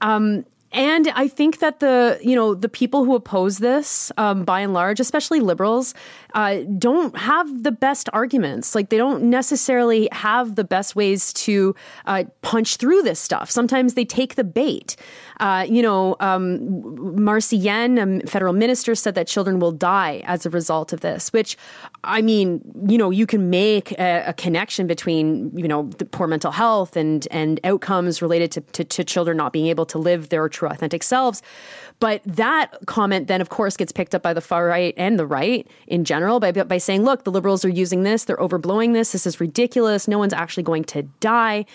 Um, 0.00 0.44
and 0.72 1.08
I 1.08 1.26
think 1.26 1.58
that 1.58 1.80
the 1.80 2.18
you 2.22 2.36
know 2.36 2.54
the 2.54 2.68
people 2.68 3.04
who 3.04 3.16
oppose 3.16 3.58
this, 3.58 4.12
um, 4.16 4.44
by 4.44 4.60
and 4.60 4.72
large, 4.72 5.00
especially 5.00 5.40
liberals, 5.40 5.94
uh, 6.34 6.58
don't 6.78 7.16
have 7.16 7.64
the 7.64 7.72
best 7.72 8.08
arguments. 8.12 8.74
Like 8.74 8.88
they 8.88 8.96
don't 8.96 9.24
necessarily 9.24 10.08
have 10.12 10.54
the 10.54 10.62
best 10.62 10.94
ways 10.94 11.32
to 11.34 11.74
uh, 12.06 12.24
punch 12.42 12.76
through 12.76 13.02
this 13.02 13.18
stuff. 13.18 13.50
Sometimes 13.50 13.94
they 13.94 14.04
take 14.04 14.36
the 14.36 14.44
bait. 14.44 14.96
Uh, 15.40 15.66
you 15.68 15.80
know, 15.80 16.16
um, 16.20 16.58
Marci 17.16 17.58
Ien, 17.64 17.98
a 17.98 18.26
federal 18.26 18.52
minister, 18.52 18.94
said 18.94 19.14
that 19.14 19.26
children 19.26 19.58
will 19.58 19.72
die 19.72 20.22
as 20.26 20.44
a 20.44 20.50
result 20.50 20.92
of 20.92 21.00
this. 21.00 21.32
Which, 21.32 21.56
I 22.04 22.20
mean, 22.20 22.60
you 22.86 22.98
know, 22.98 23.10
you 23.10 23.26
can 23.26 23.50
make 23.50 23.92
a, 23.92 24.24
a 24.26 24.32
connection 24.34 24.86
between 24.86 25.50
you 25.56 25.66
know 25.66 25.84
the 25.98 26.04
poor 26.04 26.28
mental 26.28 26.52
health 26.52 26.96
and 26.96 27.26
and 27.30 27.58
outcomes 27.64 28.22
related 28.22 28.52
to, 28.52 28.60
to, 28.60 28.84
to 28.84 29.02
children 29.02 29.36
not 29.36 29.52
being 29.52 29.66
able 29.66 29.86
to 29.86 29.98
live 29.98 30.28
their 30.28 30.44
true 30.60 30.68
authentic 30.68 31.02
selves. 31.02 31.42
But 32.00 32.22
that 32.24 32.74
comment 32.86 33.28
then, 33.28 33.42
of 33.42 33.50
course, 33.50 33.76
gets 33.76 33.92
picked 33.92 34.14
up 34.14 34.22
by 34.22 34.32
the 34.32 34.40
far 34.40 34.66
right 34.66 34.94
and 34.96 35.18
the 35.18 35.26
right 35.26 35.66
in 35.86 36.04
general 36.04 36.40
by, 36.40 36.50
by 36.50 36.78
saying, 36.78 37.04
look, 37.04 37.24
the 37.24 37.30
liberals 37.30 37.62
are 37.62 37.68
using 37.68 38.04
this, 38.04 38.24
they're 38.24 38.38
overblowing 38.38 38.94
this, 38.94 39.12
this 39.12 39.26
is 39.26 39.38
ridiculous, 39.38 40.08
no 40.08 40.18
one's 40.18 40.32
actually 40.32 40.62
going 40.62 40.84
to 40.84 41.02
die. 41.20 41.66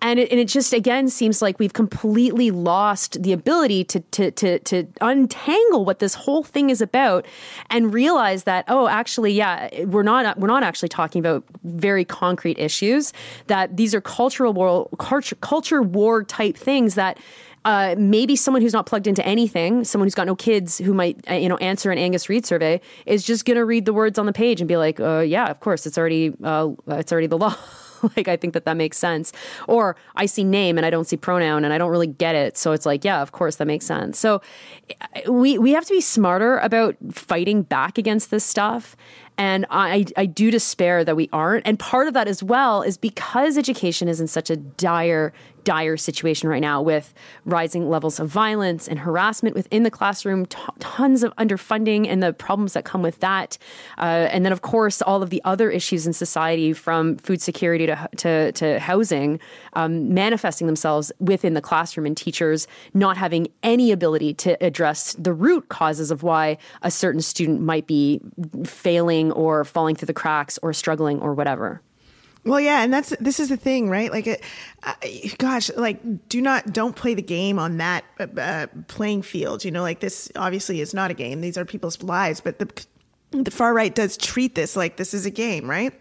And 0.00 0.18
it, 0.18 0.30
and 0.30 0.40
it 0.40 0.48
just, 0.48 0.72
again, 0.72 1.08
seems 1.08 1.42
like 1.42 1.58
we've 1.58 1.74
completely 1.74 2.50
lost 2.50 3.22
the 3.22 3.32
ability 3.32 3.84
to, 3.84 4.00
to, 4.00 4.30
to, 4.30 4.58
to 4.60 4.86
untangle 5.02 5.84
what 5.84 5.98
this 5.98 6.14
whole 6.14 6.42
thing 6.42 6.70
is 6.70 6.80
about 6.80 7.26
and 7.68 7.92
realize 7.92 8.44
that, 8.44 8.64
oh, 8.68 8.88
actually, 8.88 9.32
yeah, 9.32 9.68
we're 9.84 10.02
not, 10.02 10.38
we're 10.38 10.48
not 10.48 10.62
actually 10.62 10.88
talking 10.88 11.20
about 11.20 11.44
very 11.64 12.06
concrete 12.06 12.58
issues, 12.58 13.12
that 13.48 13.76
these 13.76 13.94
are 13.94 14.00
cultural 14.00 14.54
war, 14.54 14.88
culture, 14.98 15.36
culture 15.36 15.82
war 15.82 16.24
type 16.24 16.56
things 16.56 16.94
that 16.94 17.18
uh, 17.64 17.94
maybe 17.98 18.36
someone 18.36 18.62
who's 18.62 18.72
not 18.72 18.86
plugged 18.86 19.06
into 19.06 19.24
anything, 19.26 19.84
someone 19.84 20.06
who's 20.06 20.14
got 20.14 20.26
no 20.26 20.36
kids 20.36 20.78
who 20.78 20.92
might, 20.92 21.18
uh, 21.30 21.34
you 21.34 21.48
know, 21.48 21.56
answer 21.58 21.90
an 21.90 21.98
Angus 21.98 22.28
Reid 22.28 22.44
survey 22.44 22.80
is 23.06 23.24
just 23.24 23.44
going 23.44 23.56
to 23.56 23.64
read 23.64 23.86
the 23.86 23.92
words 23.92 24.18
on 24.18 24.26
the 24.26 24.32
page 24.32 24.60
and 24.60 24.68
be 24.68 24.76
like, 24.76 25.00
uh, 25.00 25.20
yeah, 25.20 25.46
of 25.46 25.60
course, 25.60 25.86
it's 25.86 25.96
already, 25.96 26.32
uh, 26.42 26.70
it's 26.88 27.12
already 27.12 27.26
the 27.26 27.38
law. 27.38 27.56
like 28.16 28.28
I 28.28 28.36
think 28.36 28.54
that 28.54 28.64
that 28.64 28.76
makes 28.76 28.98
sense. 28.98 29.32
Or 29.68 29.96
I 30.16 30.26
see 30.26 30.44
name 30.44 30.76
and 30.76 30.86
I 30.86 30.90
don't 30.90 31.06
see 31.06 31.16
pronoun 31.16 31.64
and 31.64 31.72
I 31.72 31.78
don't 31.78 31.90
really 31.90 32.06
get 32.06 32.34
it. 32.34 32.56
So 32.56 32.72
it's 32.72 32.86
like, 32.86 33.04
yeah, 33.04 33.22
of 33.22 33.32
course 33.32 33.56
that 33.56 33.66
makes 33.66 33.86
sense. 33.86 34.18
So 34.18 34.42
uh, 35.00 35.32
we 35.32 35.58
we 35.58 35.72
have 35.72 35.84
to 35.86 35.94
be 35.94 36.00
smarter 36.00 36.58
about 36.58 36.96
fighting 37.12 37.62
back 37.62 37.98
against 37.98 38.30
this 38.30 38.44
stuff. 38.44 38.96
And 39.36 39.66
I, 39.70 40.06
I 40.16 40.26
do 40.26 40.50
despair 40.50 41.04
that 41.04 41.16
we 41.16 41.28
aren't. 41.32 41.66
And 41.66 41.78
part 41.78 42.06
of 42.06 42.14
that 42.14 42.28
as 42.28 42.42
well 42.42 42.82
is 42.82 42.96
because 42.96 43.58
education 43.58 44.08
is 44.08 44.20
in 44.20 44.28
such 44.28 44.50
a 44.50 44.56
dire 44.56 45.32
dire 45.64 45.96
situation 45.96 46.48
right 46.48 46.60
now 46.60 46.80
with 46.80 47.12
rising 47.44 47.88
levels 47.88 48.20
of 48.20 48.28
violence 48.28 48.86
and 48.86 48.98
harassment 48.98 49.56
within 49.56 49.82
the 49.82 49.90
classroom, 49.90 50.46
t- 50.46 50.58
tons 50.78 51.22
of 51.22 51.34
underfunding 51.36 52.06
and 52.06 52.22
the 52.22 52.32
problems 52.32 52.74
that 52.74 52.84
come 52.84 53.02
with 53.02 53.18
that. 53.20 53.58
Uh, 53.98 54.28
and 54.30 54.44
then, 54.44 54.52
of 54.52 54.62
course, 54.62 55.02
all 55.02 55.22
of 55.22 55.30
the 55.30 55.42
other 55.44 55.70
issues 55.70 56.06
in 56.06 56.12
society 56.12 56.72
from 56.72 57.16
food 57.16 57.40
security 57.40 57.86
to, 57.86 58.08
to, 58.16 58.52
to 58.52 58.78
housing 58.78 59.40
um, 59.72 60.12
manifesting 60.14 60.66
themselves 60.66 61.10
within 61.18 61.54
the 61.54 61.62
classroom 61.62 62.06
and 62.06 62.16
teachers 62.16 62.66
not 62.92 63.16
having 63.16 63.48
any 63.62 63.90
ability 63.90 64.34
to 64.34 64.62
address 64.64 65.14
the 65.18 65.32
root 65.32 65.68
causes 65.68 66.10
of 66.10 66.22
why 66.22 66.56
a 66.82 66.90
certain 66.90 67.20
student 67.20 67.60
might 67.60 67.86
be 67.86 68.20
failing 68.64 69.23
or 69.32 69.64
falling 69.64 69.96
through 69.96 70.06
the 70.06 70.14
cracks 70.14 70.58
or 70.62 70.72
struggling 70.72 71.20
or 71.20 71.34
whatever. 71.34 71.80
Well, 72.44 72.60
yeah, 72.60 72.82
and 72.82 72.92
that's 72.92 73.14
this 73.20 73.40
is 73.40 73.48
the 73.48 73.56
thing, 73.56 73.88
right? 73.88 74.12
Like, 74.12 74.26
it, 74.26 74.44
gosh, 75.38 75.70
like, 75.76 76.28
do 76.28 76.42
not 76.42 76.72
don't 76.72 76.94
play 76.94 77.14
the 77.14 77.22
game 77.22 77.58
on 77.58 77.78
that 77.78 78.04
uh, 78.20 78.26
uh, 78.38 78.66
playing 78.86 79.22
field. 79.22 79.64
You 79.64 79.70
know, 79.70 79.80
like 79.80 80.00
this 80.00 80.30
obviously 80.36 80.80
is 80.80 80.92
not 80.92 81.10
a 81.10 81.14
game; 81.14 81.40
these 81.40 81.56
are 81.56 81.64
people's 81.64 82.02
lives. 82.02 82.42
But 82.42 82.58
the 82.58 82.68
the 83.30 83.50
far 83.50 83.72
right 83.72 83.94
does 83.94 84.16
treat 84.18 84.54
this 84.54 84.76
like 84.76 84.98
this 84.98 85.14
is 85.14 85.24
a 85.24 85.30
game, 85.30 85.68
right? 85.68 85.98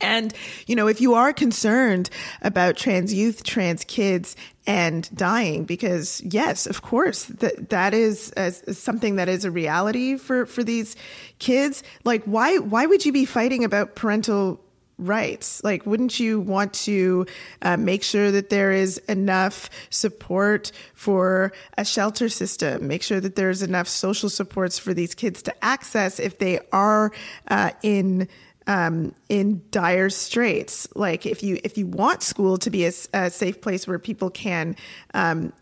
And, 0.00 0.34
you 0.66 0.76
know, 0.76 0.86
if 0.86 1.00
you 1.00 1.14
are 1.14 1.32
concerned 1.32 2.10
about 2.42 2.76
trans 2.76 3.12
youth, 3.12 3.42
trans 3.42 3.84
kids, 3.84 4.36
and 4.66 5.08
dying, 5.16 5.64
because 5.64 6.20
yes, 6.20 6.66
of 6.66 6.82
course, 6.82 7.24
that 7.24 7.70
that 7.70 7.94
is 7.94 8.32
something 8.72 9.16
that 9.16 9.28
is 9.28 9.46
a 9.46 9.50
reality 9.50 10.16
for 10.16 10.44
for 10.44 10.62
these 10.62 10.94
kids. 11.38 11.82
Like, 12.04 12.22
why 12.24 12.58
why 12.58 12.84
would 12.84 13.06
you 13.06 13.12
be 13.12 13.24
fighting 13.24 13.64
about 13.64 13.94
parental 13.94 14.60
rights. 14.98 15.62
Like, 15.62 15.86
wouldn't 15.86 16.18
you 16.18 16.40
want 16.40 16.72
to 16.74 17.26
uh, 17.62 17.76
make 17.76 18.02
sure 18.02 18.30
that 18.32 18.50
there 18.50 18.72
is 18.72 18.98
enough 19.08 19.70
support 19.90 20.72
for 20.92 21.52
a 21.76 21.84
shelter 21.84 22.28
system? 22.28 22.88
Make 22.88 23.02
sure 23.02 23.20
that 23.20 23.36
there's 23.36 23.62
enough 23.62 23.88
social 23.88 24.28
supports 24.28 24.78
for 24.78 24.92
these 24.92 25.14
kids 25.14 25.42
to 25.42 25.64
access 25.64 26.18
if 26.18 26.38
they 26.38 26.60
are 26.72 27.12
uh, 27.48 27.70
in 27.82 28.28
um, 28.68 29.14
in 29.28 29.62
dire 29.70 30.10
straits. 30.10 30.86
Like 30.94 31.26
if 31.26 31.42
you 31.42 31.58
if 31.64 31.76
you 31.76 31.86
want 31.86 32.22
school 32.22 32.58
to 32.58 32.70
be 32.70 32.84
a, 32.84 32.92
a 33.12 33.30
safe 33.30 33.60
place 33.60 33.88
where 33.88 33.98
people 33.98 34.30
can 34.30 34.76
um, 35.14 35.52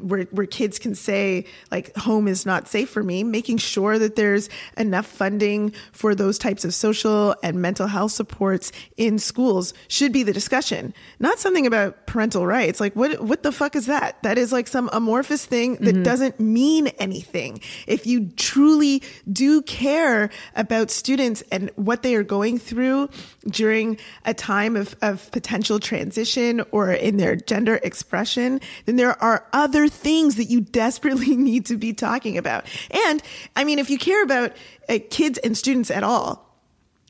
where 0.00 0.24
where 0.24 0.46
kids 0.46 0.78
can 0.78 0.94
say 0.94 1.44
like 1.70 1.94
home 1.96 2.28
is 2.28 2.46
not 2.46 2.68
safe 2.68 2.90
for 2.90 3.02
me 3.02 3.22
making 3.22 3.58
sure 3.58 3.98
that 3.98 4.16
there's 4.16 4.48
enough 4.76 5.06
funding 5.06 5.72
for 5.92 6.14
those 6.14 6.38
types 6.38 6.64
of 6.64 6.74
social 6.74 7.34
and 7.42 7.60
mental 7.60 7.86
health 7.86 8.12
supports 8.12 8.72
in 8.96 9.18
schools 9.18 9.74
should 9.88 10.12
be 10.12 10.22
the 10.22 10.32
discussion. 10.32 10.94
Not 11.18 11.38
something 11.38 11.66
about 11.66 12.06
parental 12.06 12.46
rights. 12.46 12.80
Like 12.80 12.94
what 12.96 13.22
what 13.22 13.42
the 13.42 13.52
fuck 13.52 13.76
is 13.76 13.86
that? 13.86 14.22
That 14.22 14.38
is 14.38 14.52
like 14.52 14.68
some 14.68 14.90
amorphous 14.92 15.44
thing 15.44 15.76
that 15.76 15.94
mm-hmm. 15.94 16.02
doesn't 16.02 16.40
mean 16.40 16.88
anything. 16.98 17.60
If 17.86 18.06
you 18.06 18.28
truly 18.36 19.02
do 19.30 19.62
care 19.62 20.30
about 20.56 20.90
students 20.90 21.42
and 21.52 21.70
what 21.76 22.02
they 22.02 22.14
are 22.14 22.24
going 22.24 22.58
through 22.58 23.08
during 23.46 23.98
a 24.24 24.34
time 24.34 24.76
of, 24.76 24.96
of 25.02 25.30
potential 25.32 25.78
transition 25.78 26.62
or 26.70 26.92
in 26.92 27.16
their 27.16 27.36
gender 27.36 27.80
expression 27.82 28.60
then 28.86 28.96
there 28.96 29.09
there 29.10 29.22
are 29.24 29.44
other 29.52 29.88
things 29.88 30.36
that 30.36 30.44
you 30.44 30.60
desperately 30.60 31.36
need 31.50 31.66
to 31.66 31.76
be 31.76 31.92
talking 31.92 32.38
about. 32.38 32.64
And 33.08 33.20
I 33.56 33.64
mean, 33.64 33.80
if 33.80 33.90
you 33.90 33.98
care 33.98 34.22
about 34.22 34.52
uh, 34.88 34.98
kids 35.10 35.38
and 35.38 35.58
students 35.58 35.90
at 35.90 36.04
all, 36.04 36.46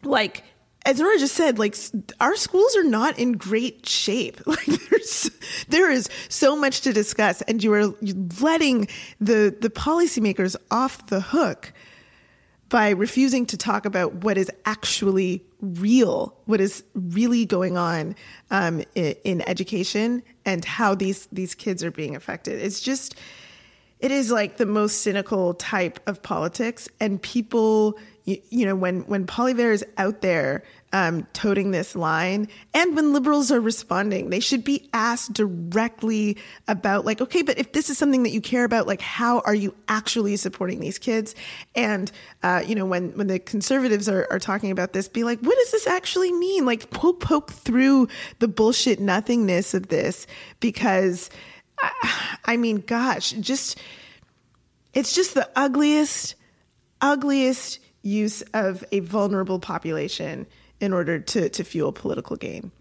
like, 0.03 0.43
as 0.87 0.99
Nora 0.99 1.19
just 1.19 1.35
said, 1.35 1.59
like 1.59 1.77
our 2.19 2.37
schools 2.37 2.75
are 2.77 2.85
not 2.85 3.19
in 3.19 3.33
great 3.33 3.87
shape. 3.87 4.41
Like 4.47 4.65
there's, 4.65 5.31
there 5.69 5.91
is 5.91 6.09
so 6.31 6.57
much 6.57 6.81
to 6.83 6.93
discuss, 6.95 7.43
and 7.43 7.63
you 7.63 7.73
are 7.75 7.95
letting 8.41 8.89
the 9.21 9.55
the 9.61 9.69
policymakers 9.69 10.57
off 10.71 11.07
the 11.09 11.21
hook 11.21 11.73
by 12.71 12.91
refusing 12.91 13.45
to 13.47 13.57
talk 13.57 13.85
about 13.85 14.15
what 14.25 14.39
is 14.39 14.51
actually 14.65 15.45
real, 15.61 16.35
what 16.47 16.61
is 16.61 16.83
really 16.95 17.45
going 17.45 17.77
on 17.77 18.15
um, 18.51 18.83
in, 18.95 19.15
in, 19.25 19.49
education 19.49 20.23
and 20.47 20.65
how 20.65 20.95
these 20.95 21.27
these 21.33 21.55
kids 21.55 21.85
are 21.85 21.91
being 21.91 22.17
affected. 22.17 22.63
It's 22.63 22.81
just, 22.81 23.17
it 23.99 24.11
is 24.11 24.31
like 24.31 24.57
the 24.57 24.67
most 24.67 25.03
cynical 25.03 25.53
type 25.55 26.01
of 26.09 26.23
politics, 26.23 26.89
and 27.01 27.21
people, 27.21 27.99
you, 28.25 28.41
you 28.49 28.65
know, 28.65 28.77
when 28.77 29.01
when 29.03 29.27
Poilievre 29.27 29.73
is 29.73 29.85
out 29.99 30.23
there 30.23 30.63
um, 30.93 31.27
toting 31.33 31.71
this 31.71 31.95
line. 31.95 32.49
And 32.75 32.97
when 32.97 33.13
liberals 33.13 33.53
are 33.53 33.61
responding, 33.61 34.31
they 34.31 34.41
should 34.41 34.65
be 34.65 34.89
asked 34.93 35.33
directly 35.33 36.37
about, 36.67 37.05
like, 37.05 37.21
okay, 37.21 37.43
but 37.43 37.59
if 37.59 37.73
this 37.73 37.91
is 37.91 37.99
something 37.99 38.25
that 38.25 38.31
you 38.31 38.41
care 38.41 38.65
about, 38.65 38.87
like, 38.87 39.01
how 39.01 39.41
are 39.41 39.55
you 39.55 39.75
actually 39.89 40.37
supporting 40.37 40.81
these 40.81 40.99
kids? 40.99 41.35
And, 41.77 42.11
uh, 42.43 42.63
you 42.67 42.75
know, 42.75 42.87
when, 42.87 43.11
when 43.17 43.29
the 43.29 43.39
conservatives 43.39 44.09
are, 44.09 44.27
are 44.31 44.41
talking 44.41 44.71
about 44.73 44.93
this, 44.93 45.09
be 45.09 45.23
like, 45.23 45.39
what 45.41 45.57
does 45.57 45.71
this 45.71 45.87
actually 45.87 46.33
mean? 46.33 46.67
Like, 46.67 46.91
poke, 46.91 47.21
poke 47.21 47.53
through 47.53 48.09
the 48.41 48.49
bullshit 48.49 48.99
nothingness 48.99 49.75
of 49.75 49.89
this 49.89 50.27
because, 50.59 51.31
I, 51.81 52.37
I 52.47 52.57
mean, 52.57 52.79
gosh, 52.79 53.31
just, 53.33 53.79
it's 54.93 55.15
just 55.15 55.35
the 55.35 55.49
ugliest, 55.55 56.35
ugliest 57.01 57.79
use 58.03 58.43
of 58.55 58.85
a 58.91 59.01
vulnerable 59.01 59.61
population 59.61 60.47
in 60.81 60.93
order 60.93 61.21
to, 61.21 61.49
to 61.49 61.65
fuel 61.65 61.93
political 61.93 62.37
gain. 62.37 62.73